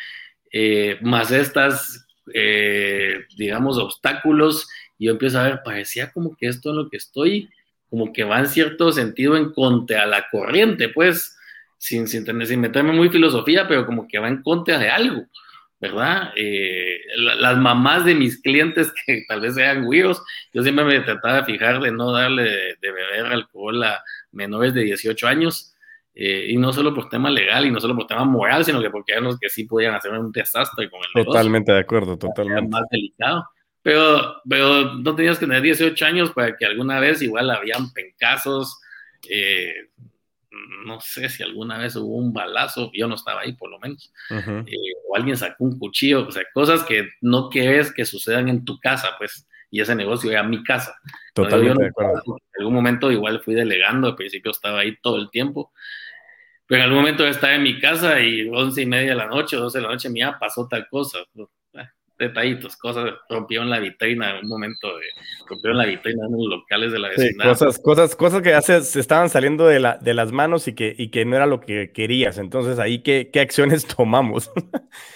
eh, 0.50 0.98
más 1.02 1.30
estas, 1.30 2.06
eh, 2.32 3.26
digamos, 3.36 3.76
obstáculos, 3.76 4.68
y 4.98 5.06
yo 5.06 5.12
empiezo 5.12 5.40
a 5.40 5.44
ver, 5.44 5.60
parecía 5.64 6.10
como 6.12 6.36
que 6.36 6.46
esto 6.46 6.70
es 6.70 6.76
lo 6.76 6.88
que 6.88 6.96
estoy, 6.96 7.50
como 7.90 8.12
que 8.12 8.24
va 8.24 8.38
en 8.38 8.46
cierto 8.46 8.92
sentido 8.92 9.36
en 9.36 9.52
contra 9.52 10.04
a 10.04 10.06
la 10.06 10.26
corriente, 10.30 10.88
pues, 10.88 11.36
sin, 11.76 12.08
sin, 12.08 12.24
sin 12.46 12.60
meterme 12.60 12.92
muy 12.92 13.10
filosofía, 13.10 13.68
pero 13.68 13.84
como 13.84 14.08
que 14.08 14.18
va 14.18 14.28
en 14.28 14.42
contra 14.42 14.78
de 14.78 14.88
algo. 14.88 15.24
¿Verdad? 15.80 16.32
Eh, 16.36 16.98
las 17.16 17.56
mamás 17.58 18.04
de 18.04 18.14
mis 18.14 18.40
clientes 18.40 18.92
que 19.04 19.24
tal 19.28 19.40
vez 19.40 19.54
sean 19.54 19.84
güiros, 19.84 20.22
yo 20.52 20.62
siempre 20.62 20.84
me 20.84 21.00
trataba 21.00 21.36
de 21.36 21.44
fijar 21.44 21.80
de 21.80 21.92
no 21.92 22.12
darle 22.12 22.76
de, 22.80 22.92
beber 22.92 23.26
alcohol 23.26 23.82
a 23.84 24.02
menores 24.32 24.74
de 24.74 24.82
18 24.82 25.26
años, 25.26 25.74
eh, 26.14 26.46
y 26.48 26.56
no 26.56 26.72
solo 26.72 26.94
por 26.94 27.08
tema 27.08 27.28
legal 27.28 27.66
y 27.66 27.72
no 27.72 27.80
solo 27.80 27.96
por 27.96 28.06
tema 28.06 28.24
moral, 28.24 28.64
sino 28.64 28.80
que 28.80 28.90
porque 28.90 29.12
eran 29.12 29.24
los 29.24 29.38
que 29.38 29.48
sí 29.48 29.64
podían 29.64 29.94
hacer 29.94 30.12
un 30.12 30.30
desastre 30.30 30.88
con 30.88 31.00
el 31.00 31.24
Totalmente 31.24 31.72
de 31.72 31.80
acuerdo, 31.80 32.16
totalmente. 32.16 32.70
más 32.70 32.84
delicado. 32.90 33.48
Pero, 33.82 34.36
pero 34.48 34.94
no 34.94 35.14
tenías 35.14 35.38
que 35.38 35.46
tener 35.46 35.60
18 35.60 36.06
años 36.06 36.30
para 36.32 36.56
que 36.56 36.64
alguna 36.64 37.00
vez 37.00 37.20
igual 37.20 37.50
habían 37.50 37.92
pencazos, 37.92 38.80
eh, 39.28 39.74
no 40.84 41.00
sé 41.00 41.28
si 41.28 41.42
alguna 41.42 41.78
vez 41.78 41.96
hubo 41.96 42.16
un 42.16 42.32
balazo, 42.32 42.90
yo 42.92 43.06
no 43.08 43.14
estaba 43.14 43.42
ahí 43.42 43.52
por 43.52 43.70
lo 43.70 43.78
menos, 43.78 44.12
eh, 44.30 44.76
o 45.08 45.16
alguien 45.16 45.36
sacó 45.36 45.64
un 45.64 45.78
cuchillo, 45.78 46.26
o 46.26 46.30
sea, 46.30 46.42
cosas 46.52 46.82
que 46.82 47.08
no 47.20 47.48
quieres 47.48 47.92
que 47.92 48.04
sucedan 48.04 48.48
en 48.48 48.64
tu 48.64 48.78
casa, 48.78 49.10
pues, 49.18 49.48
y 49.70 49.80
ese 49.80 49.94
negocio 49.94 50.30
era 50.30 50.42
mi 50.42 50.62
casa. 50.62 50.96
Totalmente 51.34 51.82
de 51.82 51.88
acuerdo. 51.88 52.22
En 52.26 52.60
algún 52.60 52.74
momento 52.74 53.10
igual 53.10 53.40
fui 53.40 53.54
delegando, 53.54 54.08
al 54.08 54.16
principio 54.16 54.52
estaba 54.52 54.80
ahí 54.80 54.96
todo 55.02 55.16
el 55.16 55.30
tiempo, 55.30 55.72
pero 56.66 56.80
en 56.80 56.84
algún 56.84 57.00
momento 57.00 57.26
estaba 57.26 57.54
en 57.54 57.62
mi 57.62 57.80
casa 57.80 58.20
y 58.20 58.48
once 58.48 58.82
y 58.82 58.86
media 58.86 59.10
de 59.10 59.16
la 59.16 59.26
noche, 59.26 59.56
doce 59.56 59.78
de 59.78 59.82
la 59.84 59.90
noche, 59.90 60.08
mía, 60.08 60.36
pasó 60.38 60.68
tal 60.68 60.88
cosa 60.88 61.18
detallitos, 62.18 62.76
cosas, 62.76 63.12
rompieron 63.28 63.70
la 63.70 63.80
vitrina 63.80 64.30
en 64.30 64.44
un 64.44 64.48
momento, 64.48 64.88
de, 64.96 65.04
rompieron 65.48 65.78
la 65.78 65.86
vitrina 65.86 66.26
en 66.26 66.32
los 66.32 66.46
locales 66.46 66.92
de 66.92 66.98
la 66.98 67.08
vecindad. 67.08 67.44
cosas, 67.44 67.78
cosas, 67.78 68.16
cosas 68.16 68.42
que 68.42 68.54
haces 68.54 68.88
se 68.88 69.00
estaban 69.00 69.28
saliendo 69.28 69.66
de, 69.66 69.80
la, 69.80 69.98
de 69.98 70.14
las 70.14 70.32
manos 70.32 70.68
y 70.68 70.74
que, 70.74 70.94
y 70.96 71.08
que 71.08 71.24
no 71.24 71.36
era 71.36 71.46
lo 71.46 71.60
que 71.60 71.92
querías. 71.92 72.38
Entonces, 72.38 72.78
ahí, 72.78 73.02
¿qué, 73.02 73.30
qué 73.32 73.40
acciones 73.40 73.86
tomamos? 73.96 74.50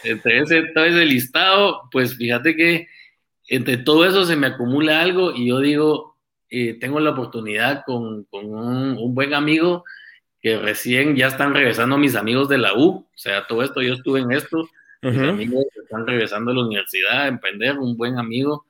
entre 0.05 0.41
ese, 0.41 0.63
todo 0.75 0.85
ese 0.85 1.05
listado, 1.05 1.83
pues 1.91 2.17
fíjate 2.17 2.57
que 2.57 2.89
entre 3.49 3.79
todo 3.79 4.05
eso 4.05 4.25
se 4.25 4.37
me 4.37 4.49
acumula 4.49 5.01
algo 5.01 5.33
y 5.35 5.49
yo 5.49 5.61
digo, 5.61 6.17
eh, 6.51 6.79
tengo 6.79 7.01
la 7.01 7.11
oportunidad 7.11 7.83
con, 7.87 8.25
con 8.25 8.47
un, 8.47 8.99
un 8.99 9.15
buen 9.15 9.35
amigo 9.35 9.85
que 10.41 10.59
recién 10.59 11.17
ya 11.17 11.29
están 11.29 11.55
regresando 11.55 11.99
mis 11.99 12.15
amigos 12.15 12.49
de 12.49 12.59
la 12.59 12.75
U, 12.75 12.89
o 12.89 13.07
sea, 13.15 13.47
todo 13.47 13.63
esto, 13.63 13.83
yo 13.83 13.95
estuve 13.95 14.21
en 14.21 14.33
esto, 14.33 14.69
mis 15.03 15.19
amigos 15.19 15.65
están 15.83 16.07
regresando 16.07 16.51
a 16.51 16.55
la 16.55 16.63
universidad 16.63 17.23
a 17.23 17.29
emprender, 17.29 17.79
un 17.79 17.97
buen 17.97 18.19
amigo, 18.19 18.67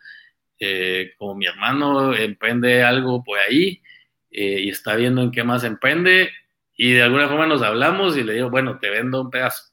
eh, 0.59 1.13
como 1.19 1.35
mi 1.35 1.47
hermano, 1.47 2.15
emprende 2.15 2.83
algo 2.83 3.23
por 3.23 3.39
ahí 3.39 3.81
eh, 4.31 4.61
y 4.61 4.69
está 4.71 4.97
viendo 4.97 5.23
en 5.23 5.31
qué 5.31 5.45
más 5.45 5.65
emprende 5.65 6.31
y 6.77 6.93
de 6.93 7.03
alguna 7.03 7.29
forma 7.29 7.47
nos 7.47 7.63
hablamos 7.63 8.17
y 8.17 8.23
le 8.23 8.35
digo, 8.35 8.51
bueno, 8.51 8.79
te 8.79 8.89
vendo 8.89 9.23
un 9.23 9.31
pedazo. 9.31 9.65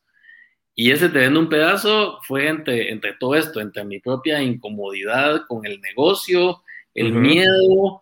Y 0.74 0.92
ese 0.92 1.08
te 1.10 1.20
vendo 1.20 1.40
un 1.40 1.50
pedazo 1.50 2.20
fue 2.24 2.48
entre, 2.48 2.92
entre 2.92 3.14
todo 3.14 3.36
esto, 3.36 3.62
entre 3.62 3.86
mi 3.86 4.00
propia 4.00 4.42
incomodidad 4.42 5.44
con 5.48 5.66
el 5.66 5.80
negocio, 5.82 6.64
el 6.96 7.14
miedo 7.14 8.02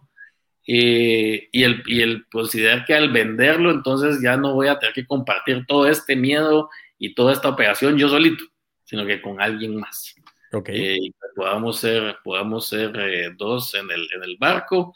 eh, 0.65 1.49
y, 1.51 1.63
el, 1.63 1.84
y 1.86 2.01
el 2.01 2.25
considerar 2.30 2.86
que 2.86 2.93
al 2.93 3.11
venderlo 3.11 3.71
entonces 3.71 4.21
ya 4.23 4.38
no 4.38 4.53
voy 4.53 4.67
a 4.67 4.80
tener 4.80 4.93
que 4.93 5.05
compartir 5.05 5.65
todo 5.67 5.88
este 5.88 6.15
miedo 6.15 6.69
y 6.97 7.13
toda 7.13 7.34
esta 7.34 7.49
operación 7.49 7.97
yo 7.97 8.07
solito, 8.07 8.45
sino 8.93 9.07
que 9.07 9.19
con 9.23 9.41
alguien 9.41 9.75
más. 9.75 10.13
Okay. 10.51 10.79
Eh, 10.79 10.97
y 11.01 11.13
podamos 11.35 11.79
ser, 11.79 12.17
podamos 12.23 12.67
ser 12.67 12.95
eh, 12.95 13.31
dos 13.35 13.73
en 13.73 13.89
el, 13.89 14.07
en 14.15 14.23
el 14.23 14.37
barco. 14.39 14.93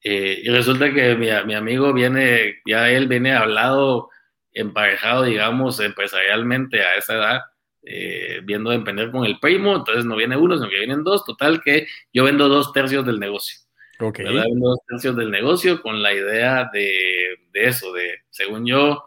Eh, 0.00 0.42
y 0.44 0.48
resulta 0.48 0.94
que 0.94 1.16
mi, 1.16 1.26
mi, 1.44 1.54
amigo 1.54 1.92
viene, 1.92 2.60
ya 2.64 2.88
él 2.88 3.08
viene 3.08 3.34
hablado, 3.34 4.10
emparejado, 4.52 5.24
digamos, 5.24 5.80
empresarialmente 5.80 6.82
a 6.82 6.94
esa 6.94 7.14
edad, 7.14 7.40
eh, 7.82 8.42
viendo 8.44 8.70
de 8.70 8.76
emprender 8.76 9.10
con 9.10 9.24
el 9.24 9.40
primo, 9.40 9.74
entonces 9.74 10.04
no 10.04 10.14
viene 10.14 10.36
uno, 10.36 10.56
sino 10.56 10.70
que 10.70 10.78
vienen 10.78 11.02
dos, 11.02 11.24
total 11.24 11.60
que 11.64 11.88
yo 12.12 12.22
vendo 12.22 12.48
dos 12.48 12.72
tercios 12.72 13.04
del 13.04 13.18
negocio. 13.18 13.58
Ok. 13.98 14.18
¿verdad? 14.18 14.44
Vendo 14.44 14.68
dos 14.68 14.80
tercios 14.86 15.16
del 15.16 15.32
negocio 15.32 15.82
con 15.82 16.00
la 16.00 16.14
idea 16.14 16.70
de, 16.72 17.40
de 17.50 17.64
eso, 17.66 17.92
de, 17.92 18.20
según 18.30 18.66
yo, 18.66 19.04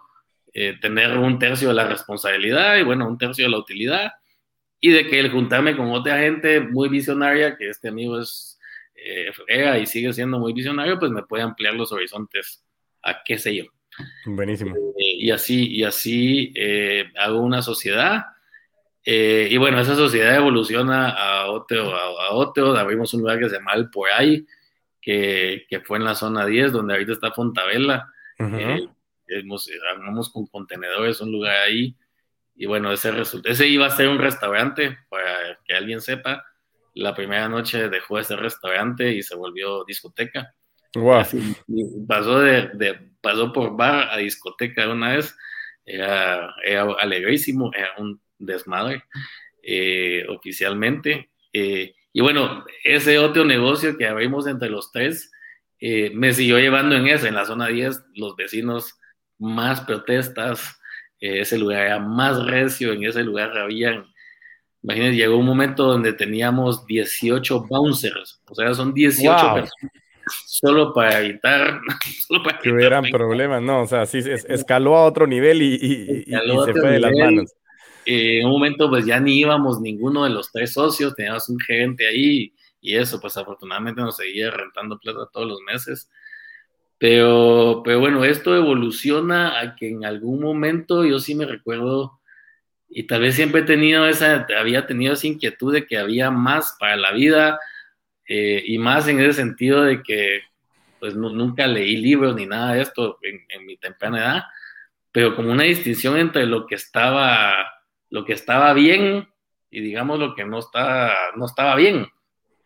eh, 0.54 0.78
tener 0.82 1.18
un 1.18 1.38
tercio 1.40 1.70
de 1.70 1.74
la 1.74 1.86
responsabilidad 1.86 2.78
y 2.78 2.84
bueno, 2.84 3.08
un 3.08 3.18
tercio 3.18 3.44
de 3.44 3.52
la 3.52 3.58
utilidad 3.58 4.14
y 4.80 4.92
de 4.92 5.08
que 5.08 5.20
el 5.20 5.32
juntarme 5.32 5.76
con 5.76 5.92
otra 5.92 6.20
gente 6.20 6.60
muy 6.60 6.90
visionaria, 6.90 7.58
que 7.58 7.70
este 7.70 7.90
amigo 7.90 8.20
es, 8.20 8.60
eh, 8.96 9.32
era 9.48 9.78
y 9.80 9.86
sigue 9.86 10.14
siendo 10.14 10.40
muy 10.40 10.54
visionario, 10.54 11.00
pues 11.00 11.12
me 11.12 11.24
puede 11.24 11.44
ampliar 11.44 11.74
los 11.74 11.92
horizontes 11.92 12.64
a 13.02 13.24
qué 13.24 13.38
sé 13.38 13.56
yo. 13.56 13.66
Buenísimo. 14.26 14.76
Eh, 14.76 15.16
y 15.20 15.32
así, 15.32 15.68
y 15.68 15.84
así 15.84 16.52
eh, 16.56 17.12
hago 17.18 17.40
una 17.40 17.62
sociedad. 17.62 18.26
Eh, 19.04 19.48
y 19.52 19.58
bueno, 19.58 19.80
esa 19.80 19.96
sociedad 19.96 20.36
evoluciona 20.36 21.10
a 21.10 21.52
otro, 21.52 21.96
a, 21.96 22.28
a, 22.28 22.34
otro. 22.34 22.76
Abrimos 22.76 23.14
un 23.14 23.22
lugar 23.22 23.40
que 23.40 23.50
se 23.50 23.56
llama 23.56 23.74
El 23.74 23.90
Por 23.90 24.10
Ahí, 24.10 24.46
que, 25.02 25.66
que 25.70 25.80
fue 25.82 25.98
en 25.98 26.06
la 26.06 26.16
zona 26.16 26.46
10, 26.46 26.72
donde 26.72 26.94
ahorita 26.96 27.14
está 27.14 27.32
Fontavela. 27.32 28.12
Uh 28.40 28.44
-huh. 28.44 28.96
hemos, 29.28 29.70
armamos 29.92 30.30
con 30.30 30.48
contenedores 30.48 31.22
un 31.22 31.32
lugar 31.32 31.56
ahí. 31.56 31.96
Y 32.56 32.66
bueno, 32.66 32.92
ese, 32.92 33.12
ese 33.44 33.68
iba 33.68 33.88
a 33.88 33.96
ser 33.96 34.08
un 34.08 34.20
restaurante, 34.20 34.98
para 35.10 35.60
que 35.66 35.76
alguien 35.76 36.02
sepa. 36.02 36.46
La 36.94 37.14
primera 37.14 37.50
noche 37.50 37.90
dejó 37.90 38.20
ese 38.20 38.36
restaurante 38.36 39.12
y 39.14 39.22
se 39.22 39.36
volvió 39.36 39.84
discoteca. 39.84 40.54
Wow. 40.96 41.16
Así, 41.16 41.56
pasó, 42.08 42.40
de, 42.40 42.70
de, 42.74 43.12
pasó 43.22 43.52
por 43.52 43.76
bar 43.76 44.10
a 44.12 44.18
discoteca 44.18 44.90
una 44.90 45.16
vez. 45.16 45.36
Era, 45.86 46.56
era 46.64 46.88
alegrísimo, 47.00 47.72
era 47.74 47.94
un 47.98 48.20
desmadre 48.40 49.04
eh, 49.62 50.26
oficialmente. 50.30 51.32
Eh, 51.52 51.94
y 52.14 52.22
bueno, 52.22 52.64
ese 52.84 53.20
otro 53.20 53.44
negocio 53.44 53.98
que 53.98 54.08
abrimos 54.08 54.48
entre 54.48 54.70
los 54.70 54.92
tres 54.92 55.32
eh, 55.80 56.12
me 56.14 56.34
siguió 56.34 56.58
llevando 56.60 56.96
en 56.96 57.08
ese, 57.08 57.28
en 57.28 57.36
la 57.36 57.46
zona 57.46 57.68
10, 57.68 58.06
los 58.14 58.36
vecinos 58.36 58.98
más 59.38 59.82
protestas, 59.82 60.80
eh, 61.26 61.42
ese 61.42 61.58
lugar 61.58 61.86
era 61.86 62.00
más 62.00 62.46
recio, 62.46 62.94
en 62.94 63.04
ese 63.04 63.24
lugar 63.24 63.58
habían, 63.58 64.06
imagínense, 64.84 65.18
llegó 65.18 65.38
un 65.38 65.46
momento 65.46 65.86
donde 65.86 66.14
teníamos 66.14 66.86
18 66.86 67.66
bouncers, 67.68 68.42
o 68.50 68.56
sea, 68.56 68.74
son 68.74 68.94
18 68.94 69.32
wow. 69.32 69.54
personas 69.56 69.94
solo 70.46 70.94
para 70.94 71.20
evitar, 71.20 71.80
solo 72.28 72.44
para 72.44 72.60
que 72.60 72.72
hubieran 72.72 73.06
problemas, 73.12 73.62
no, 73.62 73.82
o 73.82 73.88
sea, 73.88 74.06
sí 74.06 74.20
es, 74.20 74.46
escaló 74.50 74.96
a 74.98 75.06
otro 75.06 75.28
nivel 75.28 75.62
y, 75.62 75.76
y, 75.76 76.24
y, 76.28 76.36
y 76.36 76.66
se 76.66 76.74
fue 76.74 76.92
de 76.92 77.00
las 77.00 77.12
manos. 77.12 77.54
Eh, 78.06 78.40
en 78.40 78.46
un 78.46 78.52
momento 78.52 78.88
pues 78.88 79.04
ya 79.04 79.20
ni 79.20 79.40
íbamos 79.40 79.82
ninguno 79.82 80.26
de 80.26 80.30
los 80.30 80.52
tres 80.52 80.74
socios, 80.74 81.16
teníamos 81.16 81.50
un 81.50 81.60
gerente 81.60 82.08
ahí 82.08 82.54
y 82.80 82.96
eso, 82.96 83.20
pues 83.20 83.36
afortunadamente 83.36 84.02
nos 84.02 84.18
seguía 84.18 84.52
rentando 84.52 85.00
plata 85.00 85.28
todos 85.34 85.48
los 85.48 85.60
meses. 85.62 86.08
Pero, 87.08 87.84
pero 87.86 88.00
bueno, 88.00 88.26
esto 88.26 88.56
evoluciona 88.56 89.60
a 89.60 89.76
que 89.76 89.90
en 89.90 90.06
algún 90.06 90.42
momento 90.42 91.06
yo 91.06 91.20
sí 91.20 91.36
me 91.36 91.46
recuerdo, 91.46 92.20
y 92.90 93.04
tal 93.04 93.22
vez 93.22 93.36
siempre 93.36 93.62
he 93.62 93.64
tenido 93.64 94.08
esa, 94.08 94.48
había 94.58 94.88
tenido 94.88 95.14
esa 95.14 95.28
inquietud 95.28 95.72
de 95.72 95.86
que 95.86 96.00
había 96.00 96.32
más 96.32 96.76
para 96.80 96.96
la 96.96 97.12
vida, 97.12 97.60
eh, 98.28 98.64
y 98.66 98.80
más 98.80 99.08
en 99.08 99.20
ese 99.20 99.34
sentido 99.34 99.84
de 99.84 100.02
que 100.02 100.42
pues 101.00 101.14
nunca 101.16 101.68
leí 101.68 101.96
libros 101.98 102.36
ni 102.36 102.48
nada 102.48 102.74
de 102.74 102.82
esto 102.82 103.20
en, 103.22 103.46
en, 103.50 103.68
mi 103.68 103.78
temprana 103.78 104.18
edad, 104.18 104.44
pero 105.12 105.36
como 105.36 105.52
una 105.52 105.66
distinción 105.66 106.18
entre 106.18 106.48
lo 106.48 106.66
que 106.66 106.74
estaba, 106.74 107.72
lo 108.10 108.26
que 108.26 108.34
estaba 108.34 108.74
bien 108.74 109.30
y 109.70 109.80
digamos 109.80 110.18
lo 110.18 110.34
que 110.34 110.44
no, 110.44 110.58
está, 110.58 111.14
no 111.36 111.46
estaba 111.46 111.76
bien. 111.76 112.08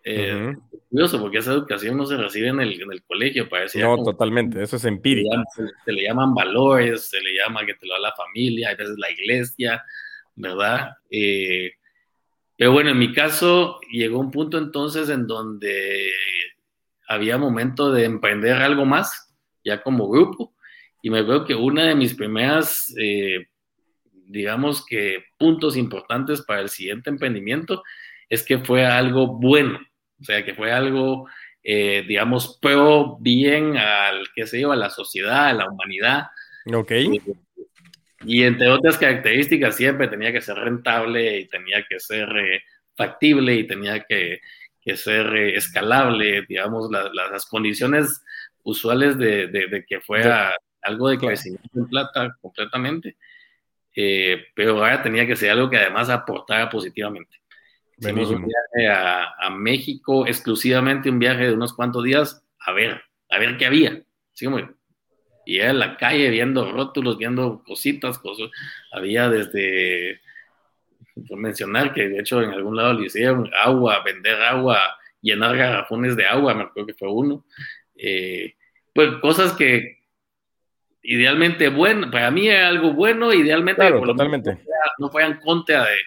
Eh, 0.03 0.33
uh 0.33 0.37
-huh. 0.37 0.69
Curioso, 0.89 1.21
porque 1.21 1.37
esa 1.37 1.53
educación 1.53 1.97
no 1.97 2.05
se 2.07 2.17
recibe 2.17 2.47
en 2.47 2.59
el, 2.61 2.81
en 2.81 2.91
el 2.91 3.03
colegio, 3.03 3.47
parecía. 3.47 3.85
No, 3.85 4.03
totalmente, 4.03 4.63
eso 4.63 4.77
es 4.77 4.85
empírico. 4.85 5.29
Se, 5.85 5.91
le 5.91 6.03
llaman 6.03 6.33
valores, 6.33 7.09
se 7.09 7.21
le 7.21 7.35
llama 7.35 7.63
que 7.63 7.75
te 7.75 7.85
lo 7.85 7.93
da 7.93 7.99
la 7.99 8.15
familia, 8.15 8.69
a 8.69 8.75
veces 8.75 8.97
la 8.97 9.11
iglesia, 9.11 9.83
¿verdad? 10.35 10.93
Eh, 11.11 11.73
pero 12.57 12.71
bueno, 12.71 12.89
en 12.89 12.97
mi 12.97 13.13
caso 13.13 13.79
llegó 13.91 14.19
un 14.19 14.31
punto 14.31 14.57
entonces 14.57 15.09
en 15.09 15.27
donde 15.27 16.11
había 17.07 17.37
momento 17.37 17.91
de 17.91 18.05
emprender 18.05 18.57
algo 18.57 18.85
más, 18.85 19.35
ya 19.63 19.83
como 19.83 20.09
grupo, 20.09 20.55
y 21.03 21.11
me 21.11 21.19
acuerdo 21.19 21.45
que 21.45 21.55
una 21.55 21.85
de 21.85 21.95
mis 21.95 22.15
primeras, 22.15 22.93
eh, 22.99 23.47
digamos 24.11 24.83
que 24.85 25.23
puntos 25.37 25.77
importantes 25.77 26.41
para 26.41 26.61
el 26.61 26.69
siguiente 26.69 27.11
emprendimiento 27.11 27.83
es 28.27 28.43
que 28.43 28.57
fue 28.57 28.85
algo 28.85 29.27
bueno, 29.27 29.79
o 30.19 30.23
sea, 30.23 30.43
que 30.43 30.53
fue 30.53 30.71
algo, 30.71 31.27
eh, 31.63 32.03
digamos, 32.07 32.57
pro 32.61 33.17
bien 33.19 33.77
al, 33.77 34.27
qué 34.35 34.45
sé 34.47 34.61
yo, 34.61 34.71
a 34.71 34.75
la 34.75 34.89
sociedad, 34.89 35.47
a 35.47 35.53
la 35.53 35.69
humanidad. 35.69 36.27
Ok. 36.73 36.91
Y, 36.91 37.21
y 38.25 38.43
entre 38.43 38.69
otras 38.69 38.97
características, 38.97 39.75
siempre 39.75 40.07
tenía 40.07 40.31
que 40.31 40.41
ser 40.41 40.57
rentable 40.57 41.39
y 41.39 41.47
tenía 41.47 41.85
que 41.87 41.99
ser 41.99 42.29
eh, 42.37 42.63
factible 42.95 43.55
y 43.55 43.65
tenía 43.65 44.01
que, 44.01 44.41
que 44.81 44.97
ser 44.97 45.27
eh, 45.35 45.55
escalable, 45.55 46.45
digamos, 46.47 46.91
la, 46.91 47.09
la, 47.13 47.29
las 47.29 47.45
condiciones 47.45 48.23
usuales 48.63 49.17
de, 49.17 49.47
de, 49.47 49.67
de 49.67 49.85
que 49.85 50.01
fuera 50.01 50.53
algo 50.81 51.09
de 51.09 51.17
crecimiento 51.17 51.69
en 51.75 51.87
plata 51.87 52.35
completamente, 52.41 53.17
eh, 53.95 54.45
pero 54.53 54.77
ahora 54.77 55.01
tenía 55.01 55.25
que 55.25 55.35
ser 55.35 55.51
algo 55.51 55.69
que 55.69 55.77
además 55.77 56.09
aportara 56.09 56.69
positivamente. 56.69 57.37
Hicimos 57.99 58.29
un 58.29 58.47
viaje 58.47 58.87
a, 58.87 59.33
a, 59.39 59.49
México, 59.49 60.25
exclusivamente 60.25 61.09
un 61.09 61.19
viaje 61.19 61.47
de 61.47 61.53
unos 61.53 61.73
cuantos 61.73 62.03
días, 62.03 62.43
a 62.59 62.71
ver, 62.71 63.01
a 63.29 63.39
ver 63.39 63.57
qué 63.57 63.65
había. 63.65 64.01
¿sí? 64.33 64.47
Y 65.45 65.59
en 65.59 65.79
la 65.79 65.97
calle 65.97 66.29
viendo 66.29 66.71
rótulos, 66.71 67.17
viendo 67.17 67.63
cositas, 67.63 68.19
cosas. 68.19 68.49
Había 68.91 69.29
desde, 69.29 70.21
por 71.27 71.37
mencionar 71.37 71.93
que 71.93 72.07
de 72.07 72.19
hecho 72.19 72.41
en 72.41 72.51
algún 72.51 72.75
lado 72.75 72.93
le 72.93 73.07
hicieron 73.07 73.49
agua, 73.59 74.03
vender 74.03 74.41
agua, 74.41 74.79
llenar 75.21 75.57
garrafones 75.57 76.15
de 76.15 76.25
agua, 76.25 76.53
me 76.53 76.63
acuerdo 76.63 76.87
que 76.87 76.93
fue 76.93 77.11
uno. 77.11 77.45
Eh, 77.95 78.55
pues 78.93 79.09
cosas 79.21 79.53
que 79.53 79.99
idealmente 81.01 81.69
bueno, 81.69 82.11
para 82.11 82.31
mí 82.31 82.47
era 82.47 82.67
algo 82.67 82.93
bueno, 82.93 83.33
idealmente 83.33 83.81
claro, 83.81 84.01
totalmente. 84.01 84.59
no 84.99 85.09
fueran 85.09 85.39
contra 85.39 85.85
de 85.85 85.97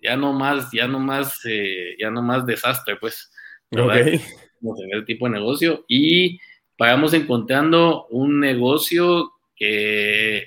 ya 0.00 0.16
no 0.16 0.32
más, 0.32 0.70
ya 0.72 0.86
no 0.86 0.98
más, 0.98 1.40
eh, 1.44 1.96
ya 1.98 2.10
no 2.10 2.22
más 2.22 2.46
desastre, 2.46 2.96
pues. 2.96 3.32
Okay. 3.72 4.20
en 4.62 4.90
el 4.92 5.04
tipo 5.04 5.26
de 5.26 5.32
negocio 5.32 5.84
y 5.86 6.40
vayamos 6.76 7.14
encontrando 7.14 8.06
un 8.08 8.40
negocio 8.40 9.32
que, 9.54 10.44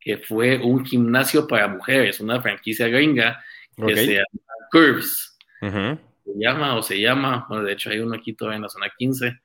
que 0.00 0.16
fue 0.16 0.56
un 0.56 0.84
gimnasio 0.84 1.46
para 1.46 1.68
mujeres, 1.68 2.20
una 2.20 2.40
franquicia 2.40 2.88
gringa 2.88 3.44
que 3.76 3.82
okay. 3.82 3.96
se 3.96 4.12
llama 4.14 4.68
Curves. 4.70 5.38
Uh 5.60 5.66
-huh. 5.66 5.98
Se 6.24 6.32
llama 6.36 6.76
o 6.76 6.82
se 6.82 7.00
llama, 7.00 7.44
bueno, 7.48 7.64
de 7.64 7.72
hecho 7.72 7.90
hay 7.90 7.98
uno 7.98 8.16
aquí 8.16 8.32
todavía 8.32 8.56
en 8.56 8.62
la 8.62 8.68
zona 8.68 8.90
15. 8.96 9.40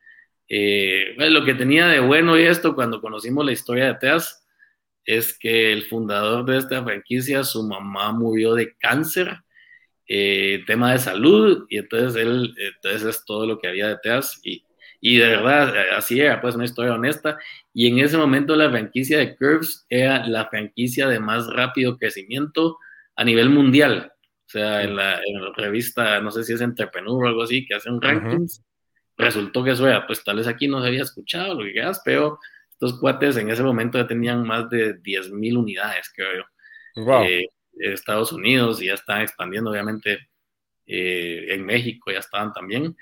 Eh, 0.47 1.13
bueno, 1.17 1.39
lo 1.39 1.45
que 1.45 1.55
tenía 1.55 1.87
de 1.87 1.99
bueno 1.99 2.37
y 2.39 2.43
esto 2.43 2.73
cuando 2.73 3.01
conocimos 3.01 3.45
la 3.45 3.51
historia 3.51 3.85
de 3.87 3.95
Teas 3.95 4.38
es 5.05 5.37
que 5.37 5.73
el 5.73 5.83
fundador 5.85 6.45
de 6.45 6.57
esta 6.57 6.83
franquicia, 6.83 7.43
su 7.43 7.63
mamá 7.63 8.11
murió 8.11 8.53
de 8.53 8.75
cáncer, 8.77 9.37
eh, 10.07 10.63
tema 10.65 10.91
de 10.91 10.99
salud, 10.99 11.65
y 11.69 11.77
entonces 11.77 12.21
él, 12.21 12.53
entonces 12.57 13.03
es 13.03 13.25
todo 13.25 13.45
lo 13.45 13.59
que 13.59 13.67
había 13.67 13.87
detrás, 13.87 14.39
y, 14.43 14.65
y 15.01 15.17
de 15.17 15.27
verdad, 15.27 15.73
así 15.95 16.19
era, 16.19 16.41
pues 16.41 16.55
una 16.55 16.65
historia 16.65 16.93
honesta, 16.93 17.37
y 17.73 17.87
en 17.87 17.99
ese 17.99 18.17
momento 18.17 18.55
la 18.55 18.69
franquicia 18.69 19.19
de 19.19 19.35
Curves 19.35 19.85
era 19.89 20.25
la 20.27 20.47
franquicia 20.47 21.07
de 21.07 21.19
más 21.19 21.47
rápido 21.47 21.97
crecimiento 21.97 22.77
a 23.15 23.23
nivel 23.23 23.49
mundial, 23.49 24.11
o 24.47 24.49
sea, 24.49 24.81
en 24.83 24.95
la, 24.95 25.21
en 25.23 25.43
la 25.43 25.53
revista, 25.55 26.19
no 26.21 26.31
sé 26.31 26.43
si 26.43 26.53
es 26.53 26.61
Entrepreneur 26.61 27.23
o 27.23 27.27
algo 27.27 27.43
así, 27.43 27.65
que 27.65 27.75
hacen 27.75 28.01
rankings, 28.01 28.59
uh 28.59 28.61
-huh. 28.61 29.25
resultó 29.25 29.63
que 29.63 29.71
eso 29.71 29.87
era, 29.87 30.07
pues 30.07 30.23
tal 30.23 30.37
vez 30.37 30.47
aquí 30.47 30.67
no 30.67 30.81
se 30.81 30.87
había 30.87 31.03
escuchado, 31.03 31.53
lo 31.53 31.63
que 31.65 31.73
quieras, 31.73 32.01
pero 32.03 32.39
estos 32.79 32.97
cuates 32.97 33.35
en 33.35 33.49
ese 33.49 33.61
momento 33.61 33.97
ya 33.97 34.07
tenían 34.07 34.47
más 34.47 34.69
de 34.69 34.93
10 34.93 35.31
mil 35.31 35.57
unidades, 35.57 36.09
creo 36.15 36.29
yo. 36.37 37.03
Wow. 37.03 37.23
Eh, 37.23 37.45
Estados 37.73 38.31
Unidos 38.31 38.81
y 38.81 38.85
ya 38.85 38.93
están 38.93 39.21
expandiendo, 39.21 39.71
obviamente, 39.71 40.29
eh, 40.87 41.47
en 41.49 41.65
México 41.65 42.09
ya 42.09 42.19
estaban 42.19 42.53
también. 42.53 42.95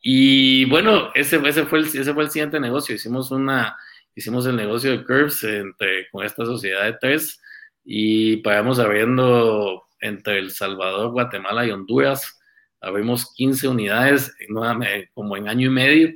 Y 0.00 0.64
bueno, 0.64 1.12
ese, 1.14 1.40
ese, 1.46 1.64
fue 1.64 1.78
el, 1.78 1.84
ese 1.84 2.12
fue 2.12 2.24
el 2.24 2.30
siguiente 2.30 2.58
negocio. 2.58 2.92
Hicimos, 2.92 3.30
una, 3.30 3.76
hicimos 4.16 4.46
el 4.46 4.56
negocio 4.56 4.90
de 4.90 5.04
Curves 5.04 5.44
entre, 5.44 6.08
con 6.10 6.24
esta 6.24 6.44
sociedad 6.44 6.82
de 6.82 6.94
tres 7.00 7.40
y 7.84 8.38
pagamos 8.38 8.80
abriendo 8.80 9.84
entre 10.00 10.38
El 10.38 10.50
Salvador, 10.50 11.12
Guatemala 11.12 11.64
y 11.64 11.70
Honduras. 11.70 12.40
Abrimos 12.80 13.32
15 13.34 13.68
unidades 13.68 14.36
como 15.14 15.36
en 15.36 15.48
año 15.48 15.68
y 15.68 15.70
medio 15.70 16.12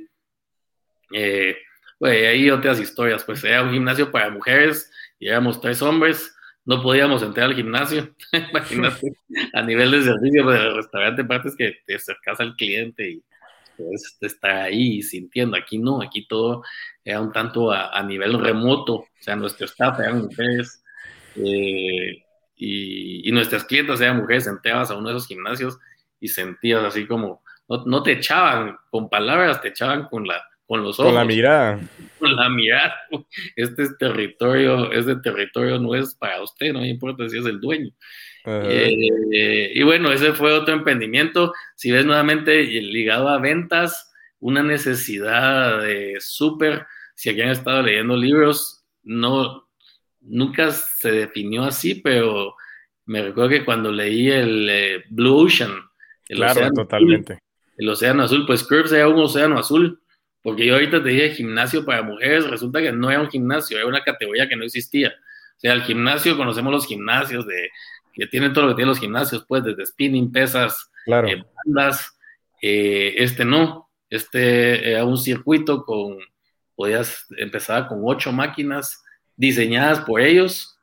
Eh, 1.13 1.55
pues 1.99 2.25
hay 2.25 2.49
otras 2.49 2.79
historias, 2.79 3.23
pues 3.25 3.43
era 3.43 3.61
un 3.61 3.73
gimnasio 3.73 4.09
para 4.09 4.29
mujeres 4.29 4.89
y 5.19 5.27
éramos 5.27 5.59
tres 5.59 5.81
hombres, 5.81 6.33
no 6.63 6.81
podíamos 6.81 7.21
entrar 7.21 7.47
al 7.47 7.55
gimnasio, 7.55 8.15
imagínate, 8.51 9.11
a 9.53 9.61
nivel 9.61 9.91
de 9.91 10.03
servicio 10.03 10.43
pues, 10.45 10.59
del 10.59 10.75
restaurante, 10.77 11.25
partes 11.25 11.55
que 11.57 11.77
te 11.85 11.95
acercas 11.95 12.39
al 12.39 12.55
cliente 12.55 13.09
y 13.09 13.23
puedes 13.77 14.17
estar 14.21 14.51
ahí 14.51 15.01
sintiendo, 15.01 15.57
aquí 15.57 15.77
no, 15.77 16.01
aquí 16.01 16.25
todo 16.25 16.63
era 17.03 17.19
un 17.19 17.33
tanto 17.33 17.71
a, 17.71 18.01
nivel 18.03 18.39
remoto, 18.39 18.93
o 18.93 19.07
sea, 19.19 19.35
nuestro 19.35 19.65
staff 19.65 19.99
eran 19.99 20.21
mujeres 20.21 20.81
eh, 21.35 22.23
y, 22.55 23.29
nuestras 23.31 23.65
clientes 23.65 23.99
eran 23.99 24.17
mujeres, 24.17 24.47
entrabas 24.47 24.89
a 24.89 24.95
uno 24.95 25.09
de 25.09 25.15
esos 25.15 25.27
gimnasios 25.27 25.77
y 26.19 26.29
sentías 26.29 26.83
así 26.83 27.05
como, 27.05 27.43
no 27.67 28.03
te 28.03 28.13
echaban 28.13 28.77
con 28.89 29.09
palabras, 29.09 29.61
te 29.61 29.69
echaban 29.69 30.07
con 30.07 30.25
la 30.25 30.41
con 30.69 30.83
los 30.83 30.99
ojos. 30.99 31.11
Con 31.11 31.15
la 31.15 31.25
mirada. 31.25 31.79
Con 32.19 32.35
la 32.35 32.47
mirada. 32.47 32.93
Este 33.55 33.81
es 33.81 33.97
territorio, 33.97 34.91
este 34.91 35.15
territorio 35.15 35.79
no 35.79 35.95
es 35.95 36.13
para 36.13 36.43
usted, 36.43 36.73
no 36.73 36.85
importa 36.85 37.27
si 37.27 37.39
es 37.39 37.45
el 37.47 37.59
dueño. 37.59 37.89
Eh, 38.45 39.71
y 39.73 39.81
bueno, 39.81 40.11
ese 40.11 40.33
fue 40.33 40.53
otro 40.53 40.75
emprendimiento. 40.75 41.53
Si 41.75 41.89
ves 41.89 42.05
nuevamente 42.05 42.63
ligado 42.65 43.29
a 43.29 43.39
ventas, 43.39 44.13
una 44.39 44.61
necesidad 44.61 45.81
de 45.81 46.17
súper, 46.19 46.85
si 47.15 47.31
aquí 47.31 47.41
han 47.41 47.49
estado 47.49 47.81
leyendo 47.81 48.15
libros, 48.15 48.85
no, 49.01 49.67
nunca 50.21 50.69
se 50.69 51.11
definió 51.11 51.63
así, 51.63 51.95
pero 51.95 52.53
me 53.07 53.23
recuerdo 53.23 53.49
que 53.49 53.65
cuando 53.65 53.91
leí 53.91 54.29
el 54.29 54.69
eh, 54.69 55.03
Blue 55.09 55.45
Ocean, 55.45 55.71
el 56.27 56.37
claro, 56.37 56.69
totalmente. 56.73 57.39
el 57.75 57.89
océano 57.89 58.21
azul, 58.21 58.45
pues 58.45 58.63
Curbs 58.63 58.91
era 58.91 59.07
un 59.07 59.19
océano 59.19 59.57
azul 59.57 59.99
porque 60.41 60.65
yo 60.65 60.75
ahorita 60.75 61.03
te 61.03 61.09
dije 61.09 61.31
gimnasio 61.31 61.85
para 61.85 62.01
mujeres, 62.01 62.49
resulta 62.49 62.81
que 62.81 62.91
no 62.91 63.09
era 63.09 63.21
un 63.21 63.29
gimnasio, 63.29 63.77
era 63.77 63.87
una 63.87 64.03
categoría 64.03 64.47
que 64.47 64.55
no 64.55 64.63
existía. 64.63 65.09
O 65.09 65.59
sea, 65.59 65.73
el 65.73 65.83
gimnasio, 65.83 66.37
conocemos 66.37 66.71
los 66.71 66.87
gimnasios 66.87 67.45
de 67.45 67.69
que 68.13 68.27
tienen 68.27 68.53
todo 68.53 68.65
lo 68.65 68.69
que 68.71 68.75
tienen 68.75 68.89
los 68.89 68.99
gimnasios, 68.99 69.45
pues, 69.47 69.63
desde 69.63 69.85
spinning, 69.85 70.31
pesas, 70.31 70.91
claro. 71.05 71.27
Eh, 71.27 71.43
bandas. 71.65 72.17
Eh, 72.61 73.15
este 73.17 73.45
no, 73.45 73.89
este 74.09 74.91
era 74.91 75.05
un 75.05 75.17
circuito 75.17 75.83
con, 75.85 76.17
podías 76.75 77.27
empezar 77.37 77.87
con 77.87 78.01
ocho 78.03 78.31
máquinas 78.31 79.03
diseñadas 79.35 80.01
por 80.01 80.19
ellos 80.19 80.77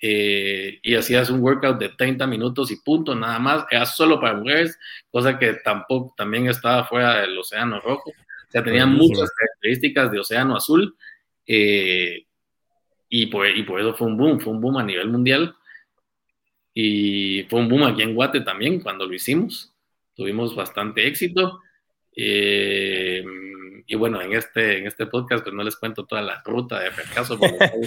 eh, 0.00 0.78
y 0.82 0.94
hacías 0.94 1.30
un 1.30 1.40
workout 1.40 1.78
de 1.78 1.88
30 1.88 2.26
minutos 2.28 2.70
y 2.70 2.76
punto, 2.76 3.14
nada 3.14 3.38
más, 3.40 3.64
era 3.70 3.84
solo 3.86 4.20
para 4.20 4.34
mujeres, 4.34 4.78
cosa 5.10 5.38
que 5.38 5.54
tampoco 5.54 6.14
también 6.16 6.48
estaba 6.48 6.84
fuera 6.84 7.20
del 7.20 7.36
Océano 7.36 7.80
Rojo. 7.80 8.12
O 8.48 8.50
sea, 8.50 8.64
tenía 8.64 8.86
muchas 8.86 9.30
características 9.30 10.10
de 10.10 10.20
océano 10.20 10.56
azul 10.56 10.96
eh, 11.46 12.24
y, 13.08 13.26
por, 13.26 13.46
y 13.46 13.62
por 13.62 13.80
eso 13.80 13.94
fue 13.94 14.06
un 14.06 14.16
boom, 14.16 14.40
fue 14.40 14.52
un 14.52 14.60
boom 14.60 14.78
a 14.78 14.84
nivel 14.84 15.08
mundial. 15.08 15.54
Y 16.72 17.42
fue 17.50 17.60
un 17.60 17.68
boom 17.68 17.82
aquí 17.84 18.02
en 18.02 18.14
Guate 18.14 18.40
también 18.40 18.80
cuando 18.80 19.06
lo 19.06 19.14
hicimos. 19.14 19.74
Tuvimos 20.14 20.54
bastante 20.54 21.06
éxito. 21.06 21.60
Eh, 22.16 23.24
y 23.86 23.96
bueno, 23.96 24.20
en 24.20 24.34
este, 24.34 24.78
en 24.78 24.86
este 24.86 25.06
podcast 25.06 25.42
pues 25.42 25.54
no 25.54 25.62
les 25.62 25.76
cuento 25.76 26.04
toda 26.04 26.20
la 26.20 26.42
ruta 26.44 26.78
de 26.80 26.90
fracaso, 26.90 27.38
porque 27.38 27.56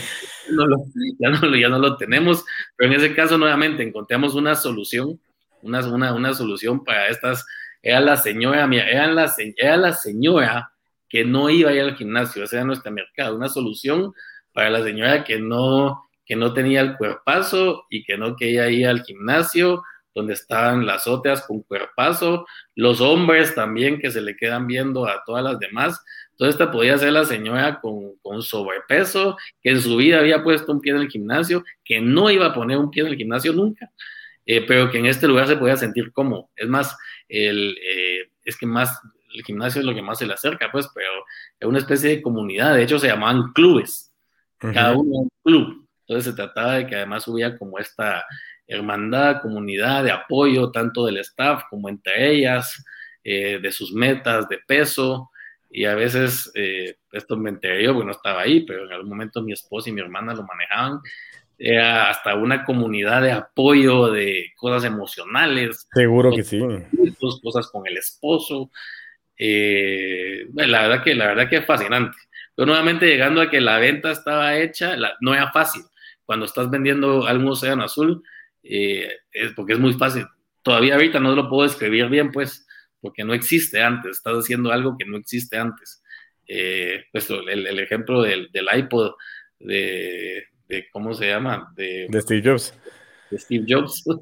ya, 1.20 1.30
no 1.30 1.38
lo, 1.38 1.55
ya 1.55 1.70
no 1.70 1.78
lo 1.78 1.95
tenemos, 1.95 2.43
pero 2.76 2.91
en 2.91 2.99
ese 2.99 3.14
caso 3.14 3.38
nuevamente 3.38 3.84
encontramos 3.84 4.34
una 4.34 4.55
solución, 4.55 5.20
una, 5.62 5.86
una, 5.88 6.14
una 6.16 6.34
solución 6.34 6.84
para 6.84 7.07
estas 7.09 7.45
era 7.82 7.99
la 7.99 8.17
señora, 8.17 8.69
era 8.71 9.07
la, 9.07 9.32
era 9.57 9.77
la 9.77 9.93
señora 9.93 10.71
que 11.09 11.25
no 11.25 11.49
iba 11.49 11.71
a 11.71 11.73
ir 11.73 11.82
al 11.82 11.95
gimnasio, 11.95 12.43
ese 12.43 12.57
era 12.57 12.65
nuestro 12.65 12.91
mercado, 12.91 13.36
una 13.36 13.49
solución 13.49 14.13
para 14.53 14.69
la 14.69 14.84
señora 14.84 15.23
que 15.23 15.39
no, 15.39 16.03
que 16.25 16.36
no 16.36 16.53
tenía 16.53 16.82
el 16.82 16.97
cuerpazo 16.97 17.86
y 17.89 18.03
que 18.03 18.17
no 18.17 18.36
quería 18.36 18.69
ir 18.69 18.88
al 18.88 19.03
gimnasio, 19.03 19.84
donde 20.13 20.34
estaban 20.34 20.86
las 20.86 21.07
otras 21.07 21.45
con 21.45 21.61
cuerpazo, 21.63 22.45
los 22.75 23.01
hombres 23.01 23.55
también 23.55 23.99
que 23.99 24.11
se 24.11 24.21
le 24.21 24.36
quedan 24.36 24.67
viendo 24.67 25.07
a 25.07 25.23
todas 25.25 25.43
las 25.43 25.57
demás. 25.57 26.03
Entonces 26.32 26.55
esta 26.55 26.71
podía 26.71 26.97
ser 26.97 27.13
la 27.13 27.25
señora 27.25 27.79
con, 27.79 28.17
con, 28.21 28.41
sobrepeso, 28.41 29.38
que 29.61 29.71
en 29.71 29.82
su 29.82 29.95
vida 29.95 30.19
había 30.19 30.43
puesto 30.43 30.71
un 30.71 30.82
pie 30.82 30.93
en 30.93 30.99
el 30.99 31.07
gimnasio, 31.07 31.63
que 31.84 32.01
no 32.01 32.29
iba 32.29 32.47
a 32.47 32.53
poner 32.53 32.77
un 32.77 32.91
pie 32.91 33.03
en 33.03 33.09
el 33.09 33.15
gimnasio 33.15 33.53
nunca. 33.53 33.89
Eh, 34.45 34.65
pero 34.67 34.89
que 34.89 34.97
en 34.97 35.05
este 35.05 35.27
lugar 35.27 35.47
se 35.47 35.55
podía 35.55 35.77
sentir 35.77 36.11
como, 36.11 36.49
es 36.55 36.67
más, 36.67 36.97
el, 37.32 37.77
eh, 37.82 38.29
es 38.43 38.57
que 38.57 38.65
más, 38.65 39.01
el 39.34 39.43
gimnasio 39.43 39.79
es 39.79 39.86
lo 39.86 39.95
que 39.95 40.01
más 40.01 40.19
se 40.19 40.25
le 40.25 40.34
acerca, 40.34 40.69
pues, 40.71 40.89
pero 40.93 41.09
es 41.59 41.67
una 41.67 41.79
especie 41.79 42.09
de 42.09 42.21
comunidad, 42.21 42.75
de 42.75 42.84
hecho 42.84 42.99
se 42.99 43.07
llamaban 43.07 43.53
clubes, 43.53 44.13
cada 44.59 44.93
uno 44.93 45.19
un 45.21 45.29
club, 45.43 45.88
entonces 46.01 46.32
se 46.32 46.36
trataba 46.36 46.73
de 46.73 46.88
que 46.88 46.95
además 46.95 47.27
hubiera 47.27 47.57
como 47.57 47.79
esta 47.79 48.25
hermandad, 48.67 49.41
comunidad 49.41 50.03
de 50.03 50.11
apoyo, 50.11 50.71
tanto 50.71 51.05
del 51.05 51.17
staff 51.17 51.63
como 51.69 51.89
entre 51.89 52.32
ellas, 52.32 52.84
eh, 53.23 53.59
de 53.61 53.71
sus 53.71 53.93
metas 53.93 54.49
de 54.49 54.59
peso, 54.67 55.32
y 55.69 55.86
a 55.86 55.95
veces, 55.95 56.51
esto 57.13 57.38
me 57.38 57.49
enteré 57.49 57.86
yo 57.86 57.93
porque 57.93 58.07
no 58.07 58.11
estaba 58.11 58.41
ahí, 58.41 58.65
pero 58.65 58.86
en 58.86 58.91
algún 58.91 59.09
momento 59.09 59.41
mi 59.41 59.53
esposa 59.53 59.89
y 59.89 59.93
mi 59.93 60.01
hermana 60.01 60.34
lo 60.34 60.43
manejaban, 60.43 60.99
era 61.64 62.09
hasta 62.09 62.34
una 62.34 62.66
comunidad 62.66 63.22
de 63.22 63.32
apoyo 63.32 64.12
de 64.12 64.51
cosas 64.55 64.84
emocionales. 64.84 65.88
Seguro 65.93 66.32
que 66.32 66.43
sí. 66.43 66.59
Cosas 67.43 67.68
con 67.68 67.86
el 67.86 67.97
esposo. 67.97 68.72
Eh, 69.38 70.47
la 70.55 70.82
verdad 70.82 71.03
que 71.03 71.14
la 71.14 71.28
verdad 71.28 71.47
que 71.47 71.57
es 71.57 71.66
fascinante. 71.66 72.18
Pero 72.55 72.66
nuevamente 72.66 73.05
llegando 73.05 73.41
a 73.41 73.49
que 73.51 73.62
la 73.62 73.78
venta 73.78 74.09
estaba 74.09 74.57
hecha, 74.57 74.95
no 75.20 75.36
era 75.36 75.51
fácil. 75.51 75.84
Cuando 76.26 76.47
estás 76.47 76.72
vendiendo 76.72 77.28
algún 77.28 77.49
océano 77.49 77.84
azul, 77.84 78.24
eh, 78.64 79.12
es 79.32 79.51
porque 79.53 79.74
es 79.74 79.80
muy 79.80 79.93
fácil. 79.93 80.26
Todavía 80.64 80.95
ahorita 80.95 81.20
no 81.20 81.36
lo 81.36 81.47
puedo 81.47 81.68
escribir 81.68 82.07
bien, 82.09 82.32
pues, 82.32 82.66
porque 82.99 83.24
no 83.24 83.36
existe 83.36 83.84
antes. 83.84 84.18
Estás 84.18 84.34
haciendo 84.34 84.72
algo 84.72 84.97
que 84.97 85.05
no 85.05 85.18
existe 85.18 85.57
antes. 85.57 86.01
Eh, 86.47 87.05
pues 87.12 87.30
el, 87.30 87.80
ejemplo 87.80 88.24
del, 88.24 88.49
del 88.51 88.68
iPod 88.74 89.12
de, 89.59 90.47
¿cómo 90.91 91.13
se 91.13 91.28
llama? 91.28 91.72
De, 91.76 92.07
Steve 92.22 92.41
Jobs. 92.43 92.74
De 93.30 93.38
Steve 93.38 93.65
Jobs. 93.67 94.03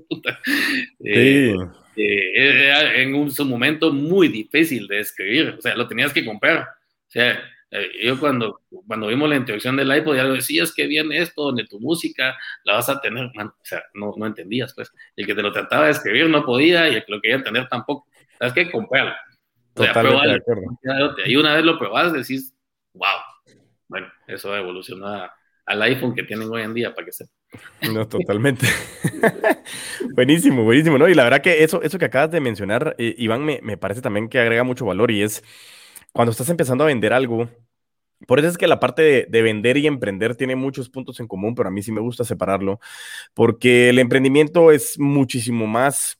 Eh, 1.04 1.56
sí. 1.95 2.02
Eh, 2.04 3.02
en 3.02 3.16
un 3.16 3.32
su 3.32 3.45
momento 3.45 3.91
muy 3.91 4.28
difícil 4.28 4.88
de 4.88 5.00
escribir, 5.00 5.56
o 5.58 5.62
sea, 5.62 5.76
lo 5.76 5.88
tenías 5.88 6.14
que 6.14 6.26
comprar. 6.26 6.60
O 6.60 7.12
sea, 7.12 7.39
eh, 7.72 7.89
yo 8.04 8.20
cuando, 8.20 8.62
cuando 8.88 9.08
vimos 9.08 9.30
la 9.30 9.36
introducción 9.36 9.76
del 9.76 9.95
iPod, 9.95 10.16
ya 10.16 10.24
lo 10.24 10.34
decías 10.34 10.74
que 10.74 10.88
viene 10.88 11.20
esto, 11.20 11.43
donde 11.43 11.66
tu 11.66 11.80
música 11.80 12.38
la 12.64 12.74
vas 12.74 12.89
a 12.89 13.00
tener, 13.00 13.26
o 13.26 13.54
sea, 13.64 13.84
no, 13.93 14.14
no 14.18 14.26
entendías, 14.26 14.74
pues. 14.74 14.91
El 15.16 15.26
que 15.26 15.36
te 15.36 15.41
lo 15.41 15.52
trataba 15.52 15.86
de 15.86 15.91
escribir 15.91 16.30
no 16.30 16.43
podía 16.43 16.89
y 16.89 16.95
el 16.95 17.06
que 17.06 17.12
lo 17.12 17.22
quería 17.22 17.38
entender 17.38 17.68
tampoco. 17.68 18.08
Sabes 18.38 18.54
que 18.54 18.72
comprarlo. 18.72 19.14
O 19.76 19.84
sea, 19.84 19.93
Totalmente 19.93 20.43
Y 21.26 21.36
una 21.36 21.56
vez 21.56 21.64
lo 21.64 21.78
probas, 21.78 22.14
decís, 22.14 22.54
wow. 22.93 23.08
Bueno, 23.88 24.12
eso 24.28 24.56
evoluciona 24.56 25.32
al 25.70 25.84
iPhone 25.84 26.16
que 26.16 26.24
tienen 26.24 26.50
hoy 26.50 26.64
en 26.64 26.74
día, 26.74 26.96
para 26.96 27.06
que 27.06 27.12
sepan. 27.12 27.94
No, 27.94 28.08
totalmente. 28.08 28.66
buenísimo, 30.16 30.64
buenísimo, 30.64 30.98
¿no? 30.98 31.08
Y 31.08 31.14
la 31.14 31.24
verdad 31.24 31.42
que 31.42 31.64
eso, 31.64 31.84
eso 31.84 32.00
que 32.00 32.06
acabas 32.06 32.32
de 32.32 32.42
mencionar, 32.42 32.96
eh, 32.98 33.14
Iván, 33.20 33.46
me, 33.46 33.60
me 33.62 33.78
parece 33.78 34.02
también 34.02 34.30
que 34.30 34.40
agrega 34.40 34.64
mucho 34.64 34.86
valor 34.86 35.12
y 35.12 35.22
es 35.22 35.44
cuando 36.12 36.32
estás 36.32 36.50
empezando 36.50 36.84
a 36.84 36.88
vender 36.88 37.14
algo, 37.14 37.50
por 38.26 38.40
eso 38.40 38.48
es 38.48 38.58
que 38.58 38.68
la 38.68 38.80
parte 38.80 39.04
de, 39.04 39.28
de, 39.30 39.42
vender 39.44 39.78
y 39.78 39.86
emprender 39.86 40.36
tiene 40.36 40.56
muchos 40.56 40.90
puntos 40.90 41.20
en 41.20 41.28
común, 41.28 41.54
pero 41.54 41.70
a 41.70 41.72
mí 41.72 41.84
sí 41.84 41.92
me 41.92 42.02
gusta 42.02 42.24
separarlo, 42.24 42.80
porque 43.36 43.90
el 43.90 44.00
emprendimiento 44.00 44.72
es 44.72 44.98
muchísimo 44.98 45.68
más 45.68 46.20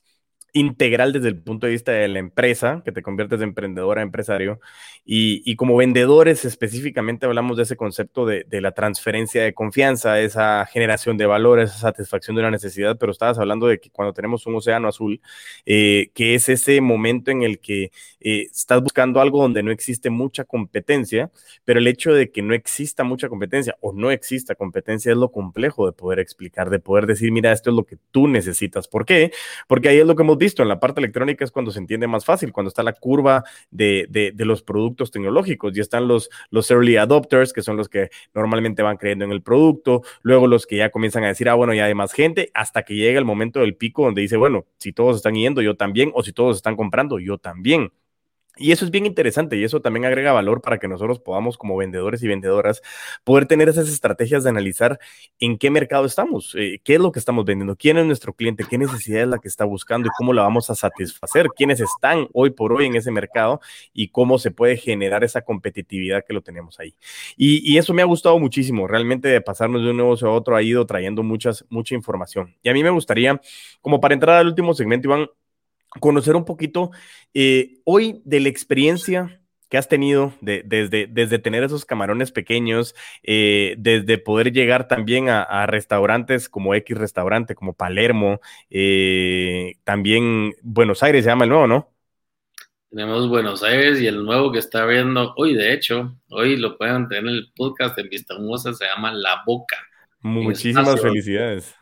integral 0.52 1.12
desde 1.12 1.28
el 1.28 1.40
punto 1.40 1.66
de 1.66 1.72
vista 1.72 1.92
de 1.92 2.08
la 2.08 2.18
empresa, 2.18 2.82
que 2.84 2.92
te 2.92 3.02
conviertes 3.02 3.38
de 3.38 3.44
emprendedor 3.44 3.98
a 3.98 4.02
empresario, 4.02 4.60
y, 5.04 5.56
como 5.56 5.76
vendedores 5.76 6.44
específicamente 6.44 7.26
hablamos 7.26 7.56
de 7.56 7.64
ese 7.64 7.76
concepto 7.76 8.26
de, 8.26 8.44
la 8.60 8.72
transferencia 8.72 9.42
de 9.42 9.54
confianza, 9.54 10.20
esa 10.20 10.66
generación 10.66 11.16
de 11.16 11.26
valor, 11.26 11.58
esa 11.60 11.78
satisfacción 11.78 12.36
de 12.36 12.42
una 12.42 12.50
necesidad, 12.50 12.96
pero 12.98 13.12
estabas 13.12 13.38
hablando 13.38 13.66
de 13.66 13.80
que 13.80 13.90
cuando 13.90 14.12
tenemos 14.12 14.46
un 14.46 14.54
océano 14.56 14.88
azul, 14.88 15.20
eh, 15.66 16.10
que 16.14 16.34
es 16.34 16.48
ese 16.48 16.80
momento 16.80 17.30
en 17.30 17.42
el 17.42 17.58
que 17.58 17.90
eh, 18.20 18.46
estás 18.52 18.82
buscando 18.82 19.20
algo 19.20 19.40
donde 19.42 19.62
no 19.62 19.70
existe 19.70 20.10
mucha 20.10 20.44
competencia, 20.44 21.30
pero 21.64 21.80
el 21.80 21.86
hecho 21.86 22.12
de 22.12 22.30
que 22.30 22.42
no 22.42 22.54
exista 22.54 23.02
mucha 23.02 23.28
competencia 23.28 23.76
o 23.80 23.92
no 23.92 24.10
exista 24.10 24.54
competencia 24.54 25.12
es 25.12 25.18
lo 25.18 25.32
complejo 25.32 25.86
de 25.86 25.92
poder 25.92 26.18
explicar, 26.18 26.70
de 26.70 26.78
poder 26.78 27.06
decir, 27.06 27.32
mira, 27.32 27.52
esto 27.52 27.70
es 27.70 27.76
lo 27.76 27.84
que 27.84 27.96
tú 28.10 28.28
necesitas. 28.28 28.88
¿Por 28.88 29.04
qué? 29.06 29.32
Porque 29.66 29.88
ahí 29.88 29.98
es 29.98 30.06
lo 30.06 30.14
que 30.16 30.22
hemos 30.22 30.38
visto 30.40 30.62
en 30.62 30.68
la 30.68 30.80
parte 30.80 31.00
electrónica 31.00 31.44
es 31.44 31.52
cuando 31.52 31.70
se 31.70 31.78
entiende 31.78 32.08
más 32.08 32.24
fácil, 32.24 32.50
cuando 32.50 32.68
está 32.68 32.82
la 32.82 32.94
curva 32.94 33.44
de, 33.70 34.06
de, 34.08 34.44
los 34.44 34.62
productos 34.62 35.10
tecnológicos 35.10 35.76
y 35.76 35.80
están 35.80 36.08
los, 36.08 36.30
los 36.50 36.70
early 36.70 36.96
adopters, 36.96 37.52
que 37.52 37.62
son 37.62 37.76
los 37.76 37.90
que 37.90 38.08
normalmente 38.34 38.82
van 38.82 38.96
creyendo 38.96 39.26
en 39.26 39.32
el 39.32 39.42
producto, 39.42 40.02
luego 40.22 40.46
los 40.46 40.66
que 40.66 40.78
ya 40.78 40.90
comienzan 40.90 41.24
a 41.24 41.28
decir, 41.28 41.48
ah, 41.50 41.54
bueno, 41.54 41.74
ya 41.74 41.84
hay 41.84 41.94
más 41.94 42.12
gente, 42.12 42.50
hasta 42.54 42.82
que 42.82 42.94
llega 42.94 43.18
el 43.18 43.26
momento 43.26 43.60
del 43.60 43.76
pico 43.76 44.04
donde 44.04 44.22
dice, 44.22 44.38
bueno, 44.38 44.64
si 44.78 44.92
todos 44.92 45.16
están 45.16 45.34
yendo, 45.34 45.60
yo 45.60 45.76
también, 45.76 46.10
o 46.14 46.22
si 46.22 46.32
todos 46.32 46.56
están 46.56 46.74
comprando, 46.74 47.18
yo 47.18 47.36
también. 47.36 47.92
Y 48.56 48.72
eso 48.72 48.84
es 48.84 48.90
bien 48.90 49.06
interesante 49.06 49.56
y 49.56 49.64
eso 49.64 49.80
también 49.80 50.04
agrega 50.04 50.32
valor 50.32 50.60
para 50.60 50.78
que 50.78 50.88
nosotros 50.88 51.20
podamos 51.20 51.56
como 51.56 51.76
vendedores 51.76 52.22
y 52.22 52.28
vendedoras 52.28 52.82
poder 53.24 53.46
tener 53.46 53.68
esas 53.68 53.88
estrategias 53.88 54.44
de 54.44 54.50
analizar 54.50 54.98
en 55.38 55.56
qué 55.56 55.70
mercado 55.70 56.04
estamos, 56.04 56.54
eh, 56.58 56.80
qué 56.84 56.94
es 56.94 57.00
lo 57.00 57.12
que 57.12 57.20
estamos 57.20 57.44
vendiendo, 57.44 57.76
quién 57.76 57.96
es 57.96 58.06
nuestro 58.06 58.34
cliente, 58.34 58.64
qué 58.68 58.76
necesidad 58.76 59.22
es 59.22 59.28
la 59.28 59.38
que 59.38 59.48
está 59.48 59.64
buscando 59.64 60.08
y 60.08 60.10
cómo 60.18 60.32
la 60.32 60.42
vamos 60.42 60.68
a 60.68 60.74
satisfacer, 60.74 61.48
quiénes 61.56 61.80
están 61.80 62.28
hoy 62.32 62.50
por 62.50 62.72
hoy 62.72 62.86
en 62.86 62.96
ese 62.96 63.10
mercado 63.10 63.60
y 63.92 64.08
cómo 64.08 64.38
se 64.38 64.50
puede 64.50 64.76
generar 64.76 65.24
esa 65.24 65.42
competitividad 65.42 66.24
que 66.26 66.34
lo 66.34 66.42
tenemos 66.42 66.78
ahí. 66.80 66.94
Y, 67.36 67.78
eso 67.80 67.94
me 67.94 68.02
ha 68.02 68.04
gustado 68.04 68.38
muchísimo, 68.38 68.86
realmente 68.86 69.28
de 69.28 69.40
pasarnos 69.40 69.82
de 69.82 69.90
un 69.90 69.96
negocio 69.96 70.28
a 70.28 70.32
otro 70.32 70.54
ha 70.54 70.62
ido 70.62 70.84
trayendo 70.84 71.22
muchas, 71.22 71.64
mucha 71.70 71.94
información. 71.94 72.54
Y 72.62 72.68
a 72.68 72.74
mí 72.74 72.82
me 72.82 72.90
gustaría, 72.90 73.40
como 73.80 74.00
para 74.00 74.12
entrar 74.12 74.36
al 74.36 74.48
último 74.48 74.74
segmento, 74.74 75.08
Iván, 75.08 75.28
conocer 75.98 76.36
un 76.36 76.44
poquito 76.44 76.90
eh, 77.34 77.78
hoy 77.84 78.22
de 78.24 78.40
la 78.40 78.48
experiencia 78.48 79.40
que 79.70 79.78
has 79.78 79.88
tenido 79.88 80.34
desde, 80.40 81.06
desde 81.06 81.38
tener 81.38 81.62
esos 81.62 81.84
camarones 81.84 82.32
pequeños, 82.32 82.94
eh, 83.22 83.76
desde 83.78 84.18
poder 84.18 84.52
llegar 84.52 84.88
también 84.88 85.28
a, 85.28 85.64
restaurantes 85.66 86.48
como 86.48 86.74
X 86.74 86.98
Restaurante, 86.98 87.54
como 87.54 87.72
Palermo, 87.72 88.40
eh, 88.68 89.76
también 89.84 90.56
Buenos 90.62 91.04
Aires 91.04 91.24
se 91.24 91.30
llama 91.30 91.44
el 91.44 91.50
nuevo, 91.50 91.66
¿no? 91.68 91.88
Tenemos 92.90 93.28
Buenos 93.28 93.62
Aires 93.62 94.00
y 94.00 94.08
el 94.08 94.24
nuevo 94.24 94.50
que 94.50 94.58
está 94.58 94.84
viendo 94.86 95.34
hoy, 95.36 95.54
de 95.54 95.72
hecho, 95.72 96.16
hoy 96.30 96.56
lo 96.56 96.76
pueden 96.76 97.06
tener 97.06 97.22
en 97.22 97.30
el 97.30 97.52
podcast 97.54 97.96
de 97.96 98.02
Vista 98.02 98.34
Hermosa, 98.34 98.74
se 98.74 98.84
llama 98.84 99.12
La 99.12 99.44
Boca. 99.46 99.76
Muchísimas 100.18 101.00
felicidades. 101.00 101.76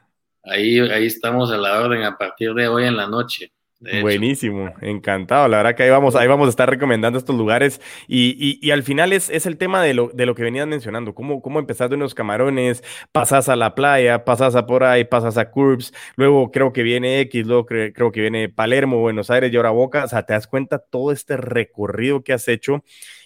Ahí, 0.44 0.78
ahí 0.78 1.06
estamos 1.06 1.50
a 1.50 1.56
la 1.56 1.80
orden 1.80 2.02
a 2.02 2.18
partir 2.18 2.52
de 2.52 2.68
hoy 2.68 2.84
en 2.84 2.98
la 2.98 3.06
noche. 3.06 3.50
Buenísimo, 3.81 4.74
encantado. 4.81 5.47
La 5.47 5.59
verdad 5.59 5.76
que 5.76 5.85
ahí 5.85 5.91
vamos, 5.91 6.16
ahí 6.16 6.26
vamos 6.26 6.47
a 6.47 6.51
estar 6.51 6.68
recomendando 6.68 7.16
estos 7.16 7.37
lugares. 7.37 7.81
Y, 8.09 8.59
y, 8.61 8.70
al 8.72 8.83
final 8.83 9.12
es, 9.12 9.31
es, 9.31 9.47
el 9.47 9.57
tema 9.57 9.81
de 9.83 9.95
lo, 9.95 10.09
de 10.09 10.26
lo 10.26 10.35
que 10.35 10.43
venías 10.43 10.66
mencionando, 10.66 11.14
cómo, 11.14 11.41
cómo 11.41 11.61
empezar 11.61 11.89
de 11.89 11.95
unos 11.95 12.12
camarones, 12.12 12.83
pasas 13.12 13.49
a 13.49 13.55
la 13.55 13.76
playa, 13.76 14.24
pasas 14.24 14.57
a 14.57 14.66
por 14.66 14.83
ahí, 14.83 15.05
pasas 15.05 15.39
a 15.39 15.53
Curbs, 15.53 15.93
luego 16.16 16.51
creo 16.51 16.72
que 16.72 16.83
viene 16.83 17.20
X, 17.20 17.47
luego 17.47 17.66
creo 17.66 18.11
que 18.11 18.20
viene 18.20 18.49
Palermo, 18.49 18.99
Buenos 18.99 19.31
Aires 19.31 19.53
y 19.53 19.57
ahora 19.57 19.70
Boca. 19.70 20.05
O 20.05 20.09
sea, 20.09 20.24
te 20.24 20.33
das 20.33 20.49
cuenta 20.49 20.81
todo 20.81 21.12
este 21.12 21.37
recorrido 21.37 22.24
que 22.24 22.33
has 22.33 22.49
hecho 22.49 22.83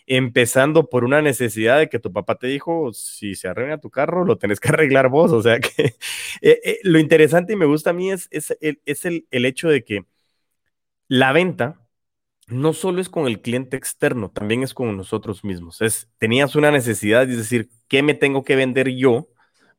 empezando 0.06 0.90
por 0.90 1.04
una 1.04 1.22
necesidad 1.22 1.78
de 1.78 1.88
que 1.88 1.98
tu 1.98 2.12
papá 2.12 2.34
te 2.34 2.48
dijo, 2.48 2.92
si 2.92 3.36
se 3.36 3.48
arregla 3.48 3.78
tu 3.78 3.88
carro, 3.88 4.24
lo 4.24 4.36
tenés 4.36 4.60
que 4.60 4.68
arreglar 4.68 5.08
vos. 5.08 5.32
O 5.32 5.40
sea 5.42 5.58
que 5.60 5.94
eh, 6.42 6.60
eh, 6.62 6.78
lo 6.82 6.98
interesante 6.98 7.54
y 7.54 7.56
me 7.56 7.64
gusta 7.64 7.90
a 7.90 7.92
mí 7.94 8.10
es, 8.10 8.28
es, 8.30 8.54
es 8.60 9.04
el, 9.06 9.26
el 9.30 9.46
hecho 9.46 9.70
de 9.70 9.82
que 9.84 10.04
la 11.12 11.32
venta 11.32 11.78
no 12.48 12.72
solo 12.72 13.02
es 13.02 13.10
con 13.10 13.26
el 13.28 13.42
cliente 13.42 13.76
externo, 13.76 14.30
también 14.30 14.62
es 14.62 14.74
con 14.74 14.96
nosotros 14.96 15.44
mismos. 15.44 15.82
Es, 15.82 16.08
tenías 16.18 16.56
una 16.56 16.70
necesidad, 16.70 17.30
es 17.30 17.36
decir, 17.36 17.70
¿qué 17.88 18.02
me 18.02 18.14
tengo 18.14 18.44
que 18.44 18.56
vender 18.56 18.90
yo 18.96 19.28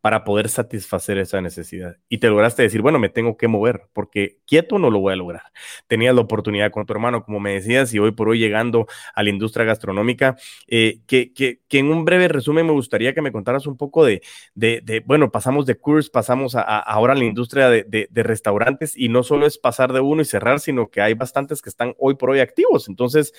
para 0.04 0.26
poder 0.26 0.50
satisfacer 0.50 1.18
esa 1.18 1.40
necesidad. 1.40 1.96
Y 2.10 2.18
te 2.18 2.28
lograste 2.28 2.62
decir, 2.62 2.82
bueno, 2.82 3.00
me 3.00 3.08
tengo 3.08 3.38
que 3.38 3.48
mover, 3.48 3.84
porque 3.94 4.40
quieto 4.46 4.78
no 4.78 4.90
lo 4.90 5.00
voy 5.00 5.14
a 5.14 5.16
lograr. 5.16 5.44
Tenías 5.88 6.14
la 6.14 6.20
oportunidad 6.20 6.72
con 6.72 6.86
tu 6.86 6.92
hermano, 6.92 7.24
como 7.24 7.40
me 7.40 7.54
decías, 7.54 7.94
y 7.94 8.00
hoy 8.00 8.12
por 8.12 8.28
hoy 8.28 8.38
llegando 8.38 8.86
a 9.16 9.24
la 9.24 9.30
industria 9.30 9.64
gastronómica, 9.64 10.36
eh, 10.68 11.00
que, 11.08 11.32
que, 11.32 11.62
que, 11.70 11.80
en 11.80 11.90
un 11.90 12.04
breve 12.04 12.28
resumen 12.28 12.66
me 12.66 12.74
gustaría 12.74 13.14
que 13.14 13.22
me 13.22 13.32
contaras 13.32 13.66
un 13.66 13.78
poco 13.78 14.04
de, 14.04 14.22
de, 14.56 15.02
bueno, 15.06 15.32
pasamos 15.32 15.66
de 15.66 15.76
Curse, 15.76 16.10
pasamos 16.12 16.56
a, 16.56 16.80
ahora 16.80 17.14
a 17.14 17.16
la 17.16 17.24
industria 17.24 17.70
de, 17.70 17.86
de, 17.88 18.24
restaurantes, 18.24 18.98
y 18.98 19.08
no 19.08 19.24
solo 19.24 19.46
es 19.46 19.58
pasar 19.58 19.94
de 19.94 20.02
uno 20.02 20.22
y 20.22 20.26
cerrar, 20.26 20.60
sino 20.60 20.90
que 20.90 21.00
hay 21.00 21.14
bastantes 21.14 21.62
que 21.62 21.70
están 21.70 21.96
hoy 21.98 22.16
por 22.16 22.30
hoy 22.30 22.42
activos. 22.42 22.90
Entonces, 22.90 23.32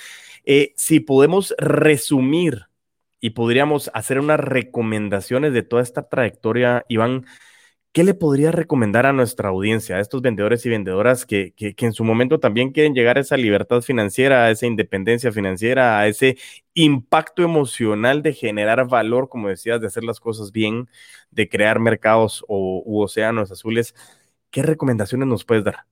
eh, 0.47 0.73
si 0.77 1.01
podemos 1.01 1.55
resumir 1.59 2.69
y 3.21 3.31
podríamos 3.31 3.91
hacer 3.95 4.21
unas 4.21 4.41
recomendaciones 4.41 5.53
de 5.53 5.63
toda 5.63 5.83
esta 5.83 6.09
trayectoria, 6.09 6.85
Iván, 6.89 7.25
¿qué 7.93 8.05
le 8.05 8.15
podría 8.15 8.51
recomendar 8.51 9.07
a 9.07 9.13
nuestra 9.13 9.51
audiencia, 9.51 9.97
a 9.97 10.01
estos 10.01 10.21
vendedores 10.21 10.67
y 10.67 10.69
vendedoras 10.69 11.25
que, 11.27 11.53
que, 11.55 11.75
en 11.79 11.93
su 11.93 12.05
momento 12.05 12.41
también 12.41 12.73
quieren 12.73 12.95
llegar 12.95 13.19
a 13.19 13.21
esa 13.21 13.37
libertad 13.37 13.83
financiera, 13.83 14.45
a 14.45 14.51
esa 14.51 14.67
independencia 14.67 15.31
financiera, 15.33 16.01
a 16.01 16.09
ese 16.09 16.37
impacto 16.75 17.43
emocional 17.45 18.23
de 18.23 18.33
generar 18.33 18.89
valor, 18.89 19.29
como 19.29 19.49
decías, 19.49 19.81
de 19.81 19.87
hacer 19.87 20.03
las 20.05 20.19
cosas 20.21 20.51
bien, 20.53 20.89
de 21.31 21.49
crear 21.49 21.79
mercados 21.79 22.45
o, 22.49 22.83
u 22.85 23.01
océanos 23.01 23.53
azules? 23.53 23.95
¿Qué 24.51 24.63
recomendaciones 24.63 25.29
nos 25.29 25.45
puedes 25.45 25.65
dar? 25.65 25.87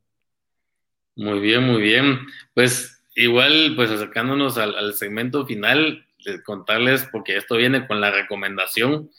Muy 1.14 1.40
bien, 1.40 1.62
muy 1.62 1.82
bien. 1.82 2.18
Pues 2.54 3.04
igual, 3.14 3.74
pues 3.76 3.90
acercándonos 3.90 4.58
al, 4.58 4.74
al 4.74 4.94
segmento 4.94 5.46
final, 5.46 6.04
contarles, 6.44 7.08
porque 7.10 7.36
esto 7.36 7.56
viene 7.56 7.86
con 7.86 8.00
la 8.00 8.10
recomendación. 8.10 9.10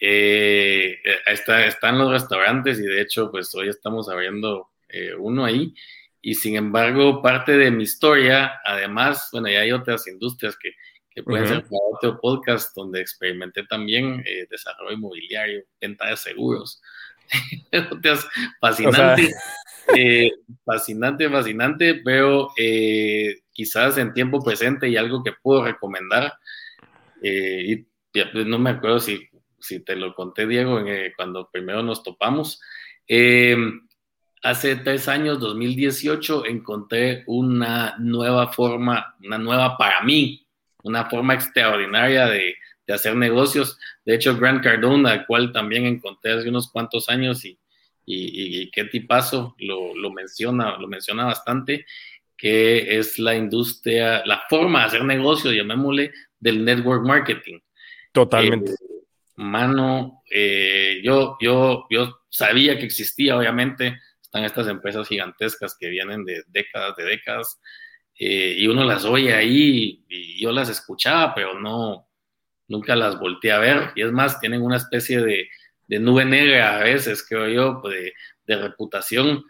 Eh, 0.00 0.98
está, 1.26 1.66
están 1.66 1.98
los 1.98 2.10
restaurantes 2.10 2.78
y 2.78 2.82
de 2.82 3.00
hecho, 3.00 3.30
pues 3.30 3.54
hoy 3.54 3.68
estamos 3.68 4.08
abriendo 4.08 4.70
eh, 4.88 5.14
uno 5.14 5.44
ahí. 5.44 5.74
Y 6.20 6.34
sin 6.34 6.56
embargo, 6.56 7.20
parte 7.20 7.52
de 7.56 7.70
mi 7.70 7.82
historia, 7.82 8.60
además, 8.64 9.28
bueno, 9.30 9.48
ya 9.48 9.60
hay 9.60 9.72
otras 9.72 10.06
industrias 10.06 10.56
que, 10.56 10.70
que 11.14 11.22
pueden 11.22 11.46
ser 11.46 11.62
para 11.62 11.80
otro 11.92 12.20
podcast 12.20 12.74
donde 12.74 13.00
experimenté 13.00 13.64
también 13.64 14.22
eh, 14.26 14.46
desarrollo 14.50 14.96
inmobiliario, 14.96 15.62
venta 15.80 16.08
de 16.08 16.16
seguros. 16.16 16.82
fascinante, 18.60 19.30
eh, 19.96 20.30
fascinante, 20.64 21.30
fascinante, 21.30 21.94
pero 22.04 22.50
eh, 22.56 23.43
quizás 23.54 23.96
en 23.96 24.12
tiempo 24.12 24.44
presente 24.44 24.88
y 24.88 24.96
algo 24.98 25.22
que 25.22 25.32
puedo 25.32 25.64
recomendar. 25.64 26.34
Eh, 27.22 27.62
y 27.66 27.86
pues, 28.12 28.46
no 28.46 28.58
me 28.58 28.70
acuerdo 28.70 29.00
si, 29.00 29.26
si 29.58 29.80
te 29.80 29.96
lo 29.96 30.14
conté, 30.14 30.46
Diego, 30.46 30.82
cuando 31.16 31.48
primero 31.50 31.82
nos 31.82 32.02
topamos. 32.02 32.60
hace 34.42 34.76
tres 34.76 35.08
años, 35.08 35.40
2018, 35.40 36.44
encontré 36.44 37.24
una 37.26 37.96
nueva 37.98 38.52
forma, 38.52 39.16
una 39.22 39.38
nueva 39.38 39.78
para 39.78 40.02
mí, 40.02 40.46
una 40.82 41.08
forma 41.08 41.32
extraordinaria 41.32 42.26
de, 42.26 42.56
de 42.86 42.94
hacer 42.94 43.16
negocios. 43.16 43.78
De 44.04 44.14
hecho, 44.14 44.36
Grant 44.36 44.62
Cardone, 44.62 45.08
al 45.08 45.26
cual 45.26 45.52
también 45.52 45.86
encontré 45.86 46.32
hace 46.32 46.48
unos 46.48 46.70
cuantos 46.70 47.08
años 47.08 47.44
y, 47.44 47.58
y, 48.06 48.62
y 48.62 48.70
qué 48.70 48.84
tipazo 48.84 49.54
lo, 49.58 49.94
lo, 49.94 50.10
menciona, 50.10 50.76
lo 50.78 50.88
menciona 50.88 51.24
bastante, 51.24 51.86
que 52.44 52.98
es 52.98 53.18
la 53.18 53.34
industria, 53.34 54.22
la 54.26 54.42
forma 54.50 54.80
de 54.80 54.84
hacer 54.84 55.04
negocios, 55.06 55.54
llamémosle, 55.54 56.12
del 56.38 56.62
network 56.62 57.02
marketing. 57.02 57.58
Totalmente. 58.12 58.72
Eh, 58.72 58.76
mano, 59.36 60.22
eh, 60.30 61.00
yo, 61.02 61.38
yo, 61.40 61.86
yo 61.88 62.20
sabía 62.28 62.76
que 62.76 62.84
existía, 62.84 63.38
obviamente, 63.38 63.98
están 64.20 64.44
estas 64.44 64.68
empresas 64.68 65.08
gigantescas 65.08 65.74
que 65.80 65.88
vienen 65.88 66.22
de 66.26 66.42
décadas, 66.48 66.94
de 66.96 67.04
décadas, 67.04 67.58
eh, 68.20 68.56
y 68.58 68.66
uno 68.66 68.84
las 68.84 69.06
oye 69.06 69.32
ahí 69.32 70.04
y 70.06 70.38
yo 70.38 70.52
las 70.52 70.68
escuchaba, 70.68 71.34
pero 71.34 71.58
no, 71.58 72.10
nunca 72.68 72.94
las 72.94 73.18
volteé 73.18 73.52
a 73.52 73.58
ver. 73.58 73.92
Y 73.96 74.02
es 74.02 74.12
más, 74.12 74.38
tienen 74.38 74.60
una 74.60 74.76
especie 74.76 75.22
de, 75.22 75.48
de 75.88 75.98
nube 75.98 76.26
negra 76.26 76.76
a 76.76 76.82
veces, 76.82 77.24
creo 77.26 77.48
yo, 77.48 77.80
pues, 77.80 77.94
de, 77.94 78.12
de 78.46 78.62
reputación. 78.68 79.44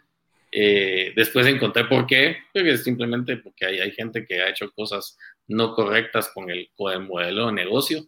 Eh, 0.57 1.11
después 1.17 1.45
encontré 1.47 1.83
por 1.83 2.07
qué, 2.07 2.37
porque 2.53 2.77
simplemente 2.77 3.35
porque 3.35 3.65
hay, 3.65 3.79
hay, 3.81 3.91
gente 3.91 4.25
que 4.25 4.41
ha 4.41 4.47
hecho 4.47 4.71
cosas 4.71 5.17
no 5.47 5.73
correctas 5.75 6.31
con 6.33 6.49
el, 6.49 6.69
con 6.77 6.93
el 6.93 7.01
modelo 7.01 7.47
de 7.47 7.51
negocio, 7.51 8.07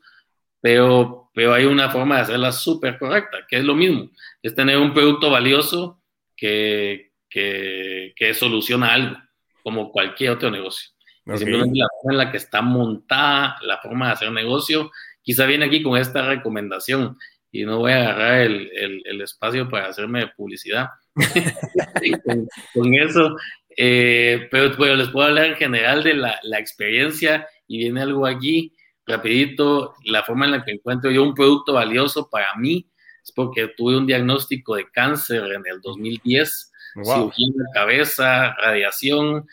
pero, 0.61 1.29
pero 1.33 1.53
hay 1.53 1.65
una 1.65 1.89
forma 1.89 2.15
de 2.15 2.21
hacerla 2.21 2.53
súper 2.53 2.97
correcta, 2.97 3.39
que 3.49 3.57
es 3.57 3.65
lo 3.65 3.75
mismo, 3.75 4.11
es 4.41 4.55
tener 4.55 4.77
un 4.77 4.93
producto 4.93 5.29
valioso 5.29 6.01
que, 6.37 7.11
que, 7.29 8.13
que 8.15 8.33
soluciona 8.33 8.93
algo, 8.93 9.17
como 9.61 9.91
cualquier 9.91 10.31
otro 10.31 10.49
negocio. 10.49 10.91
Okay. 11.25 11.39
Simplemente 11.39 11.79
la 11.79 11.87
forma 12.01 12.13
en 12.13 12.17
la 12.27 12.31
que 12.31 12.37
está 12.37 12.61
montada 12.61 13.57
la 13.63 13.79
forma 13.79 14.07
de 14.07 14.13
hacer 14.13 14.31
negocio, 14.31 14.89
quizá 15.21 15.45
viene 15.47 15.65
aquí 15.65 15.83
con 15.83 15.97
esta 15.97 16.25
recomendación 16.25 17.17
y 17.51 17.65
no 17.65 17.79
voy 17.79 17.91
a 17.91 18.03
agarrar 18.03 18.39
el, 18.43 18.71
el, 18.73 19.01
el 19.03 19.21
espacio 19.21 19.69
para 19.69 19.87
hacerme 19.87 20.27
publicidad 20.27 20.87
con, 22.23 22.47
con, 22.73 22.93
eso, 22.93 23.35
eh, 23.75 24.47
pero, 24.51 24.75
pero, 24.77 24.95
les 24.95 25.09
puedo 25.09 25.27
hablar 25.27 25.45
en 25.45 25.55
general 25.55 26.03
de 26.03 26.13
la, 26.13 26.39
la, 26.43 26.59
experiencia 26.59 27.47
y 27.67 27.79
viene 27.79 28.01
algo 28.01 28.25
aquí 28.25 28.73
rapidito, 29.05 29.95
la 30.03 30.23
forma 30.23 30.45
en 30.45 30.51
la 30.51 30.65
que 30.65 30.71
encuentro 30.71 31.09
yo 31.09 31.23
un 31.23 31.33
producto 31.33 31.73
valioso 31.73 32.29
para 32.29 32.53
mí 32.55 32.89
es 33.23 33.31
porque 33.31 33.69
tuve 33.75 33.97
un 33.97 34.05
diagnóstico 34.05 34.75
de 34.75 34.89
cáncer 34.91 35.43
en 35.43 35.63
el 35.65 35.81
2010, 35.81 36.71
wow. 36.95 37.05
cirugía 37.05 37.47
de 37.47 37.65
cabeza, 37.73 38.53
radiación, 38.55 39.45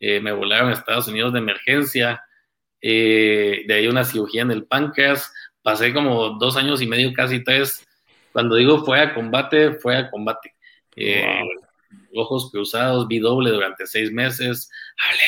eh, 0.00 0.20
me 0.20 0.32
volaron 0.32 0.70
a 0.70 0.72
Estados 0.72 1.08
Unidos 1.08 1.32
de 1.32 1.38
emergencia, 1.38 2.22
eh, 2.80 3.62
de 3.66 3.74
ahí 3.74 3.86
una 3.86 4.04
cirugía 4.04 4.42
en 4.42 4.50
el 4.50 4.66
páncreas, 4.66 5.32
pasé 5.62 5.94
como 5.94 6.30
dos 6.38 6.56
años 6.56 6.82
y 6.82 6.86
medio, 6.86 7.12
casi 7.12 7.44
tres, 7.44 7.86
cuando 8.32 8.56
digo 8.56 8.84
fue 8.84 9.00
a 9.00 9.14
combate, 9.14 9.74
fue 9.74 9.96
a 9.96 10.10
combate. 10.10 10.51
Eh, 10.96 11.24
wow. 11.24 12.22
Ojos 12.22 12.50
cruzados, 12.50 13.08
vi 13.08 13.18
doble 13.18 13.50
durante 13.50 13.86
seis 13.86 14.12
meses, 14.12 14.70
hablé 15.08 15.22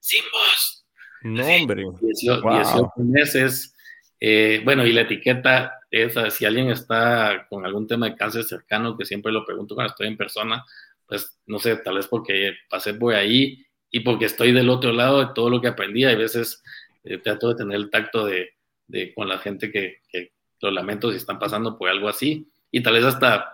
sin 0.00 0.22
voz. 0.32 0.86
No, 1.22 1.46
hombre. 1.46 1.84
18, 2.00 2.92
meses. 2.98 3.74
Eh, 4.20 4.60
bueno, 4.64 4.86
y 4.86 4.92
la 4.92 5.02
etiqueta 5.02 5.80
es, 5.90 6.14
si 6.34 6.44
alguien 6.44 6.70
está 6.70 7.46
con 7.48 7.64
algún 7.64 7.86
tema 7.86 8.08
de 8.08 8.16
cáncer 8.16 8.44
cercano, 8.44 8.96
que 8.96 9.04
siempre 9.04 9.32
lo 9.32 9.44
pregunto 9.44 9.74
cuando 9.74 9.90
estoy 9.90 10.08
en 10.08 10.16
persona, 10.16 10.64
pues 11.06 11.38
no 11.46 11.58
sé, 11.58 11.76
tal 11.76 11.96
vez 11.96 12.06
porque 12.06 12.54
pasé 12.68 12.94
por 12.94 13.14
ahí 13.14 13.64
y 13.90 14.00
porque 14.00 14.26
estoy 14.26 14.52
del 14.52 14.70
otro 14.70 14.92
lado 14.92 15.20
de 15.20 15.34
todo 15.34 15.50
lo 15.50 15.60
que 15.60 15.68
aprendí. 15.68 16.04
Hay 16.04 16.16
veces 16.16 16.62
eh, 17.04 17.18
trato 17.18 17.48
de 17.48 17.54
tener 17.54 17.76
el 17.76 17.90
tacto 17.90 18.26
de, 18.26 18.54
de 18.86 19.14
con 19.14 19.28
la 19.28 19.38
gente 19.38 19.70
que, 19.70 20.02
que 20.08 20.32
lo 20.60 20.70
lamento 20.70 21.10
si 21.10 21.16
están 21.16 21.38
pasando 21.38 21.78
por 21.78 21.88
algo 21.88 22.08
así 22.08 22.50
y 22.70 22.82
tal 22.82 22.94
vez 22.94 23.04
hasta 23.04 23.53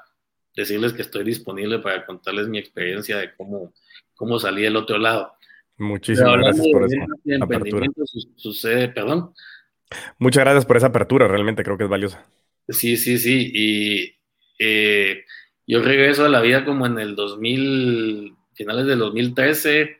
decirles 0.61 0.93
que 0.93 1.03
estoy 1.03 1.25
disponible 1.25 1.79
para 1.81 2.07
contarles 2.07 2.49
mi 2.49 2.59
experiencia 2.59 3.19
de 3.19 3.35
cómo, 3.35 3.73
cómo 4.15 4.39
salí 4.39 4.63
del 4.63 4.77
otro 4.77 4.99
lado. 4.99 5.33
Muchísimas 5.77 6.37
gracias 6.37 6.67
por 6.73 6.85
esa 6.85 7.45
apertura. 7.45 7.87
Sucede, 8.37 8.89
perdón. 8.89 9.33
Muchas 10.19 10.45
gracias 10.45 10.67
por 10.67 10.77
esa 10.77 10.89
apertura, 10.89 11.27
realmente 11.27 11.65
creo 11.65 11.79
que 11.79 11.85
es 11.85 11.91
valiosa. 11.91 12.25
Sí, 12.69 12.97
sí, 12.97 13.19
sí. 13.19 13.51
Y 13.53 14.15
eh, 14.59 15.25
yo 15.67 15.83
regreso 15.83 16.25
a 16.25 16.29
la 16.29 16.41
vida 16.41 16.65
como 16.65 16.87
en 16.87 16.99
el 16.99 17.17
2000, 17.17 18.35
finales 18.55 18.87
del 18.87 18.99
2013, 18.99 19.97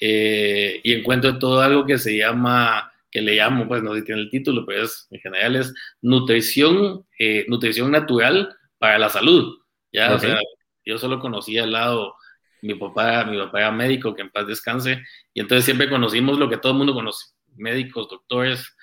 eh, 0.00 0.80
y 0.82 0.92
encuentro 0.92 1.38
todo 1.38 1.60
algo 1.60 1.86
que 1.86 1.98
se 1.98 2.16
llama, 2.16 2.92
que 3.10 3.22
le 3.22 3.36
llamo, 3.36 3.68
pues 3.68 3.82
no 3.82 3.94
sé 3.94 4.00
si 4.00 4.06
tiene 4.06 4.22
el 4.22 4.30
título, 4.30 4.66
pero 4.66 4.82
es, 4.82 5.06
en 5.10 5.20
general 5.20 5.56
es 5.56 5.72
nutrición, 6.02 7.06
eh, 7.18 7.46
nutrición 7.48 7.92
natural 7.92 8.54
para 8.78 8.98
la 8.98 9.08
salud. 9.08 9.61
Ya, 9.92 10.14
o 10.14 10.18
sea, 10.18 10.38
yo 10.84 10.98
solo 10.98 11.20
conocía 11.20 11.64
el 11.64 11.72
lado 11.72 12.16
mi 12.62 12.74
papá, 12.74 13.24
mi 13.24 13.36
papá 13.38 13.60
era 13.60 13.72
médico, 13.72 14.14
que 14.14 14.22
en 14.22 14.30
paz 14.30 14.46
descanse, 14.46 15.02
y 15.34 15.40
entonces 15.40 15.64
siempre 15.64 15.90
conocimos 15.90 16.38
lo 16.38 16.48
que 16.48 16.56
todo 16.56 16.72
el 16.72 16.78
mundo 16.78 16.94
conoce, 16.94 17.26
médicos, 17.56 18.08
doctores, 18.08 18.74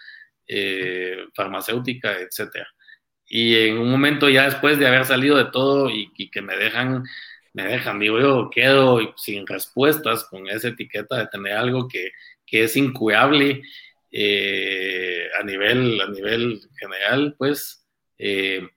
eh, 0.47 1.25
farmacéutica, 1.33 2.19
etcétera. 2.19 2.67
Y 3.25 3.55
en 3.55 3.77
un 3.77 3.89
momento 3.89 4.29
ya 4.29 4.45
después 4.45 4.79
de 4.79 4.87
haber 4.87 5.05
salido 5.05 5.37
de 5.37 5.45
todo 5.45 5.89
y, 5.89 6.11
que 6.31 6.41
me 6.41 6.57
dejan, 6.57 7.03
me 7.53 7.63
dejan, 7.63 7.99
digo 7.99 8.19
yo, 8.19 8.49
quedo 8.49 8.99
sin 9.17 9.47
respuestas 9.47 10.25
con 10.25 10.47
esa 10.47 10.69
etiqueta 10.69 11.17
de 11.17 11.27
tener 11.27 11.53
algo 11.53 11.87
que, 11.87 12.11
que 12.45 12.63
es 12.63 12.75
incurable 12.75 13.61
eh, 14.11 15.29
a, 15.39 15.43
nivel, 15.43 16.01
a 16.01 16.07
nivel 16.07 16.59
general, 16.79 17.35
pues 17.37 17.85
eh, 18.17 18.67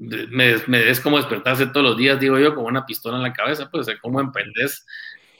me, 0.00 0.90
es 0.90 1.00
como 1.00 1.18
despertarse 1.18 1.66
todos 1.66 1.84
los 1.84 1.96
días, 1.96 2.18
digo 2.18 2.38
yo, 2.38 2.54
con 2.54 2.64
una 2.64 2.86
pistola 2.86 3.18
en 3.18 3.22
la 3.22 3.32
cabeza, 3.34 3.70
pues, 3.70 3.86
cómo 4.00 4.20
emprendes 4.20 4.86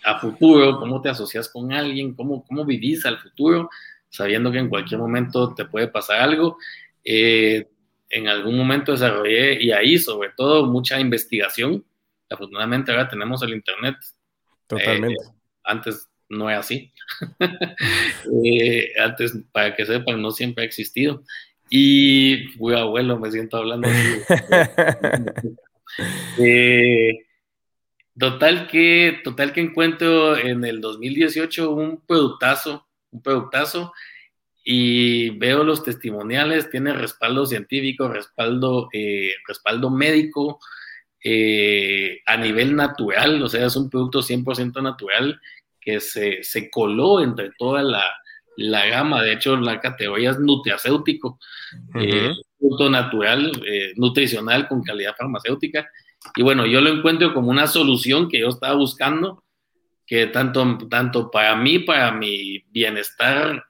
a 0.04 0.18
futuro, 0.18 0.78
cómo 0.78 1.00
te 1.00 1.08
asocias 1.08 1.48
con 1.48 1.72
alguien, 1.72 2.14
cómo, 2.14 2.44
cómo 2.44 2.64
vivís 2.64 3.06
al 3.06 3.18
futuro, 3.18 3.70
sabiendo 4.10 4.52
que 4.52 4.58
en 4.58 4.68
cualquier 4.68 5.00
momento 5.00 5.54
te 5.54 5.64
puede 5.64 5.88
pasar 5.88 6.20
algo. 6.20 6.58
Eh, 7.04 7.68
en 8.10 8.28
algún 8.28 8.56
momento 8.56 8.92
desarrollé 8.92 9.62
y 9.62 9.72
ahí, 9.72 9.98
sobre 9.98 10.30
todo, 10.36 10.66
mucha 10.66 11.00
investigación. 11.00 11.84
Afortunadamente 12.28 12.90
ahora 12.90 13.08
tenemos 13.08 13.42
el 13.42 13.54
Internet. 13.54 13.96
Totalmente. 14.66 15.22
Eh, 15.22 15.34
antes 15.64 16.08
no 16.28 16.50
era 16.50 16.60
así. 16.60 16.92
Eh, 18.44 18.92
antes, 19.00 19.36
para 19.52 19.74
que 19.74 19.84
sepan, 19.84 20.20
no 20.20 20.30
siempre 20.30 20.62
ha 20.62 20.66
existido. 20.66 21.24
Y 21.72 22.48
fui 22.58 22.74
abuelo, 22.74 23.16
me 23.18 23.30
siento 23.30 23.58
hablando. 23.58 23.88
eh, 26.38 27.12
total 28.18 28.66
que, 28.66 29.20
total 29.22 29.52
que 29.52 29.60
encuentro 29.60 30.36
en 30.36 30.64
el 30.64 30.80
2018 30.80 31.70
un 31.70 32.04
productazo, 32.04 32.88
un 33.12 33.22
productazo, 33.22 33.92
y 34.64 35.30
veo 35.38 35.62
los 35.62 35.84
testimoniales, 35.84 36.70
tiene 36.70 36.92
respaldo 36.92 37.46
científico, 37.46 38.08
respaldo, 38.08 38.88
eh, 38.92 39.34
respaldo 39.46 39.90
médico, 39.90 40.58
eh, 41.22 42.20
a 42.26 42.36
nivel 42.36 42.74
natural, 42.74 43.40
o 43.42 43.48
sea, 43.48 43.66
es 43.66 43.76
un 43.76 43.88
producto 43.88 44.22
100% 44.22 44.82
natural 44.82 45.40
que 45.80 46.00
se, 46.00 46.42
se 46.42 46.68
coló 46.68 47.22
entre 47.22 47.52
toda 47.56 47.82
la, 47.82 48.04
la 48.56 48.86
gama, 48.86 49.22
de 49.22 49.32
hecho 49.32 49.56
la 49.56 49.80
categoría 49.80 50.30
es 50.30 50.38
nutracéutico, 50.38 51.38
eh, 51.94 52.32
producto 52.58 52.90
natural, 52.90 53.52
eh, 53.66 53.92
nutricional 53.96 54.68
con 54.68 54.82
calidad 54.82 55.14
farmacéutica. 55.16 55.88
Y 56.36 56.42
bueno, 56.42 56.66
yo 56.66 56.80
lo 56.80 56.90
encuentro 56.90 57.32
como 57.32 57.50
una 57.50 57.66
solución 57.66 58.28
que 58.28 58.40
yo 58.40 58.48
estaba 58.48 58.74
buscando, 58.74 59.42
que 60.06 60.26
tanto, 60.26 60.78
tanto 60.88 61.30
para 61.30 61.56
mí, 61.56 61.78
para 61.78 62.12
mi 62.12 62.58
bienestar 62.70 63.64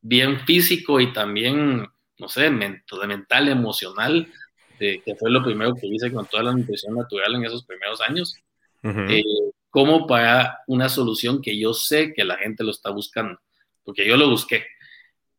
bien 0.00 0.40
físico 0.40 1.00
y 1.00 1.12
también, 1.12 1.86
no 2.18 2.28
sé, 2.28 2.48
mental, 2.50 3.48
emocional, 3.48 4.28
que 4.78 5.16
fue 5.18 5.30
lo 5.30 5.44
primero 5.44 5.74
que 5.74 5.86
hice 5.86 6.10
con 6.10 6.26
toda 6.26 6.44
la 6.44 6.52
nutrición 6.52 6.94
natural 6.94 7.34
en 7.34 7.44
esos 7.44 7.66
primeros 7.66 8.00
años, 8.00 8.34
eh, 8.82 9.22
como 9.68 10.06
para 10.06 10.60
una 10.66 10.88
solución 10.88 11.42
que 11.42 11.58
yo 11.58 11.74
sé 11.74 12.14
que 12.14 12.24
la 12.24 12.38
gente 12.38 12.64
lo 12.64 12.70
está 12.70 12.88
buscando 12.90 13.38
porque 13.84 14.06
yo 14.06 14.16
lo 14.16 14.30
busqué. 14.30 14.64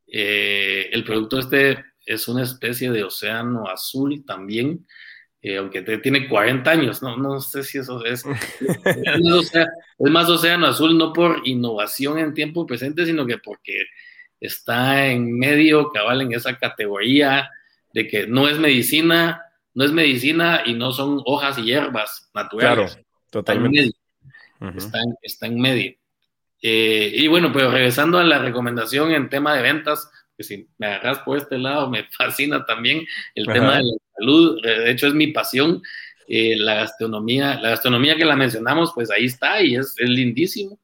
Eh, 0.08 0.89
el 0.92 1.04
producto 1.04 1.39
este 1.39 1.84
es 2.06 2.28
una 2.28 2.44
especie 2.44 2.92
de 2.92 3.04
océano 3.04 3.68
azul 3.68 4.26
también, 4.26 4.86
eh, 5.42 5.58
aunque 5.58 5.82
tiene 5.82 6.30
40 6.30 6.70
años, 6.70 7.02
no, 7.02 7.18
no 7.18 7.39
sé 7.39 7.64
si 7.64 7.80
eso 7.80 8.04
es. 8.06 8.24
es, 8.86 9.54
más 9.98 10.30
océano 10.30 10.68
azul 10.68 10.98
no 10.98 11.14
por 11.14 11.42
innovación 11.46 12.20
en 12.20 12.34
tiempo 12.34 12.68
presente, 12.68 13.06
sino 13.06 13.26
que 13.26 13.38
porque 13.39 13.86
está 14.39 15.08
en 15.08 15.38
medio, 15.38 15.89
cabal, 15.92 16.22
en 16.22 16.34
esa 16.34 16.58
categoría 16.58 17.50
de 17.94 18.08
que 18.08 18.28
no 18.28 18.48
es 18.48 18.60
medicina, 18.60 19.44
no 19.74 19.84
es 19.84 19.92
medicina 19.92 20.64
y 20.66 20.74
no 20.74 20.92
son 20.92 21.22
hojas 21.26 21.58
y 21.58 21.64
hierbas 21.64 22.30
naturales. 22.34 22.94
Claro, 22.94 23.08
totalmente. 23.30 23.92
está 25.24 25.48
en 25.48 25.60
medio. 25.60 26.01
Eh, 26.62 27.12
y 27.14 27.28
bueno, 27.28 27.51
pero 27.51 27.72
regresando 27.72 28.20
a 28.20 28.24
la 28.24 28.39
recomendación 28.39 29.12
en 29.12 29.30
tema 29.30 29.55
de 29.55 29.64
ventas, 29.64 30.09
que 30.38 30.43
si 30.43 30.68
me 30.78 30.88
agarras 30.88 31.20
por 31.20 31.38
este 31.38 31.57
lado, 31.57 31.89
me 31.89 32.03
fascina 32.18 32.66
también 32.66 33.05
el 33.36 33.45
tema 33.45 33.78
de 33.78 33.84
la 33.84 33.93
salud. 34.18 34.62
De 34.64 34.91
hecho, 34.91 35.07
es 35.07 35.14
mi 35.14 35.28
pasión. 35.28 35.82
Eh, 36.34 36.55
la 36.55 36.76
gastronomía, 36.76 37.59
la 37.59 37.72
gastronomía 37.72 38.16
que 38.16 38.24
la 38.24 38.38
mencionamos, 38.38 38.91
pues 38.93 39.12
ahí 39.12 39.26
está 39.26 39.62
y 39.62 39.76
es, 39.76 39.95
es 39.97 40.09
lindísimo, 40.09 40.80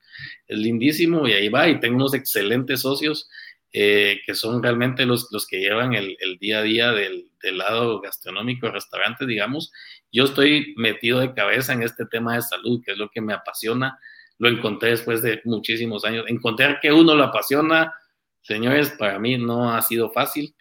es 0.45 0.57
lindísimo 0.57 1.25
y 1.25 1.31
ahí 1.31 1.47
va 1.47 1.69
y 1.69 1.79
tengo 1.79 1.95
unos 1.95 2.13
excelentes 2.13 2.81
socios 2.81 3.29
eh, 3.71 4.19
que 4.25 4.33
son 4.33 4.61
realmente 4.61 5.05
los, 5.05 5.29
los 5.31 5.47
que 5.47 5.59
llevan 5.59 5.93
el, 5.93 6.17
el 6.19 6.37
día 6.37 6.59
a 6.59 6.63
día 6.63 6.91
del, 6.91 7.29
del, 7.41 7.59
lado 7.59 8.01
gastronómico, 8.01 8.69
restaurante, 8.69 9.25
digamos. 9.25 9.71
Yo 10.11 10.25
estoy 10.25 10.73
metido 10.75 11.19
de 11.19 11.33
cabeza 11.33 11.71
en 11.71 11.83
este 11.83 12.05
tema 12.05 12.35
de 12.35 12.41
salud, 12.41 12.81
que 12.83 12.91
es 12.91 12.97
lo 12.97 13.09
que 13.09 13.21
me 13.21 13.33
apasiona, 13.33 13.99
lo 14.39 14.49
encontré 14.49 14.91
después 14.91 15.21
de 15.21 15.41
muchísimos 15.45 16.05
años. 16.05 16.25
Encontrar 16.27 16.79
que 16.79 16.91
uno 16.91 17.15
lo 17.15 17.23
apasiona, 17.23 17.93
señores, 18.41 18.91
para 18.91 19.19
mí 19.19 19.37
no 19.37 19.73
ha 19.73 19.81
sido 19.81 20.11
fácil. 20.11 20.55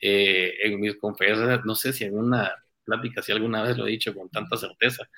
Eh, 0.00 0.54
en 0.62 0.80
mis 0.80 0.96
conferencias, 0.96 1.64
no 1.64 1.74
sé 1.74 1.92
si 1.92 2.04
en 2.04 2.16
una 2.16 2.52
plática, 2.84 3.20
si 3.20 3.32
alguna 3.32 3.62
vez 3.62 3.76
lo 3.76 3.86
he 3.86 3.90
dicho 3.90 4.14
con 4.14 4.28
tanta 4.28 4.56
certeza, 4.56 5.08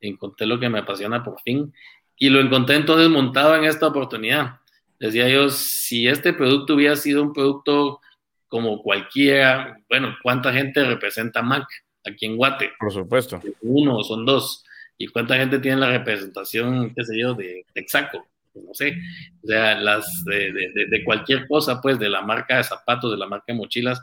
encontré 0.00 0.46
lo 0.46 0.60
que 0.60 0.68
me 0.68 0.80
apasiona 0.80 1.24
por 1.24 1.40
fin 1.40 1.72
y 2.18 2.28
lo 2.28 2.40
encontré 2.40 2.76
entonces 2.76 3.08
montado 3.08 3.56
en 3.56 3.64
esta 3.64 3.86
oportunidad. 3.86 4.60
Decía 4.98 5.28
yo, 5.28 5.48
si 5.50 6.06
este 6.06 6.32
producto 6.32 6.74
hubiera 6.74 6.96
sido 6.96 7.22
un 7.22 7.32
producto 7.32 8.00
como 8.48 8.82
cualquiera, 8.82 9.78
bueno, 9.88 10.16
¿cuánta 10.22 10.52
gente 10.52 10.84
representa 10.84 11.42
Mac 11.42 11.66
aquí 12.04 12.26
en 12.26 12.36
Guate? 12.36 12.72
Por 12.78 12.92
supuesto. 12.92 13.40
Uno, 13.60 14.02
son 14.02 14.24
dos 14.24 14.64
y 14.98 15.08
cuánta 15.08 15.36
gente 15.36 15.58
tiene 15.58 15.80
la 15.80 15.90
representación, 15.90 16.94
qué 16.94 17.04
sé 17.04 17.18
yo, 17.18 17.34
de 17.34 17.64
Texaco, 17.72 18.26
pues 18.52 18.64
no 18.64 18.74
sé, 18.74 18.96
o 19.42 19.46
sea, 19.46 19.78
las 19.78 20.24
de, 20.24 20.52
de, 20.52 20.86
de, 20.88 21.04
cualquier 21.04 21.46
cosa, 21.46 21.80
pues, 21.80 21.98
de 21.98 22.08
la 22.08 22.22
marca 22.22 22.56
de 22.56 22.64
zapatos, 22.64 23.10
de 23.10 23.18
la 23.18 23.26
marca 23.26 23.44
de 23.48 23.54
mochilas, 23.54 24.02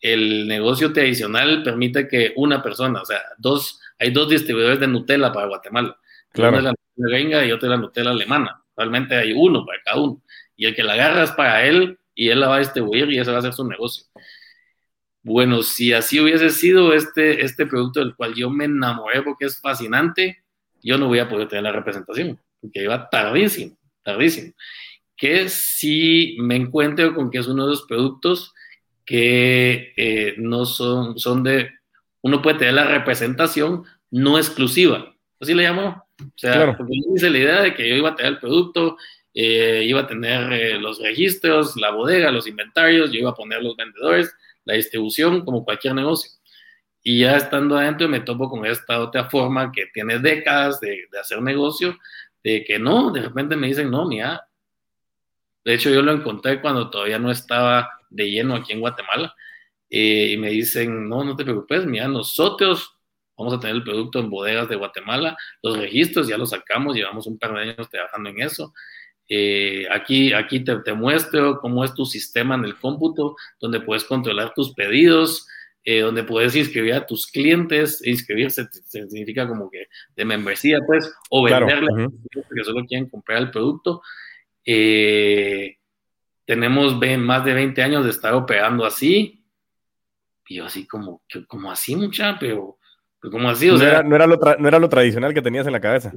el 0.00 0.46
negocio 0.46 0.92
tradicional 0.92 1.62
permite 1.64 2.06
que 2.06 2.32
una 2.36 2.62
persona, 2.62 3.02
o 3.02 3.04
sea, 3.04 3.20
dos, 3.38 3.80
hay 3.98 4.10
dos 4.10 4.28
distribuidores 4.28 4.78
de 4.78 4.86
Nutella 4.86 5.32
para 5.32 5.48
Guatemala, 5.48 5.96
claro. 6.30 6.50
una 6.50 6.58
es 6.58 6.64
la 6.64 6.70
Nutella 6.70 7.18
gringa 7.18 7.44
y 7.44 7.52
otra 7.52 7.68
es 7.68 7.70
la 7.70 7.76
Nutella 7.78 8.10
alemana, 8.10 8.62
realmente 8.76 9.16
hay 9.16 9.32
uno 9.32 9.66
para 9.66 9.82
cada 9.82 10.00
uno, 10.00 10.22
y 10.56 10.66
el 10.66 10.74
que 10.74 10.84
la 10.84 10.92
agarra 10.92 11.24
es 11.24 11.32
para 11.32 11.64
él 11.64 11.98
y 12.14 12.28
él 12.28 12.40
la 12.40 12.48
va 12.48 12.56
a 12.56 12.60
distribuir 12.60 13.10
y 13.10 13.18
ese 13.18 13.30
va 13.30 13.38
a 13.38 13.42
ser 13.42 13.52
su 13.52 13.66
negocio. 13.66 14.04
Bueno, 15.22 15.62
si 15.62 15.92
así 15.92 16.20
hubiese 16.20 16.50
sido 16.50 16.94
este, 16.94 17.44
este 17.44 17.66
producto 17.66 18.00
del 18.00 18.14
cual 18.14 18.34
yo 18.34 18.50
me 18.50 18.64
enamoré 18.64 19.22
porque 19.22 19.46
es 19.46 19.60
fascinante, 19.60 20.42
yo 20.82 20.96
no 20.96 21.08
voy 21.08 21.18
a 21.18 21.28
poder 21.28 21.48
tener 21.48 21.64
la 21.64 21.72
representación, 21.72 22.38
porque 22.60 22.82
iba 22.82 23.08
tardísimo, 23.10 23.76
tardísimo. 24.02 24.52
Que 25.16 25.48
si 25.48 26.36
me 26.40 26.56
encuentro 26.56 27.14
con 27.14 27.30
que 27.30 27.38
es 27.38 27.48
uno 27.48 27.64
de 27.64 27.70
los 27.70 27.82
productos 27.82 28.54
que 29.04 29.92
eh, 29.96 30.34
no 30.38 30.66
son, 30.66 31.18
son 31.18 31.42
de, 31.42 31.70
uno 32.22 32.40
puede 32.40 32.58
tener 32.58 32.74
la 32.74 32.86
representación 32.86 33.84
no 34.10 34.38
exclusiva, 34.38 35.14
así 35.40 35.54
le 35.54 35.64
llamo. 35.64 36.04
O 36.20 36.32
sea, 36.36 36.52
claro. 36.54 36.76
porque 36.76 36.94
yo 36.96 37.14
hice 37.14 37.30
la 37.30 37.38
idea 37.38 37.62
de 37.62 37.74
que 37.74 37.88
yo 37.88 37.94
iba 37.94 38.10
a 38.10 38.16
tener 38.16 38.32
el 38.32 38.38
producto 38.38 38.96
eh, 39.40 39.84
iba 39.84 40.00
a 40.00 40.06
tener 40.08 40.52
eh, 40.52 40.80
los 40.80 41.00
registros, 41.00 41.76
la 41.76 41.92
bodega, 41.92 42.32
los 42.32 42.48
inventarios, 42.48 43.12
yo 43.12 43.20
iba 43.20 43.30
a 43.30 43.36
poner 43.36 43.62
los 43.62 43.76
vendedores, 43.76 44.34
la 44.64 44.74
distribución, 44.74 45.44
como 45.44 45.64
cualquier 45.64 45.94
negocio. 45.94 46.32
Y 47.04 47.20
ya 47.20 47.36
estando 47.36 47.78
adentro 47.78 48.08
me 48.08 48.18
topo 48.18 48.50
con 48.50 48.66
esta 48.66 48.98
otra 48.98 49.30
forma 49.30 49.70
que 49.70 49.86
tiene 49.94 50.18
décadas 50.18 50.80
de, 50.80 51.06
de 51.12 51.20
hacer 51.20 51.40
negocio, 51.40 51.96
de 52.42 52.64
que 52.64 52.80
no, 52.80 53.12
de 53.12 53.22
repente 53.22 53.54
me 53.54 53.68
dicen, 53.68 53.92
no, 53.92 54.08
mira, 54.08 54.44
de 55.64 55.74
hecho 55.74 55.88
yo 55.90 56.02
lo 56.02 56.10
encontré 56.10 56.60
cuando 56.60 56.90
todavía 56.90 57.20
no 57.20 57.30
estaba 57.30 57.90
de 58.10 58.28
lleno 58.28 58.56
aquí 58.56 58.72
en 58.72 58.80
Guatemala, 58.80 59.36
eh, 59.88 60.32
y 60.32 60.36
me 60.36 60.50
dicen, 60.50 61.08
no, 61.08 61.22
no 61.22 61.36
te 61.36 61.44
preocupes, 61.44 61.86
mira, 61.86 62.08
nosotros 62.08 62.92
vamos 63.36 63.54
a 63.54 63.60
tener 63.60 63.76
el 63.76 63.84
producto 63.84 64.18
en 64.18 64.30
bodegas 64.30 64.68
de 64.68 64.74
Guatemala, 64.74 65.36
los 65.62 65.78
registros 65.78 66.26
ya 66.26 66.36
los 66.36 66.50
sacamos, 66.50 66.96
llevamos 66.96 67.28
un 67.28 67.38
par 67.38 67.54
de 67.54 67.60
años 67.60 67.88
trabajando 67.88 68.30
en 68.30 68.42
eso. 68.42 68.74
Eh, 69.28 69.86
aquí 69.90 70.32
aquí 70.32 70.60
te, 70.60 70.76
te, 70.76 70.94
muestro 70.94 71.60
cómo 71.60 71.84
es 71.84 71.92
tu 71.94 72.06
sistema 72.06 72.54
en 72.54 72.64
el 72.64 72.76
cómputo, 72.76 73.36
donde 73.60 73.80
puedes 73.80 74.04
controlar 74.04 74.54
tus 74.54 74.72
pedidos, 74.72 75.46
eh, 75.84 76.00
donde 76.00 76.24
puedes 76.24 76.56
inscribir 76.56 76.94
a 76.94 77.06
tus 77.06 77.26
clientes. 77.26 78.04
Inscribirse 78.06 78.66
significa 78.86 79.46
como 79.46 79.70
que 79.70 79.86
de 80.16 80.24
membresía, 80.24 80.80
pues, 80.86 81.12
o 81.30 81.42
venderle 81.42 81.86
claro. 81.88 82.08
uh 82.08 82.10
-huh. 82.10 82.44
que 82.54 82.64
solo 82.64 82.84
quieren 82.86 83.08
comprar 83.08 83.38
el 83.42 83.50
producto. 83.50 84.02
Eh, 84.64 85.76
tenemos 86.44 86.98
más 87.18 87.44
de 87.44 87.54
20 87.54 87.82
años 87.82 88.04
de 88.04 88.10
estar 88.10 88.34
operando 88.34 88.86
así. 88.86 89.44
Y 90.48 90.56
yo 90.56 90.64
así 90.64 90.86
como, 90.86 91.22
como 91.46 91.70
así 91.70 91.94
mucha, 91.94 92.38
pero 92.38 92.77
como 93.20 93.50
así, 93.50 93.68
o 93.68 93.72
no, 93.72 93.78
sea, 93.78 93.88
era, 93.88 94.02
no, 94.02 94.14
era 94.14 94.26
lo 94.26 94.38
no, 94.58 94.68
era 94.68 94.78
lo 94.78 94.88
tradicional 94.88 95.34
que 95.34 95.42
tenías 95.42 95.66
en 95.66 95.72
la 95.72 95.80
cabeza. 95.80 96.12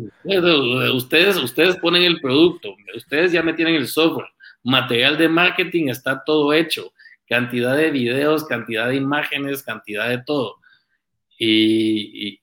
Ustedes, 0.94 1.38
ustedes 1.38 1.76
ponen 1.78 2.04
el 2.04 2.22
producto, 2.22 2.76
ustedes 2.96 3.32
ya 3.32 3.42
me 3.42 3.54
tienen 3.54 3.76
el 3.76 3.88
software, 3.88 4.28
material 4.64 5.18
de 5.18 5.28
marketing 5.28 5.88
está 5.88 6.24
todo 6.24 6.54
hecho, 6.54 6.94
cantidad 7.28 7.76
de 7.76 7.90
videos, 7.90 8.46
cantidad 8.46 8.88
de 8.88 8.96
imágenes, 8.98 9.64
cantidad 9.64 10.10
de 10.10 10.20
todo. 10.20 10.58
Y, 11.40 12.28
y, 12.28 12.42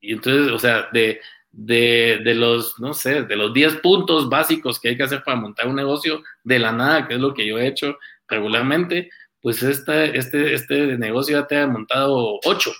y 0.00 0.12
entonces, 0.12 0.52
o 0.52 0.58
sea, 0.58 0.88
de, 0.92 1.20
de, 1.50 2.20
de, 2.22 2.34
los, 2.36 2.78
no 2.78 2.94
sé, 2.94 3.24
de 3.24 3.36
los 3.36 3.52
10 3.52 3.76
puntos 3.76 4.28
básicos 4.28 4.78
que 4.78 4.90
hay 4.90 4.96
que 4.96 5.02
hacer 5.02 5.24
para 5.24 5.36
montar 5.36 5.66
un 5.66 5.74
negocio, 5.74 6.22
de 6.44 6.60
la 6.60 6.70
nada, 6.70 7.08
que 7.08 7.14
es 7.14 7.20
lo 7.20 7.34
que 7.34 7.44
yo 7.44 7.58
he 7.58 7.66
hecho 7.66 7.98
regularmente, 8.28 9.10
pues 9.42 9.64
este, 9.64 10.16
este, 10.16 10.54
este 10.54 10.96
negocio 10.96 11.40
ya 11.40 11.46
te 11.48 11.58
ha 11.58 11.66
montado 11.66 12.38
8 12.44 12.70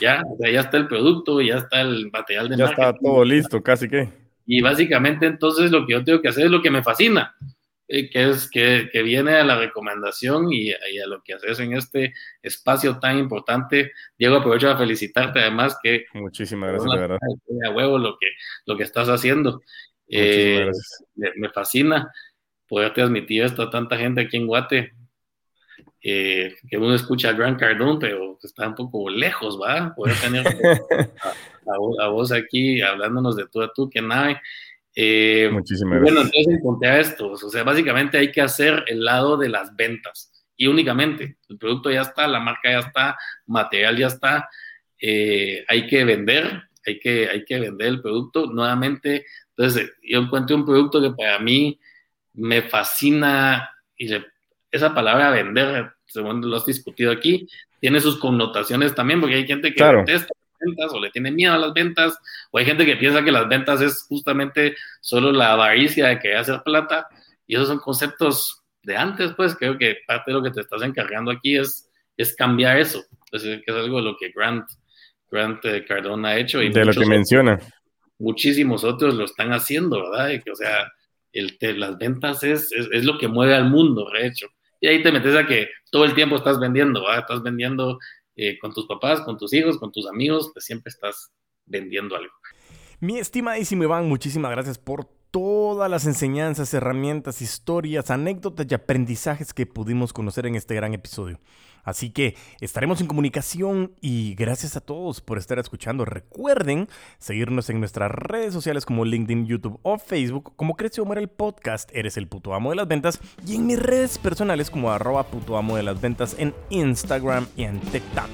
ya, 0.00 0.22
o 0.26 0.36
sea, 0.38 0.50
ya 0.50 0.60
está 0.60 0.76
el 0.76 0.88
producto, 0.88 1.40
ya 1.40 1.56
está 1.56 1.80
el 1.80 2.10
material 2.10 2.48
de 2.48 2.56
Ya 2.56 2.66
marketing. 2.66 2.88
está 2.88 2.98
todo 3.00 3.24
listo, 3.24 3.62
casi 3.62 3.88
que. 3.88 4.08
Y 4.46 4.60
básicamente 4.60 5.26
entonces 5.26 5.70
lo 5.70 5.86
que 5.86 5.92
yo 5.92 6.04
tengo 6.04 6.20
que 6.20 6.28
hacer 6.28 6.46
es 6.46 6.50
lo 6.50 6.60
que 6.60 6.70
me 6.70 6.82
fascina, 6.82 7.34
eh, 7.88 8.10
que 8.10 8.30
es 8.30 8.50
que, 8.50 8.88
que, 8.92 9.02
viene 9.02 9.32
a 9.32 9.44
la 9.44 9.58
recomendación 9.58 10.52
y, 10.52 10.68
y, 10.68 10.98
a 10.98 11.06
lo 11.06 11.22
que 11.22 11.34
haces 11.34 11.60
en 11.60 11.72
este 11.74 12.12
espacio 12.42 12.98
tan 12.98 13.18
importante. 13.18 13.92
Diego, 14.18 14.36
aprovecho 14.36 14.70
a 14.70 14.76
felicitarte 14.76 15.40
además 15.40 15.78
que... 15.82 16.04
Muchísimas 16.12 16.70
gracias, 16.70 16.92
de 16.92 17.00
verdad. 17.00 17.18
A 17.66 17.70
huevo 17.70 17.98
lo 17.98 18.18
que, 18.18 18.28
lo 18.66 18.76
que 18.76 18.84
estás 18.84 19.08
haciendo. 19.08 19.62
Eh, 20.06 20.70
me, 21.14 21.30
me, 21.36 21.48
fascina 21.48 22.12
poder 22.68 22.92
transmitir 22.92 23.44
esto 23.44 23.62
a 23.62 23.70
tanta 23.70 23.96
gente 23.96 24.20
aquí 24.20 24.36
en 24.36 24.46
Guate 24.46 24.92
eh, 26.06 26.54
que 26.68 26.76
uno 26.76 26.94
escucha 26.94 27.30
a 27.30 27.32
Grant 27.32 27.58
Cardone, 27.58 27.98
pero 27.98 28.38
está 28.42 28.68
un 28.68 28.74
poco 28.74 29.08
lejos, 29.08 29.58
¿va? 29.58 29.94
Poder 29.94 30.14
tener 30.20 30.46
a, 30.46 30.52
a, 30.52 32.04
a, 32.04 32.08
vos 32.08 32.30
aquí 32.30 32.82
hablándonos 32.82 33.36
de 33.36 33.46
tú 33.46 33.62
a 33.62 33.72
tú, 33.72 33.88
que 33.88 34.02
nada. 34.02 34.38
Eh, 34.94 35.48
Muchísimas 35.50 36.02
bueno, 36.02 36.20
entonces 36.20 36.58
encontré 36.58 37.00
esto, 37.00 37.30
o 37.30 37.36
sea, 37.36 37.64
básicamente 37.64 38.18
hay 38.18 38.30
que 38.30 38.42
hacer 38.42 38.84
el 38.86 39.02
lado 39.02 39.38
de 39.38 39.48
las 39.48 39.74
ventas 39.74 40.30
y 40.56 40.66
únicamente, 40.66 41.38
el 41.48 41.56
producto 41.56 41.90
ya 41.90 42.02
está, 42.02 42.28
la 42.28 42.38
marca 42.38 42.70
ya 42.70 42.80
está, 42.80 43.16
material 43.46 43.96
ya 43.96 44.08
está, 44.08 44.48
eh, 45.00 45.64
hay 45.68 45.86
que 45.86 46.04
vender, 46.04 46.64
hay 46.86 46.98
que, 46.98 47.30
hay 47.30 47.44
que 47.46 47.60
vender 47.60 47.88
el 47.88 48.02
producto 48.02 48.46
nuevamente. 48.46 49.24
Entonces, 49.56 49.90
yo 50.02 50.20
encuentro 50.20 50.54
un 50.54 50.66
producto 50.66 51.00
que 51.00 51.10
para 51.10 51.38
mí 51.38 51.80
me 52.34 52.60
fascina 52.62 53.70
y 53.96 54.08
le, 54.08 54.24
esa 54.74 54.92
palabra 54.92 55.30
vender, 55.30 55.92
según 56.04 56.48
lo 56.48 56.56
has 56.56 56.66
discutido 56.66 57.12
aquí, 57.12 57.46
tiene 57.78 58.00
sus 58.00 58.18
connotaciones 58.18 58.94
también, 58.94 59.20
porque 59.20 59.36
hay 59.36 59.46
gente 59.46 59.68
que 59.68 59.76
claro. 59.76 60.00
detesta 60.00 60.34
las 60.34 60.58
ventas 60.60 60.92
o 60.92 61.00
le 61.00 61.10
tiene 61.10 61.30
miedo 61.30 61.54
a 61.54 61.58
las 61.58 61.72
ventas, 61.72 62.18
o 62.50 62.58
hay 62.58 62.64
gente 62.64 62.84
que 62.84 62.96
piensa 62.96 63.22
que 63.22 63.30
las 63.30 63.48
ventas 63.48 63.80
es 63.80 64.04
justamente 64.08 64.74
solo 65.00 65.30
la 65.30 65.52
avaricia 65.52 66.08
de 66.08 66.18
querer 66.18 66.38
hacer 66.38 66.60
plata, 66.64 67.06
y 67.46 67.54
esos 67.54 67.68
son 67.68 67.78
conceptos 67.78 68.62
de 68.82 68.96
antes, 68.96 69.32
pues 69.36 69.54
creo 69.54 69.78
que 69.78 69.98
parte 70.06 70.32
de 70.32 70.38
lo 70.38 70.42
que 70.42 70.50
te 70.50 70.60
estás 70.60 70.82
encargando 70.82 71.30
aquí 71.30 71.56
es, 71.56 71.88
es 72.16 72.34
cambiar 72.34 72.78
eso, 72.78 73.04
entonces, 73.26 73.62
que 73.64 73.70
es 73.70 73.76
algo 73.76 73.98
de 73.98 74.02
lo 74.02 74.16
que 74.16 74.30
Grant, 74.30 74.68
Grant 75.30 75.64
eh, 75.64 75.84
Cardone 75.84 76.28
ha 76.28 76.38
hecho. 76.38 76.62
Y 76.62 76.70
de 76.70 76.84
lo 76.84 76.92
que 76.92 77.06
menciona. 77.06 77.60
Muchísimos 78.18 78.82
otros 78.82 79.14
lo 79.14 79.24
están 79.24 79.52
haciendo, 79.52 80.10
¿verdad? 80.10 80.30
Y 80.30 80.40
que, 80.40 80.50
o 80.50 80.56
sea, 80.56 80.92
el, 81.32 81.58
te, 81.58 81.74
las 81.74 81.98
ventas 81.98 82.42
es, 82.42 82.72
es, 82.72 82.88
es, 82.92 83.04
lo 83.04 83.18
que 83.18 83.28
mueve 83.28 83.54
al 83.54 83.68
mundo, 83.68 84.08
de 84.10 84.26
hecho. 84.26 84.46
Y 84.84 84.86
ahí 84.86 85.02
te 85.02 85.10
metes 85.10 85.34
a 85.34 85.46
que 85.46 85.68
todo 85.90 86.04
el 86.04 86.12
tiempo 86.12 86.36
estás 86.36 86.60
vendiendo. 86.60 87.10
Estás 87.10 87.42
vendiendo 87.42 87.98
eh, 88.36 88.58
con 88.58 88.74
tus 88.74 88.86
papás, 88.86 89.22
con 89.22 89.38
tus 89.38 89.54
hijos, 89.54 89.78
con 89.78 89.90
tus 89.90 90.06
amigos, 90.06 90.50
pues 90.52 90.66
siempre 90.66 90.90
estás 90.90 91.32
vendiendo 91.64 92.14
algo. 92.14 92.34
Mi 93.00 93.16
estimadísimo 93.16 93.84
Iván, 93.84 94.06
muchísimas 94.06 94.50
gracias 94.50 94.76
por 94.76 95.06
todas 95.30 95.90
las 95.90 96.04
enseñanzas, 96.04 96.74
herramientas, 96.74 97.40
historias, 97.40 98.10
anécdotas 98.10 98.66
y 98.68 98.74
aprendizajes 98.74 99.54
que 99.54 99.64
pudimos 99.64 100.12
conocer 100.12 100.44
en 100.44 100.54
este 100.54 100.74
gran 100.74 100.92
episodio. 100.92 101.40
Así 101.84 102.10
que 102.10 102.34
estaremos 102.60 103.00
en 103.00 103.06
comunicación 103.06 103.92
y 104.00 104.34
gracias 104.34 104.76
a 104.76 104.80
todos 104.80 105.20
por 105.20 105.38
estar 105.38 105.58
escuchando. 105.58 106.04
Recuerden 106.04 106.88
seguirnos 107.18 107.70
en 107.70 107.80
nuestras 107.80 108.10
redes 108.10 108.52
sociales 108.52 108.86
como 108.86 109.04
LinkedIn, 109.04 109.46
YouTube 109.46 109.78
o 109.82 109.98
Facebook 109.98 110.54
como 110.56 110.76
Crece 110.76 111.00
o 111.00 111.04
Muere 111.04 111.20
el 111.20 111.28
Podcast, 111.28 111.90
Eres 111.94 112.16
el 112.16 112.26
puto 112.26 112.54
amo 112.54 112.70
de 112.70 112.76
las 112.76 112.88
ventas 112.88 113.20
y 113.46 113.56
en 113.56 113.66
mis 113.66 113.78
redes 113.80 114.18
personales 114.18 114.70
como 114.70 114.90
arroba 114.90 115.24
puto 115.24 115.56
amo 115.56 115.76
de 115.76 115.82
las 115.82 116.00
ventas 116.00 116.36
en 116.38 116.54
Instagram 116.70 117.46
y 117.56 117.64
en 117.64 117.80
TikTok. 117.80 118.30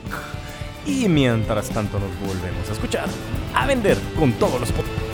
Y 0.87 1.09
mientras 1.09 1.69
tanto 1.71 1.99
nos 1.99 2.11
volvemos 2.21 2.69
a 2.69 2.73
escuchar, 2.73 3.07
a 3.55 3.67
vender 3.67 3.99
con 4.17 4.33
todos 4.33 4.61
los 4.61 4.73
podcasts. 4.73 5.10